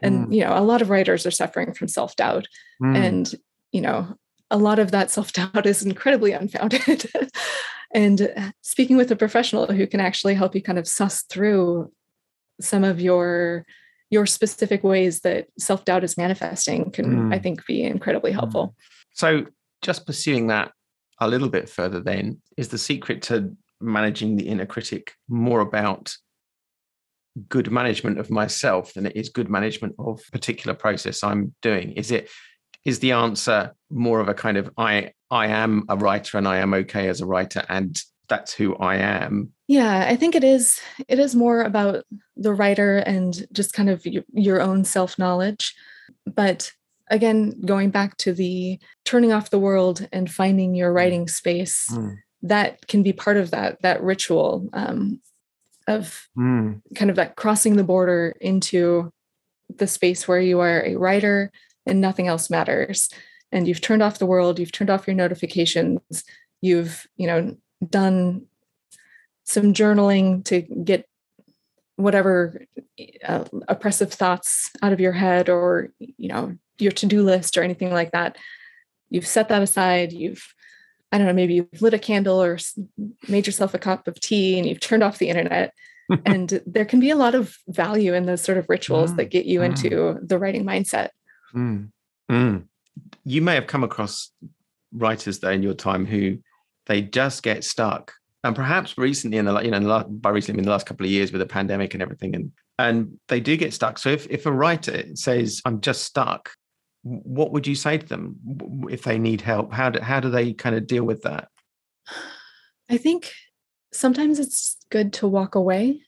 and 0.00 0.26
Mm. 0.28 0.34
you 0.34 0.40
know 0.44 0.56
a 0.56 0.60
lot 0.62 0.82
of 0.82 0.90
writers 0.90 1.26
are 1.26 1.30
suffering 1.30 1.72
from 1.74 1.88
self-doubt 1.88 2.46
Mm. 2.82 2.96
and 2.96 3.34
you 3.72 3.80
know 3.80 4.16
a 4.50 4.58
lot 4.58 4.78
of 4.78 4.90
that 4.92 5.10
self-doubt 5.10 5.66
is 5.66 5.82
incredibly 5.84 6.32
unfounded 6.32 7.10
and 7.94 8.32
speaking 8.62 8.96
with 8.96 9.10
a 9.10 9.16
professional 9.16 9.66
who 9.66 9.86
can 9.86 10.00
actually 10.00 10.34
help 10.34 10.54
you 10.54 10.62
kind 10.62 10.78
of 10.78 10.86
suss 10.86 11.22
through 11.22 11.90
some 12.60 12.84
of 12.84 13.00
your 13.00 13.64
your 14.10 14.26
specific 14.26 14.84
ways 14.84 15.20
that 15.20 15.48
self-doubt 15.58 16.04
is 16.04 16.16
manifesting 16.16 16.90
can 16.90 17.32
i 17.32 17.38
Mm. 17.38 17.42
think 17.42 17.66
be 17.66 17.82
incredibly 17.82 18.32
helpful 18.32 18.74
So, 19.12 19.46
just 19.82 20.06
pursuing 20.06 20.48
that 20.48 20.72
a 21.20 21.28
little 21.28 21.48
bit 21.48 21.68
further, 21.68 22.00
then, 22.00 22.40
is 22.56 22.68
the 22.68 22.78
secret 22.78 23.22
to 23.22 23.56
managing 23.80 24.36
the 24.36 24.46
inner 24.48 24.66
critic 24.66 25.12
more 25.28 25.60
about 25.60 26.14
good 27.48 27.70
management 27.70 28.18
of 28.18 28.30
myself 28.30 28.92
than 28.94 29.06
it 29.06 29.16
is 29.16 29.28
good 29.28 29.50
management 29.50 29.94
of 29.98 30.20
particular 30.32 30.74
process 30.74 31.22
I'm 31.22 31.54
doing? 31.62 31.92
Is 31.92 32.10
it 32.10 32.28
is 32.84 32.98
the 33.00 33.12
answer 33.12 33.74
more 33.90 34.20
of 34.20 34.28
a 34.28 34.34
kind 34.34 34.56
of 34.56 34.70
I 34.78 35.12
I 35.30 35.46
am 35.48 35.84
a 35.88 35.96
writer 35.96 36.38
and 36.38 36.46
I 36.48 36.58
am 36.58 36.72
okay 36.74 37.08
as 37.08 37.20
a 37.20 37.26
writer 37.26 37.64
and 37.68 37.96
that's 38.28 38.52
who 38.54 38.76
I 38.76 38.96
am. 38.96 39.52
Yeah, 39.68 40.06
I 40.08 40.16
think 40.16 40.34
it 40.34 40.44
is 40.44 40.80
it 41.08 41.18
is 41.18 41.34
more 41.34 41.62
about 41.62 42.04
the 42.36 42.54
writer 42.54 42.98
and 42.98 43.46
just 43.52 43.72
kind 43.72 43.90
of 43.90 44.06
your, 44.06 44.24
your 44.32 44.60
own 44.60 44.84
self-knowledge. 44.84 45.74
But 46.24 46.72
again, 47.10 47.60
going 47.64 47.90
back 47.90 48.16
to 48.18 48.32
the 48.32 48.78
turning 49.04 49.32
off 49.32 49.50
the 49.50 49.58
world 49.58 50.06
and 50.12 50.30
finding 50.30 50.74
your 50.74 50.92
mm. 50.92 50.94
writing 50.94 51.28
space, 51.28 51.86
mm. 51.90 52.16
that 52.42 52.86
can 52.86 53.02
be 53.02 53.12
part 53.12 53.36
of 53.36 53.50
that 53.50 53.82
that 53.82 54.02
ritual 54.02 54.68
um, 54.72 55.20
of 55.86 56.28
mm. 56.36 56.80
kind 56.94 57.10
of 57.10 57.16
that 57.16 57.36
crossing 57.36 57.76
the 57.76 57.84
border 57.84 58.34
into 58.40 59.12
the 59.74 59.86
space 59.86 60.28
where 60.28 60.40
you 60.40 60.60
are 60.60 60.84
a 60.84 60.96
writer 60.96 61.50
and 61.86 62.00
nothing 62.00 62.28
else 62.28 62.50
matters 62.50 63.10
and 63.52 63.66
you've 63.66 63.80
turned 63.80 64.02
off 64.02 64.18
the 64.18 64.26
world 64.26 64.58
you've 64.58 64.72
turned 64.72 64.90
off 64.90 65.06
your 65.06 65.16
notifications 65.16 66.24
you've 66.60 67.06
you 67.16 67.26
know 67.26 67.56
done 67.88 68.46
some 69.46 69.72
journaling 69.72 70.44
to 70.44 70.60
get 70.60 71.08
whatever 71.96 72.66
uh, 73.24 73.44
oppressive 73.68 74.12
thoughts 74.12 74.70
out 74.82 74.92
of 74.92 75.00
your 75.00 75.12
head 75.12 75.48
or 75.48 75.90
you 75.98 76.28
know 76.28 76.56
your 76.78 76.92
to-do 76.92 77.22
list 77.22 77.56
or 77.56 77.62
anything 77.62 77.90
like 77.90 78.12
that 78.12 78.36
you've 79.08 79.26
set 79.26 79.48
that 79.48 79.62
aside 79.62 80.12
you've 80.12 80.54
i 81.10 81.16
don't 81.16 81.26
know 81.26 81.32
maybe 81.32 81.54
you've 81.54 81.82
lit 81.82 81.94
a 81.94 81.98
candle 81.98 82.42
or 82.42 82.58
made 83.28 83.46
yourself 83.46 83.72
a 83.72 83.78
cup 83.78 84.06
of 84.06 84.20
tea 84.20 84.58
and 84.58 84.68
you've 84.68 84.80
turned 84.80 85.02
off 85.02 85.18
the 85.18 85.28
internet 85.28 85.72
and 86.26 86.60
there 86.66 86.84
can 86.84 87.00
be 87.00 87.10
a 87.10 87.16
lot 87.16 87.34
of 87.34 87.56
value 87.68 88.14
in 88.14 88.26
those 88.26 88.42
sort 88.42 88.58
of 88.58 88.68
rituals 88.68 89.12
mm, 89.12 89.16
that 89.16 89.30
get 89.30 89.46
you 89.46 89.60
mm. 89.60 89.64
into 89.64 90.18
the 90.22 90.38
writing 90.38 90.64
mindset 90.64 91.08
mm, 91.54 91.88
mm. 92.30 92.62
you 93.24 93.40
may 93.40 93.54
have 93.54 93.66
come 93.66 93.82
across 93.82 94.30
writers 94.92 95.38
there 95.40 95.52
in 95.52 95.62
your 95.62 95.74
time 95.74 96.04
who 96.04 96.38
they 96.86 97.00
just 97.00 97.42
get 97.42 97.64
stuck 97.64 98.12
and 98.44 98.54
perhaps 98.54 98.96
recently 98.96 99.38
in 99.38 99.44
the 99.44 99.60
you 99.60 99.70
know 99.70 99.76
in 99.76 99.82
the 99.84 99.88
last, 99.88 100.06
by 100.22 100.30
recently 100.30 100.60
in 100.60 100.64
the 100.64 100.70
last 100.70 100.86
couple 100.86 101.04
of 101.06 101.12
years 101.12 101.32
with 101.32 101.40
the 101.40 101.46
pandemic 101.46 101.94
and 101.94 102.02
everything 102.02 102.34
and 102.34 102.52
and 102.78 103.18
they 103.28 103.40
do 103.40 103.56
get 103.56 103.72
stuck. 103.72 103.98
So 103.98 104.10
if, 104.10 104.26
if 104.28 104.44
a 104.44 104.52
writer 104.52 105.02
says 105.14 105.62
i'm 105.64 105.80
just 105.80 106.02
stuck 106.04 106.50
what 107.06 107.52
would 107.52 107.66
you 107.66 107.74
say 107.76 107.98
to 107.98 108.06
them 108.06 108.36
if 108.90 109.04
they 109.04 109.18
need 109.18 109.40
help? 109.40 109.72
How 109.72 109.90
do, 109.90 110.00
how 110.00 110.18
do 110.18 110.28
they 110.28 110.52
kind 110.52 110.74
of 110.74 110.88
deal 110.88 111.04
with 111.04 111.22
that? 111.22 111.48
I 112.90 112.96
think 112.96 113.32
sometimes 113.92 114.38
it's 114.38 114.76
good 114.90 115.12
to 115.14 115.26
walk 115.26 115.54
away 115.54 116.02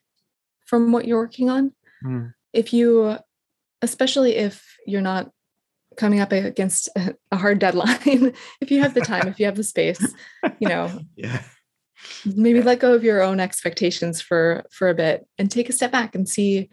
from 0.66 0.92
what 0.92 1.06
you're 1.06 1.18
working 1.18 1.50
on. 1.50 1.72
Mm. 2.04 2.32
if 2.52 2.72
you 2.72 3.16
especially 3.82 4.36
if 4.36 4.76
you're 4.86 5.00
not 5.00 5.32
coming 5.96 6.20
up 6.20 6.30
against 6.30 6.88
a, 6.96 7.36
hard 7.36 7.58
deadline 7.58 8.32
if 8.60 8.70
you 8.70 8.80
have 8.80 8.94
the 8.94 9.00
time 9.00 9.26
if 9.26 9.40
you 9.40 9.46
have 9.46 9.56
the 9.56 9.64
space 9.64 10.14
you 10.60 10.68
know. 10.68 11.00
Yeah 11.16 11.42
maybe 12.24 12.62
let 12.62 12.80
go 12.80 12.94
of 12.94 13.04
your 13.04 13.22
own 13.22 13.40
expectations 13.40 14.20
for 14.20 14.64
for 14.70 14.88
a 14.88 14.94
bit 14.94 15.26
and 15.38 15.50
take 15.50 15.68
a 15.68 15.72
step 15.72 15.92
back 15.92 16.14
and 16.14 16.28
see 16.28 16.68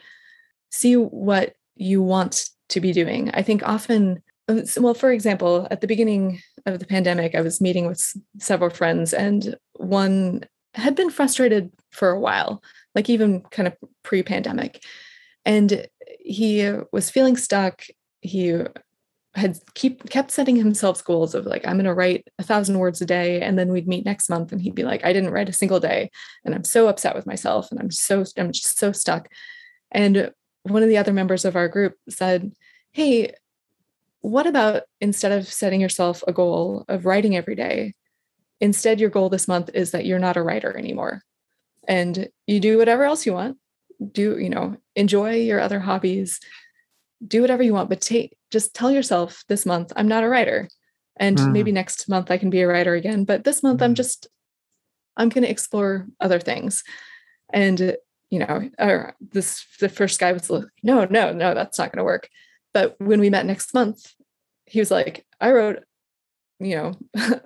see 0.72 0.96
what 0.96 1.54
you 1.76 2.02
want 2.02 2.50
to 2.70 2.82
be 2.82 2.92
doing. 2.92 3.30
I 3.34 3.42
think 3.42 3.68
often 3.68 4.22
uh, 4.48 4.62
well 4.78 4.94
for 4.94 5.12
example 5.12 5.68
at 5.72 5.82
the 5.82 5.88
beginning 5.88 6.40
of 6.68 6.78
the 6.78 6.86
pandemic 6.86 7.34
i 7.34 7.42
was 7.42 7.60
meeting 7.60 7.88
with 7.88 8.14
several 8.38 8.70
friends 8.70 9.12
and 9.12 9.56
one 9.74 10.44
had 10.76 10.96
been 10.96 11.10
frustrated 11.10 11.72
for 11.92 12.10
a 12.12 12.20
while 12.20 12.62
like 12.96 13.10
even 13.10 13.42
kind 13.52 13.68
of 13.68 13.76
pre-pandemic. 14.04 14.82
And 15.44 15.88
he 16.20 16.72
was 16.92 17.12
feeling 17.12 17.38
stuck. 17.38 17.84
He 18.22 18.58
had 19.36 19.60
keep 19.74 20.10
kept 20.10 20.32
setting 20.32 20.56
himself 20.56 21.04
goals 21.04 21.36
of 21.36 21.46
like 21.46 21.66
i'm 21.68 21.76
going 21.76 21.86
to 21.86 21.94
write 21.94 22.28
a 22.40 22.44
thousand 22.44 22.80
words 22.80 23.02
a 23.02 23.06
day 23.06 23.42
and 23.42 23.60
then 23.60 23.72
we'd 23.72 23.88
meet 23.88 24.06
next 24.06 24.30
month 24.30 24.52
and 24.52 24.62
he'd 24.62 24.76
be 24.76 24.84
like 24.84 25.04
i 25.04 25.12
didn't 25.12 25.32
write 25.32 25.50
a 25.50 25.54
single 25.54 25.80
day 25.80 26.10
and 26.46 26.56
i'm 26.56 26.64
so 26.64 26.88
upset 26.88 27.16
with 27.16 27.26
myself 27.26 27.70
and 27.70 27.80
i'm 27.80 27.92
so 27.92 28.24
i'm 28.38 28.52
just 28.52 28.80
so 28.80 28.92
stuck. 28.92 29.28
And 29.92 30.32
one 30.64 30.84
of 30.84 30.90
the 30.90 30.98
other 30.98 31.14
members 31.14 31.46
of 31.46 31.56
our 31.56 31.68
group 31.68 31.96
said 32.10 32.52
hey 32.92 33.34
what 34.22 34.48
about 34.48 34.84
instead 35.00 35.32
of 35.32 35.48
setting 35.48 35.80
yourself 35.80 36.24
a 36.28 36.34
goal 36.34 36.86
of 36.88 37.06
writing 37.06 37.36
every 37.36 37.56
day 37.56 37.94
instead 38.60 39.00
your 39.00 39.10
goal 39.10 39.30
this 39.30 39.48
month 39.48 39.70
is 39.74 39.92
that 39.92 40.06
you're 40.06 40.18
not 40.18 40.38
a 40.38 40.44
writer 40.44 40.76
anymore 40.76 41.22
and 41.88 42.30
you 42.48 42.60
do 42.60 42.78
whatever 42.78 43.04
else 43.04 43.26
you 43.26 43.34
want 43.34 43.58
do 44.12 44.38
you 44.40 44.50
know 44.50 44.76
enjoy 44.96 45.36
your 45.36 45.60
other 45.60 45.80
hobbies 45.80 46.40
do 47.26 47.42
whatever 47.42 47.64
you 47.64 47.74
want 47.74 47.90
but 47.90 48.02
take 48.02 48.36
just 48.56 48.74
tell 48.74 48.89
yourself 48.89 49.43
this 49.49 49.66
month 49.66 49.91
i'm 49.97 50.08
not 50.08 50.24
a 50.24 50.30
writer. 50.30 50.70
And 51.18 51.38
mm. 51.38 51.51
maybe 51.51 51.74
next 51.74 52.08
month 52.08 52.32
i 52.32 52.38
can 52.38 52.49
be 52.49 52.62
a 52.62 52.68
writer 52.68 52.93
again 52.95 53.26
but 53.26 53.43
this 53.43 53.62
month 53.62 53.82
i'm 53.82 53.91
mm. 53.91 53.97
just 53.97 54.28
i'm 55.18 55.28
going 55.28 55.43
to 55.43 55.51
explore 55.51 56.08
other 56.22 56.39
things. 56.39 56.82
And 57.51 57.97
you 58.32 58.39
know 58.39 58.70
or 58.80 59.14
this 59.20 59.66
the 59.82 59.89
first 59.89 60.20
guy 60.22 60.32
was 60.32 60.49
like 60.49 60.64
no 60.84 61.06
no 61.18 61.34
no 61.34 61.53
that's 61.53 61.78
not 61.78 61.91
going 61.91 61.99
to 61.99 62.12
work. 62.14 62.30
But 62.74 62.95
when 62.99 63.20
we 63.20 63.30
met 63.30 63.45
next 63.45 63.74
month 63.74 63.99
he 64.66 64.80
was 64.80 64.89
like 64.89 65.26
i 65.41 65.51
wrote 65.51 65.80
you 66.60 66.76
know 66.78 66.93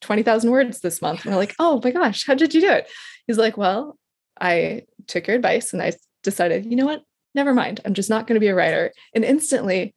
20,000 0.00 0.50
words 0.50 0.80
this 0.80 1.00
month. 1.00 1.24
And 1.24 1.32
we're 1.32 1.40
like 1.40 1.54
oh 1.60 1.80
my 1.84 1.92
gosh 1.92 2.26
how 2.26 2.34
did 2.34 2.54
you 2.54 2.60
do 2.60 2.70
it? 2.70 2.90
He's 3.28 3.38
like 3.38 3.56
well 3.56 3.96
i 4.40 4.82
took 5.06 5.28
your 5.28 5.36
advice 5.36 5.72
and 5.72 5.80
i 5.80 5.92
decided 6.24 6.66
you 6.66 6.76
know 6.76 6.86
what? 6.86 7.02
Never 7.34 7.54
mind, 7.54 7.80
I'm 7.84 7.94
just 7.94 8.10
not 8.10 8.26
going 8.26 8.34
to 8.34 8.46
be 8.46 8.48
a 8.48 8.56
writer. 8.56 8.92
And 9.14 9.24
instantly 9.24 9.94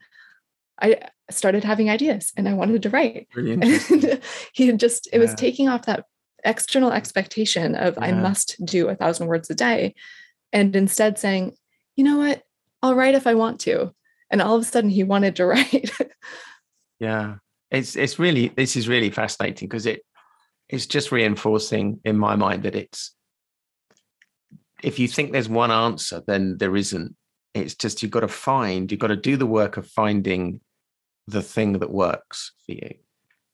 I 0.82 1.10
started 1.30 1.64
having 1.64 1.90
ideas 1.90 2.32
and 2.36 2.48
I 2.48 2.54
wanted 2.54 2.84
to 2.84 2.90
write. 2.90 3.28
And 3.36 4.22
he 4.54 4.68
had 4.68 4.80
just, 4.80 5.08
it 5.08 5.14
yeah. 5.14 5.20
was 5.20 5.34
taking 5.34 5.70
off 5.70 5.86
that 5.86 6.06
external 6.44 6.92
expectation 6.92 7.76
of 7.76 7.96
yeah. 7.96 8.06
I 8.06 8.12
must 8.12 8.64
do 8.66 8.90
a 8.90 8.96
thousand 8.96 9.28
words 9.28 9.50
a 9.50 9.56
day. 9.56 9.96
And 10.52 10.76
instead 10.76 11.18
saying, 11.18 11.56
you 11.96 12.04
know 12.04 12.18
what, 12.18 12.44
I'll 12.82 12.96
write 12.96 13.16
if 13.16 13.28
I 13.28 13.36
want 13.36 13.60
to. 13.62 13.94
And 14.30 14.42
all 14.42 14.56
of 14.56 14.62
a 14.62 14.66
sudden 14.66 14.90
he 14.90 15.04
wanted 15.04 15.36
to 15.38 15.46
write. 15.48 15.92
yeah. 17.00 17.36
It's 17.72 17.96
it's 17.96 18.20
really 18.20 18.50
this 18.50 18.76
is 18.76 18.88
really 18.88 19.10
fascinating 19.10 19.68
because 19.68 19.88
it 19.88 20.06
it's 20.70 20.86
just 20.86 21.12
reinforcing 21.12 22.00
in 22.06 22.18
my 22.20 22.36
mind 22.36 22.64
that 22.64 22.76
it's 22.76 23.16
if 24.84 25.00
you 25.00 25.08
think 25.08 25.32
there's 25.32 25.50
one 25.50 25.72
answer, 25.72 26.22
then 26.28 26.58
there 26.58 26.76
isn't. 26.76 27.16
It's 27.54 27.76
just 27.76 28.01
you've 28.01 28.12
got 28.12 28.22
to 28.22 28.28
find, 28.28 28.91
you've 28.91 28.99
got 28.99 29.08
to 29.08 29.16
do 29.16 29.38
the 29.38 29.45
work 29.45 29.78
of 29.78 29.88
finding 29.88 30.60
the 31.28 31.41
thing 31.41 31.74
that 31.80 31.91
works 31.91 32.54
for 32.66 32.74
you. 32.74 32.95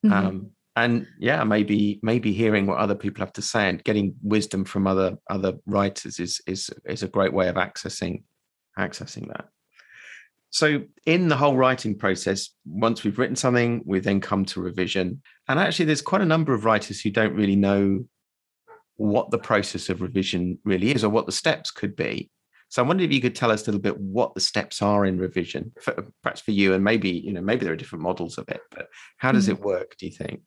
Mm-hmm. 0.05 0.13
Um, 0.13 0.51
and 0.75 1.07
yeah, 1.19 1.43
maybe 1.43 1.99
maybe 2.01 2.31
hearing 2.31 2.65
what 2.65 2.77
other 2.77 2.95
people 2.95 3.19
have 3.19 3.33
to 3.33 3.41
say 3.41 3.67
and 3.67 3.83
getting 3.83 4.15
wisdom 4.21 4.63
from 4.63 4.87
other 4.87 5.17
other 5.29 5.53
writers 5.65 6.19
is 6.19 6.41
is 6.47 6.69
is 6.85 7.03
a 7.03 7.07
great 7.07 7.33
way 7.33 7.49
of 7.49 7.55
accessing 7.55 8.23
accessing 8.77 9.27
that. 9.27 9.49
So 10.51 10.83
in 11.05 11.27
the 11.27 11.37
whole 11.37 11.55
writing 11.55 11.95
process, 11.95 12.49
once 12.65 13.03
we've 13.03 13.19
written 13.19 13.35
something, 13.35 13.83
we 13.85 13.99
then 13.99 14.19
come 14.19 14.45
to 14.45 14.61
revision. 14.61 15.21
And 15.47 15.59
actually, 15.59 15.85
there's 15.85 16.01
quite 16.01 16.21
a 16.21 16.25
number 16.25 16.53
of 16.53 16.65
writers 16.65 16.99
who 17.01 17.11
don't 17.11 17.35
really 17.35 17.55
know 17.55 18.05
what 18.95 19.29
the 19.31 19.37
process 19.37 19.89
of 19.89 20.01
revision 20.01 20.57
really 20.63 20.91
is 20.91 21.03
or 21.03 21.09
what 21.09 21.25
the 21.25 21.31
steps 21.31 21.71
could 21.71 21.95
be. 21.95 22.29
So 22.69 22.83
I 22.83 22.87
wondered 22.87 23.05
if 23.05 23.11
you 23.11 23.19
could 23.19 23.35
tell 23.35 23.51
us 23.51 23.63
a 23.63 23.65
little 23.65 23.81
bit 23.81 23.99
what 23.99 24.35
the 24.35 24.41
steps 24.41 24.81
are 24.81 25.03
in 25.03 25.17
revision, 25.17 25.71
for, 25.81 26.07
perhaps 26.21 26.41
for 26.41 26.51
you, 26.51 26.73
and 26.73 26.83
maybe 26.83 27.09
you 27.09 27.33
know 27.33 27.41
maybe 27.41 27.65
there 27.65 27.73
are 27.73 27.77
different 27.77 28.03
models 28.03 28.37
of 28.37 28.47
it, 28.47 28.61
but 28.71 28.87
how 29.17 29.31
does 29.31 29.47
mm-hmm. 29.47 29.57
it 29.57 29.65
work? 29.65 29.97
Do 29.97 30.05
you 30.05 30.11
think? 30.11 30.41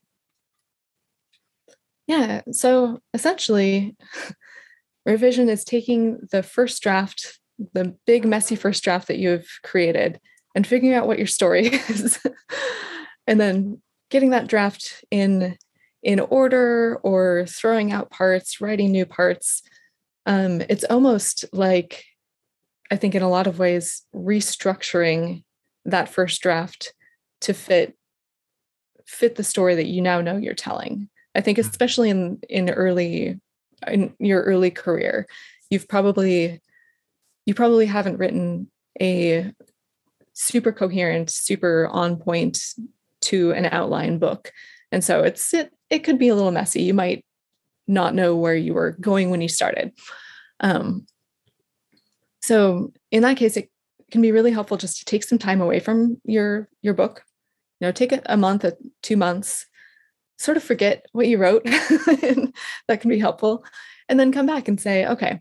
Yeah. 2.06 2.42
So 2.52 3.00
essentially, 3.12 3.96
revision 5.06 5.48
is 5.48 5.64
taking 5.64 6.20
the 6.30 6.42
first 6.42 6.82
draft, 6.82 7.38
the 7.74 7.96
big 8.06 8.24
messy 8.24 8.54
first 8.54 8.84
draft 8.84 9.08
that 9.08 9.18
you 9.18 9.30
have 9.30 9.46
created, 9.64 10.20
and 10.54 10.66
figuring 10.66 10.94
out 10.94 11.08
what 11.08 11.18
your 11.18 11.26
story 11.26 11.66
is, 11.88 12.24
and 13.26 13.40
then 13.40 13.82
getting 14.10 14.30
that 14.30 14.46
draft 14.46 15.04
in 15.10 15.56
in 16.04 16.20
order 16.20 17.00
or 17.02 17.46
throwing 17.48 17.90
out 17.90 18.10
parts, 18.10 18.60
writing 18.60 18.92
new 18.92 19.06
parts. 19.06 19.62
Um, 20.26 20.60
it's 20.68 20.84
almost 20.84 21.44
like 21.52 22.04
I 22.92 22.96
think 22.96 23.14
in 23.14 23.22
a 23.22 23.30
lot 23.30 23.46
of 23.46 23.58
ways, 23.58 24.02
restructuring 24.14 25.44
that 25.86 26.10
first 26.10 26.42
draft 26.42 26.92
to 27.40 27.54
fit 27.54 27.96
fit 29.06 29.34
the 29.36 29.42
story 29.42 29.74
that 29.74 29.86
you 29.86 30.02
now 30.02 30.20
know 30.20 30.36
you're 30.36 30.54
telling. 30.54 31.08
I 31.34 31.40
think 31.40 31.56
mm-hmm. 31.56 31.70
especially 31.70 32.10
in 32.10 32.38
in 32.50 32.68
early 32.68 33.40
in 33.88 34.14
your 34.18 34.42
early 34.42 34.70
career, 34.70 35.26
you've 35.70 35.88
probably 35.88 36.60
you 37.46 37.54
probably 37.54 37.86
haven't 37.86 38.18
written 38.18 38.70
a 39.00 39.50
super 40.34 40.70
coherent, 40.70 41.30
super 41.30 41.88
on 41.90 42.16
point 42.16 42.74
to 43.22 43.52
an 43.52 43.64
outline 43.72 44.18
book. 44.18 44.52
And 44.92 45.02
so 45.02 45.22
it's 45.22 45.54
it, 45.54 45.72
it 45.88 46.00
could 46.00 46.18
be 46.18 46.28
a 46.28 46.34
little 46.34 46.52
messy. 46.52 46.82
You 46.82 46.92
might 46.92 47.24
not 47.88 48.14
know 48.14 48.36
where 48.36 48.54
you 48.54 48.74
were 48.74 48.98
going 49.00 49.30
when 49.30 49.40
you 49.40 49.48
started. 49.48 49.92
Um, 50.60 51.06
so 52.42 52.92
in 53.10 53.22
that 53.22 53.36
case, 53.36 53.56
it 53.56 53.70
can 54.10 54.20
be 54.20 54.32
really 54.32 54.50
helpful 54.50 54.76
just 54.76 54.98
to 54.98 55.04
take 55.04 55.24
some 55.24 55.38
time 55.38 55.60
away 55.60 55.80
from 55.80 56.20
your 56.24 56.68
your 56.82 56.94
book. 56.94 57.24
You 57.80 57.88
know, 57.88 57.92
take 57.92 58.12
a 58.26 58.36
month, 58.36 58.64
two 59.02 59.16
months, 59.16 59.66
sort 60.38 60.56
of 60.56 60.62
forget 60.62 61.06
what 61.12 61.26
you 61.26 61.38
wrote. 61.38 61.64
that 61.64 63.00
can 63.00 63.10
be 63.10 63.18
helpful. 63.18 63.64
And 64.08 64.20
then 64.20 64.32
come 64.32 64.46
back 64.46 64.68
and 64.68 64.80
say, 64.80 65.06
okay, 65.06 65.40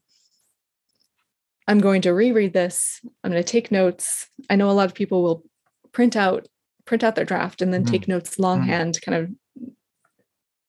I'm 1.67 1.79
going 1.79 2.01
to 2.03 2.13
reread 2.13 2.53
this. 2.53 2.99
I'm 3.23 3.31
going 3.31 3.43
to 3.43 3.49
take 3.49 3.71
notes. 3.71 4.27
I 4.49 4.55
know 4.55 4.69
a 4.69 4.73
lot 4.73 4.87
of 4.87 4.95
people 4.95 5.23
will 5.23 5.43
print 5.91 6.15
out 6.15 6.47
print 6.85 7.03
out 7.03 7.15
their 7.15 7.25
draft 7.25 7.61
and 7.61 7.73
then 7.73 7.83
mm-hmm. 7.83 7.91
take 7.91 8.07
notes 8.07 8.39
longhand, 8.39 8.95
mm-hmm. 8.95 9.11
kind 9.11 9.35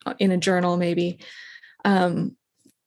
of 0.06 0.14
in 0.18 0.30
a 0.30 0.36
journal, 0.36 0.76
maybe. 0.76 1.20
Um, 1.84 2.36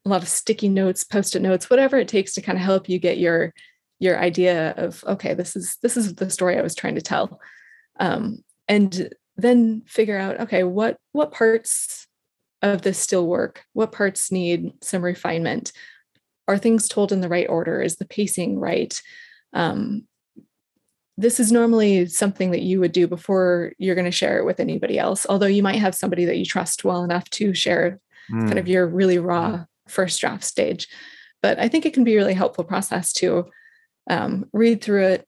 a 0.06 0.10
lot 0.10 0.22
of 0.22 0.30
sticky 0.30 0.70
notes, 0.70 1.04
post-it 1.04 1.42
notes, 1.42 1.70
whatever 1.70 1.98
it 1.98 2.08
takes 2.08 2.34
to 2.34 2.42
kind 2.42 2.58
of 2.58 2.64
help 2.64 2.88
you 2.88 3.00
get 3.00 3.18
your 3.18 3.54
your 4.00 4.20
idea 4.20 4.74
of 4.78 5.04
okay, 5.06 5.34
this 5.34 5.56
is 5.56 5.78
this 5.82 5.98
is 5.98 6.16
the 6.16 6.30
story 6.30 6.58
I 6.58 6.62
was 6.62 6.76
trying 6.76 6.96
to 6.96 7.02
tell. 7.02 7.40
Um, 8.00 8.44
and 8.68 9.10
then 9.38 9.84
figure 9.88 10.18
out 10.18 10.42
okay, 10.42 10.64
what 10.64 10.98
what 11.12 11.32
parts 11.32 12.08
of 12.62 12.82
this 12.82 12.98
still 12.98 13.26
work? 13.28 13.64
What 13.74 13.92
parts 13.92 14.32
need 14.32 14.74
some 14.82 15.04
refinement? 15.04 15.72
Are 16.48 16.58
things 16.58 16.88
told 16.88 17.12
in 17.12 17.22
the 17.22 17.30
right 17.30 17.50
order? 17.50 17.82
Is 17.82 17.96
the 17.96 18.06
pacing 18.06 18.60
right? 18.60 19.00
Um, 19.54 20.04
this 21.18 21.40
is 21.40 21.52
normally 21.52 22.08
something 22.08 22.52
that 22.52 22.62
you 22.62 22.82
would 22.82 22.92
do 22.92 23.08
before 23.08 23.72
you're 23.78 23.96
going 23.96 24.06
to 24.06 24.12
share 24.12 24.38
it 24.40 24.46
with 24.46 24.60
anybody 24.60 25.00
else 25.00 25.26
although 25.30 25.46
you 25.46 25.64
might 25.64 25.80
have 25.80 25.96
somebody 25.96 26.26
that 26.26 26.38
you 26.38 26.46
trust 26.46 26.84
well 26.84 27.06
enough 27.06 27.30
to 27.30 27.54
share 27.54 28.02
mm. 28.30 28.46
kind 28.46 28.60
of 28.60 28.68
your 28.68 28.86
really 28.86 29.18
raw 29.18 29.64
first 29.88 30.20
draft 30.20 30.44
stage. 30.44 30.88
But 31.42 31.60
i 31.60 31.68
think 31.68 31.86
it 31.86 31.94
can 31.94 32.04
be 32.04 32.16
a 32.16 32.18
really 32.18 32.34
helpful 32.34 32.64
process 32.64 33.14
to 33.14 33.46
um, 34.10 34.46
read 34.52 34.82
through 34.82 35.06
it 35.06 35.28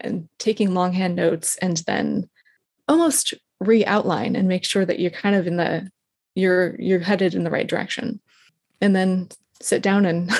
and 0.00 0.28
taking 0.38 0.74
longhand 0.74 1.16
notes 1.16 1.56
and 1.56 1.78
then 1.86 2.28
almost 2.88 3.34
re-outline 3.60 4.36
and 4.36 4.48
make 4.48 4.64
sure 4.64 4.84
that 4.84 5.00
you're 5.00 5.10
kind 5.10 5.34
of 5.34 5.46
in 5.46 5.56
the 5.56 5.90
you're 6.34 6.76
you're 6.78 7.00
headed 7.00 7.34
in 7.34 7.44
the 7.44 7.50
right 7.50 7.66
direction. 7.66 8.20
And 8.80 8.94
then 8.94 9.28
sit 9.60 9.82
down 9.82 10.04
and 10.04 10.30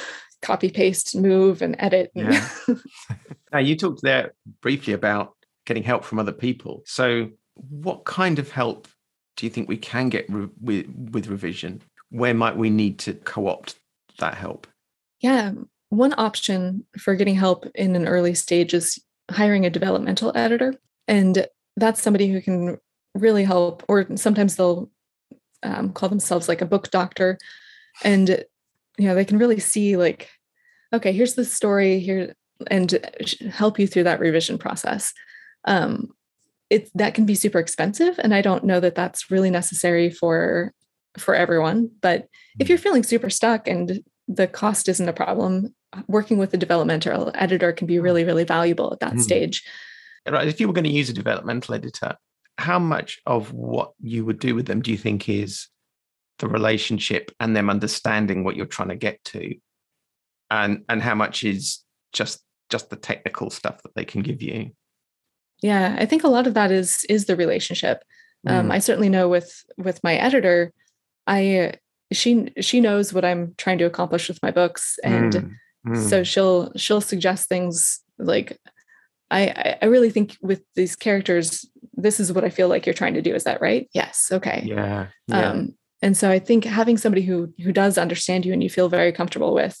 copy 0.42 0.70
paste 0.70 1.14
move 1.14 1.62
and 1.62 1.76
edit. 1.78 2.10
Yeah. 2.14 2.48
now 3.52 3.58
you 3.58 3.76
talked 3.76 4.02
there 4.02 4.32
briefly 4.62 4.94
about 4.94 5.36
getting 5.66 5.82
help 5.82 6.04
from 6.04 6.18
other 6.18 6.32
people. 6.32 6.82
So 6.86 7.28
what 7.54 8.04
kind 8.04 8.38
of 8.38 8.50
help 8.50 8.88
do 9.36 9.46
you 9.46 9.50
think 9.50 9.68
we 9.68 9.76
can 9.76 10.08
get 10.08 10.26
re- 10.30 10.48
with, 10.60 10.86
with 11.12 11.26
revision 11.28 11.82
where 12.12 12.34
might 12.34 12.56
we 12.56 12.70
need 12.70 12.98
to 13.00 13.14
co-opt 13.14 13.74
that 14.18 14.34
help? 14.34 14.66
Yeah 15.20 15.52
one 15.92 16.14
option 16.16 16.86
for 16.98 17.14
getting 17.14 17.34
help 17.34 17.66
in 17.74 17.94
an 17.94 18.08
early 18.08 18.32
stage 18.32 18.72
is 18.72 18.98
hiring 19.30 19.66
a 19.66 19.70
developmental 19.70 20.32
editor. 20.34 20.74
And 21.06 21.46
that's 21.76 22.00
somebody 22.00 22.28
who 22.28 22.40
can 22.40 22.78
really 23.14 23.44
help 23.44 23.84
or 23.88 24.06
sometimes 24.16 24.56
they'll 24.56 24.90
um, 25.62 25.92
call 25.92 26.08
themselves 26.08 26.48
like 26.48 26.62
a 26.62 26.66
book 26.66 26.90
doctor. 26.90 27.36
And 28.02 28.42
you 28.96 29.06
know 29.06 29.14
they 29.14 29.26
can 29.26 29.36
really 29.36 29.60
see 29.60 29.98
like 29.98 30.30
okay 30.94 31.12
here's 31.12 31.34
the 31.34 31.44
story 31.44 31.98
here 31.98 32.34
and 32.70 32.98
help 33.50 33.78
you 33.78 33.86
through 33.86 34.04
that 34.04 34.20
revision 34.20 34.56
process. 34.56 35.12
Um 35.66 36.14
it 36.70 36.90
that 36.94 37.12
can 37.12 37.26
be 37.26 37.34
super 37.34 37.58
expensive 37.58 38.18
and 38.18 38.34
i 38.34 38.40
don't 38.40 38.64
know 38.64 38.80
that 38.80 38.94
that's 38.94 39.30
really 39.30 39.50
necessary 39.50 40.08
for 40.08 40.72
for 41.18 41.34
everyone 41.34 41.90
but 42.00 42.28
if 42.58 42.68
you're 42.68 42.78
mm. 42.78 42.82
feeling 42.82 43.02
super 43.02 43.30
stuck 43.30 43.68
and 43.68 44.02
the 44.28 44.46
cost 44.46 44.88
isn't 44.88 45.08
a 45.08 45.12
problem 45.12 45.74
working 46.06 46.38
with 46.38 46.54
a 46.54 46.56
developmental 46.56 47.30
editor 47.34 47.72
can 47.72 47.86
be 47.86 47.96
mm. 47.96 48.02
really 48.02 48.24
really 48.24 48.44
valuable 48.44 48.92
at 48.92 49.00
that 49.00 49.14
mm. 49.14 49.20
stage 49.20 49.62
right 50.28 50.48
if 50.48 50.60
you 50.60 50.66
were 50.66 50.74
going 50.74 50.84
to 50.84 50.90
use 50.90 51.10
a 51.10 51.14
developmental 51.14 51.74
editor 51.74 52.16
how 52.58 52.78
much 52.78 53.20
of 53.26 53.52
what 53.52 53.92
you 54.00 54.24
would 54.24 54.38
do 54.38 54.54
with 54.54 54.66
them 54.66 54.82
do 54.82 54.90
you 54.90 54.96
think 54.96 55.28
is 55.28 55.68
the 56.38 56.48
relationship 56.48 57.30
and 57.40 57.54
them 57.54 57.70
understanding 57.70 58.44
what 58.44 58.56
you're 58.56 58.66
trying 58.66 58.88
to 58.88 58.96
get 58.96 59.22
to 59.24 59.54
and 60.50 60.84
and 60.88 61.02
how 61.02 61.14
much 61.14 61.44
is 61.44 61.80
just 62.12 62.40
just 62.70 62.90
the 62.90 62.96
technical 62.96 63.50
stuff 63.50 63.82
that 63.82 63.94
they 63.94 64.04
can 64.04 64.22
give 64.22 64.42
you 64.42 64.70
yeah 65.62 65.96
i 65.98 66.06
think 66.06 66.24
a 66.24 66.28
lot 66.28 66.46
of 66.46 66.54
that 66.54 66.70
is 66.70 67.04
is 67.08 67.26
the 67.26 67.36
relationship 67.36 68.02
um, 68.46 68.68
mm. 68.68 68.72
i 68.72 68.78
certainly 68.78 69.08
know 69.08 69.28
with 69.28 69.64
with 69.76 70.02
my 70.02 70.14
editor 70.14 70.72
i 71.26 71.72
she 72.12 72.52
she 72.60 72.80
knows 72.80 73.12
what 73.12 73.24
i'm 73.24 73.54
trying 73.58 73.78
to 73.78 73.84
accomplish 73.84 74.28
with 74.28 74.42
my 74.42 74.50
books 74.50 74.98
and 75.02 75.32
mm. 75.32 75.52
Mm. 75.86 76.08
so 76.08 76.22
she'll 76.22 76.72
she'll 76.76 77.00
suggest 77.00 77.48
things 77.48 78.00
like 78.18 78.58
I, 79.32 79.78
I 79.80 79.86
really 79.86 80.10
think 80.10 80.36
with 80.42 80.62
these 80.76 80.94
characters, 80.94 81.64
this 81.94 82.20
is 82.20 82.32
what 82.32 82.44
I 82.44 82.50
feel 82.50 82.68
like 82.68 82.84
you're 82.84 82.94
trying 82.94 83.14
to 83.14 83.22
do. 83.22 83.34
Is 83.34 83.44
that 83.44 83.62
right? 83.62 83.88
Yes. 83.94 84.28
Okay. 84.30 84.62
Yeah. 84.66 85.06
yeah. 85.26 85.50
Um, 85.50 85.74
and 86.02 86.16
so 86.16 86.30
I 86.30 86.38
think 86.38 86.64
having 86.64 86.98
somebody 86.98 87.22
who 87.22 87.52
who 87.62 87.72
does 87.72 87.96
understand 87.96 88.44
you 88.44 88.52
and 88.52 88.62
you 88.62 88.68
feel 88.68 88.90
very 88.90 89.10
comfortable 89.10 89.54
with, 89.54 89.80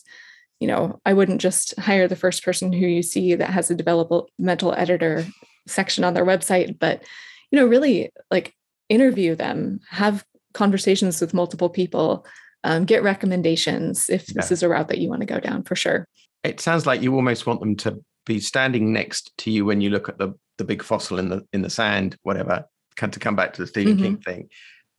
you 0.58 0.68
know, 0.68 1.00
I 1.04 1.12
wouldn't 1.12 1.40
just 1.40 1.78
hire 1.78 2.08
the 2.08 2.16
first 2.16 2.44
person 2.44 2.72
who 2.72 2.86
you 2.86 3.02
see 3.02 3.34
that 3.34 3.50
has 3.50 3.70
a 3.70 3.74
developmental 3.74 4.72
editor 4.72 5.26
section 5.66 6.02
on 6.02 6.14
their 6.14 6.24
website, 6.24 6.78
but 6.78 7.02
you 7.50 7.58
know, 7.58 7.66
really 7.66 8.10
like 8.30 8.54
interview 8.88 9.34
them, 9.34 9.80
have 9.90 10.24
conversations 10.52 11.20
with 11.20 11.34
multiple 11.34 11.68
people, 11.68 12.26
um, 12.64 12.84
get 12.84 13.02
recommendations 13.02 14.08
if 14.08 14.28
yeah. 14.28 14.34
this 14.36 14.52
is 14.52 14.62
a 14.62 14.68
route 14.68 14.88
that 14.88 14.98
you 14.98 15.08
want 15.08 15.20
to 15.20 15.26
go 15.26 15.40
down 15.40 15.62
for 15.62 15.76
sure. 15.76 16.06
It 16.44 16.60
sounds 16.60 16.86
like 16.86 17.02
you 17.02 17.14
almost 17.14 17.46
want 17.46 17.60
them 17.60 17.76
to 17.76 18.02
be 18.26 18.40
standing 18.40 18.92
next 18.92 19.36
to 19.38 19.50
you 19.50 19.64
when 19.64 19.80
you 19.80 19.90
look 19.90 20.08
at 20.08 20.18
the 20.18 20.34
the 20.58 20.64
big 20.64 20.82
fossil 20.82 21.18
in 21.18 21.28
the 21.28 21.46
in 21.52 21.62
the 21.62 21.70
sand, 21.70 22.16
whatever. 22.22 22.64
To 22.96 23.18
come 23.18 23.34
back 23.34 23.54
to 23.54 23.62
the 23.62 23.66
Stephen 23.66 23.94
mm-hmm. 23.94 24.04
King 24.04 24.16
thing, 24.18 24.48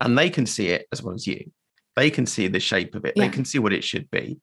and 0.02 0.18
they 0.18 0.30
can 0.30 0.46
see 0.46 0.70
it 0.70 0.88
as 0.92 1.02
well 1.02 1.14
as 1.14 1.26
you. 1.26 1.52
They 1.96 2.10
can 2.10 2.26
see 2.26 2.48
the 2.48 2.60
shape 2.60 2.96
of 2.96 3.06
it. 3.06 3.14
Yeah. 3.16 3.24
They 3.24 3.30
can 3.30 3.46
see 3.46 3.60
what 3.60 3.72
it 3.72 3.84
should 3.84 4.10
be. 4.12 4.40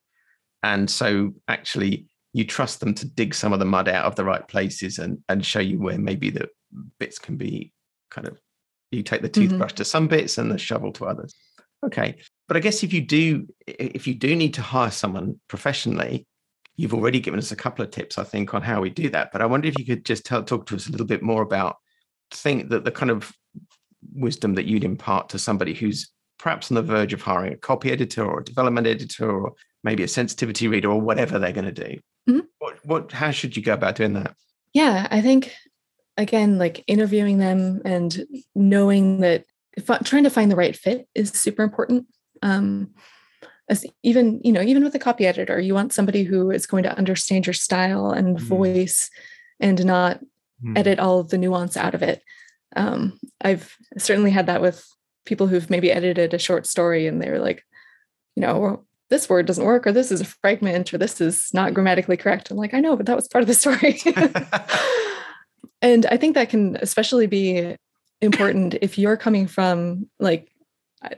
And 0.62 0.88
so 0.90 1.34
actually 1.48 2.06
you 2.32 2.46
trust 2.46 2.80
them 2.80 2.94
to 2.94 3.06
dig 3.06 3.34
some 3.34 3.52
of 3.52 3.58
the 3.58 3.64
mud 3.64 3.88
out 3.88 4.06
of 4.06 4.14
the 4.14 4.24
right 4.24 4.46
places 4.46 4.98
and 4.98 5.18
and 5.28 5.44
show 5.44 5.60
you 5.60 5.78
where 5.78 5.98
maybe 5.98 6.30
the 6.30 6.48
bits 6.98 7.18
can 7.18 7.36
be 7.36 7.72
kind 8.10 8.26
of 8.26 8.38
you 8.90 9.02
take 9.02 9.22
the 9.22 9.28
mm-hmm. 9.28 9.48
toothbrush 9.48 9.72
mm-hmm. 9.72 9.76
to 9.76 9.84
some 9.84 10.08
bits 10.08 10.38
and 10.38 10.50
the 10.50 10.58
shovel 10.58 10.92
to 10.92 11.06
others. 11.06 11.34
Okay. 11.84 12.16
But 12.48 12.56
I 12.56 12.60
guess 12.60 12.82
if 12.82 12.92
you 12.92 13.00
do 13.00 13.46
if 13.66 14.06
you 14.06 14.14
do 14.14 14.34
need 14.36 14.54
to 14.54 14.62
hire 14.62 14.90
someone 14.90 15.40
professionally, 15.48 16.26
you've 16.76 16.94
already 16.94 17.20
given 17.20 17.38
us 17.38 17.52
a 17.52 17.56
couple 17.56 17.84
of 17.84 17.90
tips, 17.90 18.18
I 18.18 18.24
think, 18.24 18.54
on 18.54 18.62
how 18.62 18.80
we 18.80 18.90
do 18.90 19.08
that. 19.10 19.32
But 19.32 19.42
I 19.42 19.46
wonder 19.46 19.68
if 19.68 19.78
you 19.78 19.84
could 19.84 20.04
just 20.04 20.24
tell, 20.24 20.42
talk 20.42 20.66
to 20.66 20.76
us 20.76 20.88
a 20.88 20.90
little 20.90 21.06
bit 21.06 21.22
more 21.22 21.42
about 21.42 21.76
think 22.32 22.70
that 22.70 22.84
the 22.84 22.90
kind 22.90 23.10
of 23.10 23.32
wisdom 24.14 24.54
that 24.54 24.66
you'd 24.66 24.84
impart 24.84 25.28
to 25.30 25.38
somebody 25.38 25.74
who's 25.74 26.10
perhaps 26.38 26.70
on 26.70 26.74
the 26.74 26.82
verge 26.82 27.12
of 27.12 27.20
hiring 27.20 27.52
a 27.52 27.56
copy 27.56 27.92
editor 27.92 28.24
or 28.24 28.40
a 28.40 28.44
development 28.44 28.86
editor 28.86 29.30
or 29.30 29.52
maybe 29.84 30.02
a 30.02 30.08
sensitivity 30.08 30.68
reader 30.68 30.90
or 30.90 31.00
whatever 31.00 31.38
they're 31.38 31.52
going 31.52 31.72
to 31.72 31.72
do 31.72 31.98
mm-hmm. 32.28 32.40
what, 32.58 32.84
what 32.86 33.12
how 33.12 33.30
should 33.30 33.56
you 33.56 33.62
go 33.62 33.74
about 33.74 33.94
doing 33.94 34.14
that 34.14 34.34
yeah 34.72 35.06
i 35.10 35.20
think 35.20 35.52
again 36.20 36.58
like 36.58 36.84
interviewing 36.86 37.38
them 37.38 37.80
and 37.84 38.26
knowing 38.54 39.20
that 39.20 39.44
trying 40.04 40.24
to 40.24 40.30
find 40.30 40.50
the 40.50 40.56
right 40.56 40.76
fit 40.76 41.08
is 41.14 41.30
super 41.30 41.62
important 41.62 42.06
um, 42.42 42.90
as 43.68 43.84
even 44.02 44.40
you 44.44 44.52
know 44.52 44.62
even 44.62 44.84
with 44.84 44.94
a 44.94 44.98
copy 44.98 45.26
editor 45.26 45.58
you 45.58 45.74
want 45.74 45.92
somebody 45.92 46.22
who 46.22 46.50
is 46.50 46.66
going 46.66 46.82
to 46.82 46.96
understand 46.96 47.46
your 47.46 47.54
style 47.54 48.10
and 48.10 48.36
mm. 48.36 48.40
voice 48.40 49.10
and 49.58 49.84
not 49.84 50.20
mm. 50.64 50.76
edit 50.76 50.98
all 50.98 51.20
of 51.20 51.30
the 51.30 51.38
nuance 51.38 51.76
out 51.76 51.94
of 51.94 52.02
it 52.02 52.22
um, 52.76 53.18
I've 53.40 53.76
certainly 53.98 54.30
had 54.30 54.46
that 54.46 54.62
with 54.62 54.86
people 55.24 55.46
who've 55.46 55.70
maybe 55.70 55.92
edited 55.92 56.34
a 56.34 56.38
short 56.38 56.66
story 56.66 57.06
and 57.06 57.20
they 57.20 57.30
were 57.30 57.38
like, 57.38 57.64
you 58.36 58.42
know, 58.42 58.58
well, 58.58 58.86
this 59.10 59.28
word 59.28 59.46
doesn't 59.46 59.64
work, 59.64 59.88
or 59.88 59.92
this 59.92 60.12
is 60.12 60.20
a 60.20 60.24
fragment, 60.24 60.94
or 60.94 60.98
this 60.98 61.20
is 61.20 61.50
not 61.52 61.74
grammatically 61.74 62.16
correct. 62.16 62.50
I'm 62.50 62.56
like, 62.56 62.74
I 62.74 62.80
know, 62.80 62.94
but 62.94 63.06
that 63.06 63.16
was 63.16 63.26
part 63.26 63.42
of 63.42 63.48
the 63.48 63.54
story. 63.54 64.00
and 65.82 66.06
I 66.06 66.16
think 66.16 66.34
that 66.34 66.50
can 66.50 66.76
especially 66.76 67.26
be 67.26 67.76
important 68.20 68.76
if 68.82 68.98
you're 68.98 69.16
coming 69.16 69.46
from 69.46 70.08
like 70.18 70.50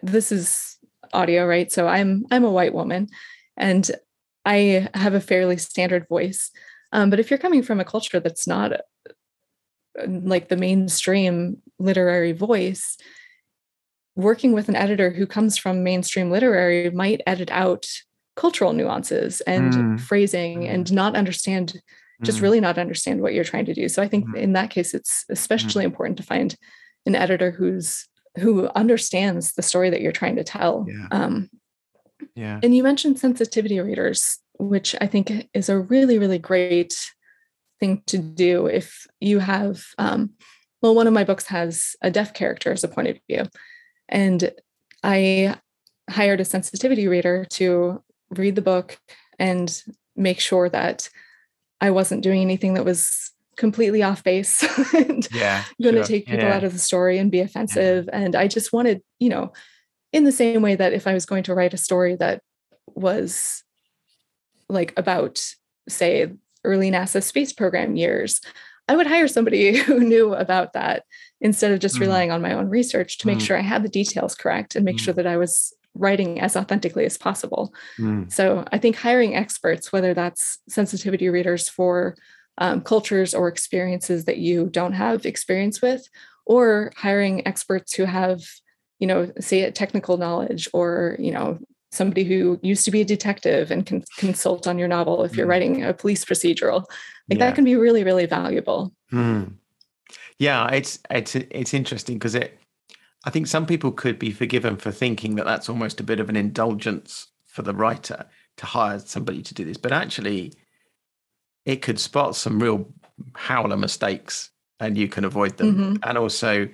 this 0.02 0.30
is 0.30 0.76
audio, 1.12 1.46
right? 1.46 1.70
So 1.70 1.88
I'm 1.88 2.24
I'm 2.30 2.44
a 2.44 2.50
white 2.50 2.74
woman 2.74 3.08
and 3.56 3.90
I 4.44 4.88
have 4.94 5.14
a 5.14 5.20
fairly 5.20 5.56
standard 5.56 6.06
voice. 6.08 6.50
Um, 6.92 7.10
but 7.10 7.20
if 7.20 7.30
you're 7.30 7.38
coming 7.38 7.62
from 7.62 7.80
a 7.80 7.84
culture 7.84 8.20
that's 8.20 8.46
not 8.46 8.72
like 10.06 10.48
the 10.48 10.56
mainstream 10.56 11.58
literary 11.78 12.32
voice 12.32 12.96
working 14.14 14.52
with 14.52 14.68
an 14.68 14.76
editor 14.76 15.10
who 15.10 15.26
comes 15.26 15.56
from 15.56 15.82
mainstream 15.82 16.30
literary 16.30 16.90
might 16.90 17.22
edit 17.26 17.50
out 17.50 17.86
cultural 18.36 18.72
nuances 18.72 19.40
and 19.42 19.72
mm. 19.72 20.00
phrasing 20.00 20.66
and 20.66 20.92
not 20.92 21.16
understand 21.16 21.80
just 22.22 22.38
mm. 22.38 22.42
really 22.42 22.60
not 22.60 22.78
understand 22.78 23.20
what 23.20 23.34
you're 23.34 23.44
trying 23.44 23.64
to 23.64 23.74
do 23.74 23.88
so 23.88 24.02
i 24.02 24.08
think 24.08 24.26
mm. 24.26 24.36
in 24.36 24.52
that 24.52 24.70
case 24.70 24.94
it's 24.94 25.24
especially 25.28 25.82
mm. 25.82 25.86
important 25.86 26.16
to 26.16 26.22
find 26.22 26.56
an 27.06 27.14
editor 27.14 27.50
who's 27.50 28.08
who 28.38 28.68
understands 28.68 29.52
the 29.54 29.62
story 29.62 29.90
that 29.90 30.00
you're 30.00 30.12
trying 30.12 30.36
to 30.36 30.44
tell 30.44 30.86
yeah. 30.88 31.06
Um, 31.10 31.50
yeah 32.34 32.60
and 32.62 32.74
you 32.74 32.82
mentioned 32.82 33.18
sensitivity 33.18 33.80
readers 33.80 34.38
which 34.58 34.94
i 35.00 35.06
think 35.06 35.48
is 35.54 35.68
a 35.68 35.78
really 35.78 36.18
really 36.18 36.38
great 36.38 36.94
thing 37.80 38.02
to 38.06 38.18
do 38.18 38.66
if 38.66 39.06
you 39.20 39.40
have 39.40 39.84
um, 39.98 40.30
well, 40.82 40.96
one 40.96 41.06
of 41.06 41.12
my 41.12 41.24
books 41.24 41.46
has 41.46 41.94
a 42.02 42.10
deaf 42.10 42.34
character 42.34 42.72
as 42.72 42.82
a 42.82 42.88
point 42.88 43.08
of 43.08 43.18
view. 43.28 43.44
And 44.08 44.52
I 45.04 45.56
hired 46.10 46.40
a 46.40 46.44
sensitivity 46.44 47.06
reader 47.06 47.46
to 47.50 48.02
read 48.30 48.56
the 48.56 48.62
book 48.62 48.98
and 49.38 49.82
make 50.16 50.40
sure 50.40 50.68
that 50.68 51.08
I 51.83 51.91
wasn't 51.91 52.22
doing 52.22 52.41
anything 52.41 52.74
that 52.74 52.85
was 52.85 53.33
completely 53.57 54.03
off 54.03 54.22
base 54.22 54.62
and 54.95 55.28
yeah, 55.33 55.64
going 55.83 55.97
to 55.97 56.05
take 56.05 56.26
people 56.26 56.45
yeah. 56.45 56.55
out 56.55 56.64
of 56.64 56.72
the 56.72 56.78
story 56.78 57.18
and 57.18 57.30
be 57.30 57.41
offensive. 57.41 58.09
Yeah. 58.09 58.18
And 58.18 58.37
I 58.37 58.47
just 58.47 58.72
wanted, 58.72 59.03
you 59.18 59.28
know, 59.28 59.53
in 60.12 60.22
the 60.24 60.33
same 60.33 60.62
way 60.62 60.76
that 60.76 60.93
if 60.93 61.09
I 61.09 61.12
was 61.12 61.26
going 61.26 61.43
to 61.45 61.55
write 61.55 61.74
a 61.74 61.78
story 61.78 62.14
that 62.16 62.41
was 62.87 63.64
like 64.68 64.95
about, 64.97 65.45
say, 65.89 66.33
early 66.64 66.91
NASA 66.91 67.20
space 67.20 67.53
program 67.53 67.97
years, 67.97 68.41
I 68.89 68.95
would 68.95 69.09
hire 69.09 69.28
somebody 69.28 69.76
who 69.83 70.01
knew 70.01 70.35
about 70.35 70.74
that 70.74 71.05
instead 71.41 71.72
of 71.72 71.80
just 71.80 71.97
mm. 71.97 72.03
relying 72.03 72.30
on 72.30 72.43
my 72.43 72.53
own 72.53 72.68
research 72.68 73.18
to 73.18 73.26
make 73.26 73.39
mm. 73.39 73.43
sure 73.43 73.59
I 73.59 73.62
had 73.62 73.83
the 73.83 73.89
details 73.89 74.37
correct 74.37 74.76
and 74.76 74.85
make 74.85 74.97
mm. 74.97 75.01
sure 75.01 75.14
that 75.14 75.26
I 75.26 75.37
was 75.37 75.74
writing 75.95 76.40
as 76.40 76.57
authentically 76.57 77.05
as 77.05 77.18
possible. 77.18 77.72
Mm. 77.99 78.32
So 78.32 78.64
I 78.72 78.78
think 78.78 78.97
hiring 78.97 79.34
experts, 79.34 79.93
whether 79.93 80.14
that's 80.14 80.59
sensitivity 80.68 81.28
readers 81.28 81.68
for 81.68 82.16
um, 82.59 82.80
cultures 82.80 83.34
or 83.34 83.49
experiences 83.49 84.24
that 84.24 84.38
you 84.38 84.68
don't 84.70 84.93
have 84.93 85.26
experience 85.26 85.82
with, 85.82 86.09
or 86.47 86.93
hiring 86.97 87.47
experts 87.47 87.95
who 87.95 88.05
have, 88.05 88.40
you 88.99 89.07
know, 89.07 89.30
say 89.40 89.70
technical 89.70 90.16
knowledge 90.16 90.68
or, 90.72 91.16
you 91.18 91.30
know, 91.30 91.59
somebody 91.90 92.24
who 92.24 92.59
used 92.62 92.84
to 92.84 92.90
be 92.90 93.03
a 93.03 93.05
detective 93.05 93.70
and 93.70 93.84
can 93.84 94.03
consult 94.16 94.66
on 94.66 94.78
your 94.78 94.88
novel 94.88 95.24
if 95.24 95.36
you're 95.36 95.47
mm. 95.47 95.51
writing 95.51 95.84
a 95.84 95.93
police 95.93 96.24
procedural. 96.24 96.84
Like 97.28 97.38
yeah. 97.38 97.47
that 97.47 97.55
can 97.55 97.64
be 97.64 97.76
really, 97.76 98.03
really 98.03 98.26
valuable. 98.26 98.93
Mm. 99.12 99.55
Yeah, 100.38 100.66
it's 100.68 100.99
it's 101.11 101.36
it's 101.36 101.74
interesting 101.74 102.16
because 102.16 102.34
it 102.34 102.59
I 103.25 103.31
think 103.31 103.47
some 103.47 103.66
people 103.66 103.93
could 103.93 104.18
be 104.18 104.33
forgiven 104.33 104.77
for 104.77 104.91
thinking 104.91 105.37
that 105.37 105.47
that's 105.47 105.68
almost 105.68 106.01
a 106.01 106.05
bit 106.05 106.20
of 106.20 106.29
an 106.29 106.37
indulgence 106.37 107.29
for 107.47 107.62
the 107.62 107.75
writer 107.75 108.27
to 108.57 108.66
hire 108.66 108.99
somebody 108.99 109.43
to 109.43 109.55
do 109.55 109.64
this, 109.64 109.77
but 109.77 109.93
actually, 109.93 110.53
it 111.64 111.83
could 111.83 112.01
spot 112.01 112.35
some 112.35 112.61
real 112.61 112.93
howler 113.35 113.77
mistakes 113.77 114.51
and 114.81 114.99
you 114.99 115.09
can 115.09 115.25
avoid 115.25 115.57
them. 115.57 115.75
Mm-hmm. 115.75 115.97
And 116.03 116.18
also, 116.18 116.68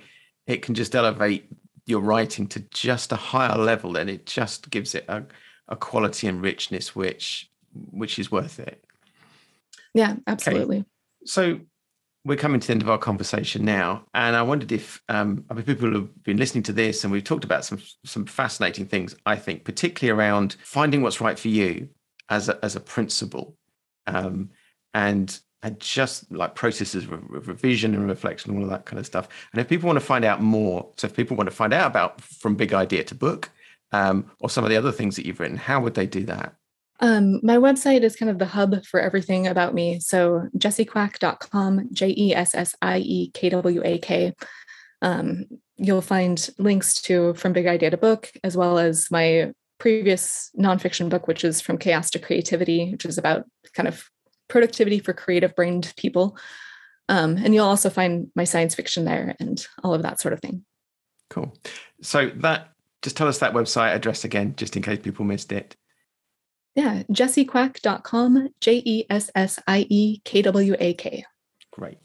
it 0.47 0.63
can 0.63 0.75
just 0.75 0.95
elevate 0.95 1.51
your 1.87 2.01
writing 2.01 2.47
to 2.47 2.61
just 2.71 3.13
a 3.13 3.17
higher 3.17 3.57
level 3.57 3.97
and 3.97 4.09
it 4.09 4.27
just 4.27 4.71
gives 4.71 4.95
it 4.95 5.05
a, 5.09 5.25
a 5.69 5.77
quality 5.77 6.27
and 6.27 6.43
richness 6.43 6.95
which 6.95 7.51
which 7.91 8.19
is 8.19 8.31
worth 8.31 8.59
it. 8.59 8.85
Yeah, 9.95 10.17
absolutely. 10.27 10.79
Okay. 10.79 10.87
So 11.25 11.61
we're 12.29 12.37
coming 12.37 12.61
to 12.61 12.67
the 12.67 12.73
end 12.73 12.83
of 12.83 12.91
our 12.91 12.99
conversation 12.99 13.65
now, 13.65 14.05
and 14.13 14.37
I 14.37 14.43
wondered 14.43 14.71
if 14.71 15.03
um, 15.09 15.47
I 15.49 15.55
mean, 15.55 15.65
people 15.65 15.91
have 15.95 16.23
been 16.23 16.37
listening 16.37 16.63
to 16.65 16.73
this, 16.73 17.03
and 17.03 17.13
we've 17.13 17.25
talked 17.25 17.45
about 17.45 17.65
some 17.65 17.81
some 18.05 18.27
fascinating 18.27 18.87
things. 18.87 19.17
I 19.25 19.37
think, 19.37 19.65
particularly 19.65 20.17
around 20.17 20.57
finding 20.63 21.01
what's 21.01 21.23
right 21.23 21.39
for 21.39 21.49
you 21.49 21.89
as 22.29 22.51
a, 22.51 22.63
as 22.63 22.77
a 22.77 22.81
principle, 22.81 23.57
um, 24.07 24.51
and 24.93 25.41
and 25.63 25.81
just 25.81 26.31
like 26.31 26.55
processes 26.55 27.05
of 27.05 27.49
revision 27.49 27.95
and 27.95 28.07
reflection, 28.07 28.55
all 28.55 28.63
of 28.63 28.71
that 28.71 28.85
kind 28.85 29.01
of 29.01 29.07
stuff. 29.07 29.29
And 29.53 29.61
if 29.61 29.69
people 29.69 29.87
want 29.87 29.99
to 29.99 30.05
find 30.05 30.25
out 30.25 30.43
more, 30.43 30.93
so 30.97 31.07
if 31.07 31.17
people 31.17 31.37
want 31.37 31.49
to 31.49 31.57
find 31.57 31.73
out 31.73 31.87
about 31.87 32.21
from 32.21 32.55
big 32.57 32.75
idea 32.75 33.05
to 33.05 33.15
book, 33.15 33.51
um, 33.93 34.31
or 34.39 34.51
some 34.51 34.65
of 34.65 34.71
the 34.71 34.77
other 34.77 34.93
things 34.93 35.17
that 35.17 35.25
you've 35.25 35.41
written, 35.41 35.57
how 35.57 35.81
would 35.81 35.95
they 35.95 36.07
do 36.07 36.25
that? 36.27 36.55
Um, 37.01 37.41
my 37.45 37.57
website 37.57 38.03
is 38.03 38.17
kind 38.17 38.31
of 38.31 38.39
the 38.39 38.47
hub 38.47 38.85
for 38.85 39.01
everything 39.01 39.47
about 39.47 39.75
me. 39.75 40.01
So 40.01 40.49
jessiekwak.com, 40.57 41.89
J 41.93 42.15
E 42.17 42.35
S 42.35 42.55
S 42.55 42.75
I 42.83 42.99
E 42.99 43.31
K 43.33 43.49
W 43.51 43.83
A 43.85 43.99
K. 43.99 44.35
Um, 45.01 45.45
you'll 45.77 46.01
find 46.01 46.49
links 46.59 47.01
to 47.03 47.35
From 47.35 47.53
Big 47.53 47.67
Idea 47.67 47.91
to 47.91 47.97
Book, 47.97 48.33
as 48.43 48.57
well 48.57 48.79
as 48.79 49.11
my 49.11 49.53
previous 49.79 50.51
nonfiction 50.59 51.09
book, 51.09 51.29
which 51.29 51.45
is 51.45 51.61
From 51.61 51.79
Chaos 51.79 52.11
to 52.11 52.19
Creativity, 52.19 52.91
which 52.91 53.05
is 53.05 53.17
about 53.17 53.45
kind 53.75 53.87
of 53.87 54.05
productivity 54.49 54.99
for 54.99 55.13
creative 55.13 55.55
brained 55.55 55.93
people. 55.97 56.37
Um, 57.09 57.37
and 57.37 57.55
you'll 57.55 57.67
also 57.67 57.91
find 57.91 58.31
my 58.35 58.45
science 58.45 58.75
fiction 58.75 59.05
there 59.05 59.37
and 59.39 59.65
all 59.85 59.95
of 59.95 60.03
that 60.03 60.21
sort 60.21 60.35
of 60.35 60.41
thing. 60.41 60.65
Cool. 61.31 61.57
So 62.03 62.31
that 62.37 62.73
just 63.03 63.17
tell 63.17 63.29
us 63.29 63.39
that 63.39 63.55
website 63.55 63.95
address 63.95 64.25
again, 64.25 64.55
just 64.57 64.77
in 64.77 64.83
case 64.83 64.99
people 65.01 65.25
missed 65.25 65.53
it. 65.53 65.77
Yeah, 66.79 67.03
jessiekwak.com, 67.11 68.51
J 68.61 68.83
E 68.85 69.05
S 69.11 69.33
S 69.35 69.59
I 69.67 69.85
E 69.91 70.21
K 70.25 70.43
W 70.43 70.77
A 70.79 70.95
K. 70.95 71.25
Great. 71.73 71.99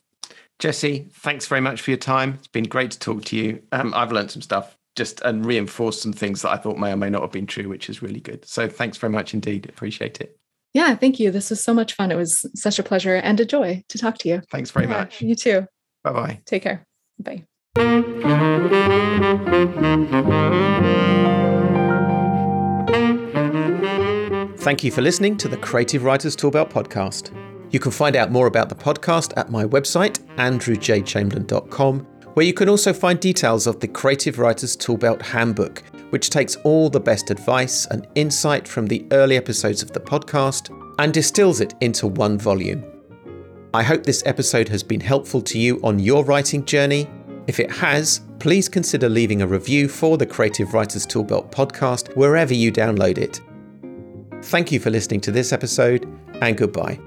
Jessie, 0.57 1.09
thanks 1.11 1.45
very 1.45 1.61
much 1.61 1.79
for 1.79 1.91
your 1.91 1.99
time. 1.99 2.39
It's 2.39 2.47
been 2.47 2.63
great 2.63 2.89
to 2.89 2.97
talk 2.97 3.23
to 3.25 3.35
you. 3.35 3.61
Um, 3.71 3.93
I've 3.93 4.11
learned 4.11 4.31
some 4.31 4.41
stuff 4.41 4.75
just 4.95 5.21
and 5.21 5.45
reinforced 5.45 6.01
some 6.01 6.11
things 6.11 6.41
that 6.41 6.49
I 6.49 6.57
thought 6.57 6.79
may 6.79 6.91
or 6.91 6.97
may 6.97 7.11
not 7.11 7.21
have 7.21 7.31
been 7.31 7.45
true, 7.45 7.69
which 7.69 7.87
is 7.87 8.01
really 8.01 8.19
good. 8.19 8.45
So 8.45 8.67
thanks 8.67 8.97
very 8.97 9.13
much 9.13 9.35
indeed. 9.35 9.69
Appreciate 9.69 10.19
it. 10.19 10.39
Yeah, 10.73 10.95
thank 10.95 11.19
you. 11.19 11.29
This 11.29 11.51
was 11.51 11.63
so 11.63 11.75
much 11.75 11.93
fun. 11.93 12.11
It 12.11 12.15
was 12.15 12.43
such 12.55 12.79
a 12.79 12.83
pleasure 12.83 13.17
and 13.17 13.39
a 13.39 13.45
joy 13.45 13.83
to 13.89 13.99
talk 13.99 14.17
to 14.19 14.29
you. 14.29 14.41
Thanks 14.49 14.71
very 14.71 14.87
yeah, 14.87 14.97
much. 14.97 15.21
You 15.21 15.35
too. 15.35 15.67
Bye 16.03 16.13
bye. 16.13 16.41
Take 16.47 16.63
care. 16.63 16.83
Bye. 17.19 17.43
Thank 24.63 24.81
you 24.81 24.91
for 24.91 25.01
listening 25.01 25.35
to 25.39 25.49
the 25.49 25.57
Creative 25.57 26.05
Writers 26.05 26.37
Toolbelt 26.37 26.71
podcast. 26.71 27.35
You 27.73 27.81
can 27.81 27.91
find 27.91 28.15
out 28.15 28.31
more 28.31 28.47
about 28.47 28.69
the 28.69 28.75
podcast 28.75 29.33
at 29.35 29.51
my 29.51 29.65
website, 29.65 30.19
andrewjchamberlain.com, 30.37 31.99
where 32.33 32.45
you 32.45 32.53
can 32.53 32.69
also 32.69 32.93
find 32.93 33.19
details 33.19 33.67
of 33.67 33.81
the 33.81 33.89
Creative 33.89 34.39
Writers 34.39 34.77
Toolbelt 34.77 35.21
Handbook, 35.21 35.83
which 36.11 36.29
takes 36.29 36.55
all 36.63 36.89
the 36.89 37.01
best 37.01 37.29
advice 37.29 37.87
and 37.87 38.07
insight 38.15 38.65
from 38.65 38.87
the 38.87 39.05
early 39.11 39.35
episodes 39.35 39.83
of 39.83 39.91
the 39.91 39.99
podcast 39.99 40.73
and 40.97 41.13
distills 41.13 41.59
it 41.59 41.73
into 41.81 42.07
one 42.07 42.37
volume. 42.37 42.85
I 43.73 43.83
hope 43.83 44.03
this 44.03 44.23
episode 44.25 44.69
has 44.69 44.81
been 44.81 45.01
helpful 45.01 45.41
to 45.41 45.59
you 45.59 45.81
on 45.83 45.99
your 45.99 46.23
writing 46.23 46.63
journey. 46.63 47.09
If 47.47 47.59
it 47.59 47.69
has, 47.69 48.21
please 48.39 48.69
consider 48.69 49.09
leaving 49.09 49.41
a 49.41 49.47
review 49.47 49.89
for 49.89 50.17
the 50.17 50.25
Creative 50.25 50.73
Writers 50.73 51.05
Toolbelt 51.05 51.51
podcast 51.51 52.15
wherever 52.15 52.53
you 52.53 52.71
download 52.71 53.17
it. 53.17 53.41
Thank 54.43 54.71
you 54.71 54.79
for 54.79 54.89
listening 54.89 55.21
to 55.21 55.31
this 55.31 55.51
episode, 55.53 56.07
and 56.41 56.57
goodbye. 56.57 56.99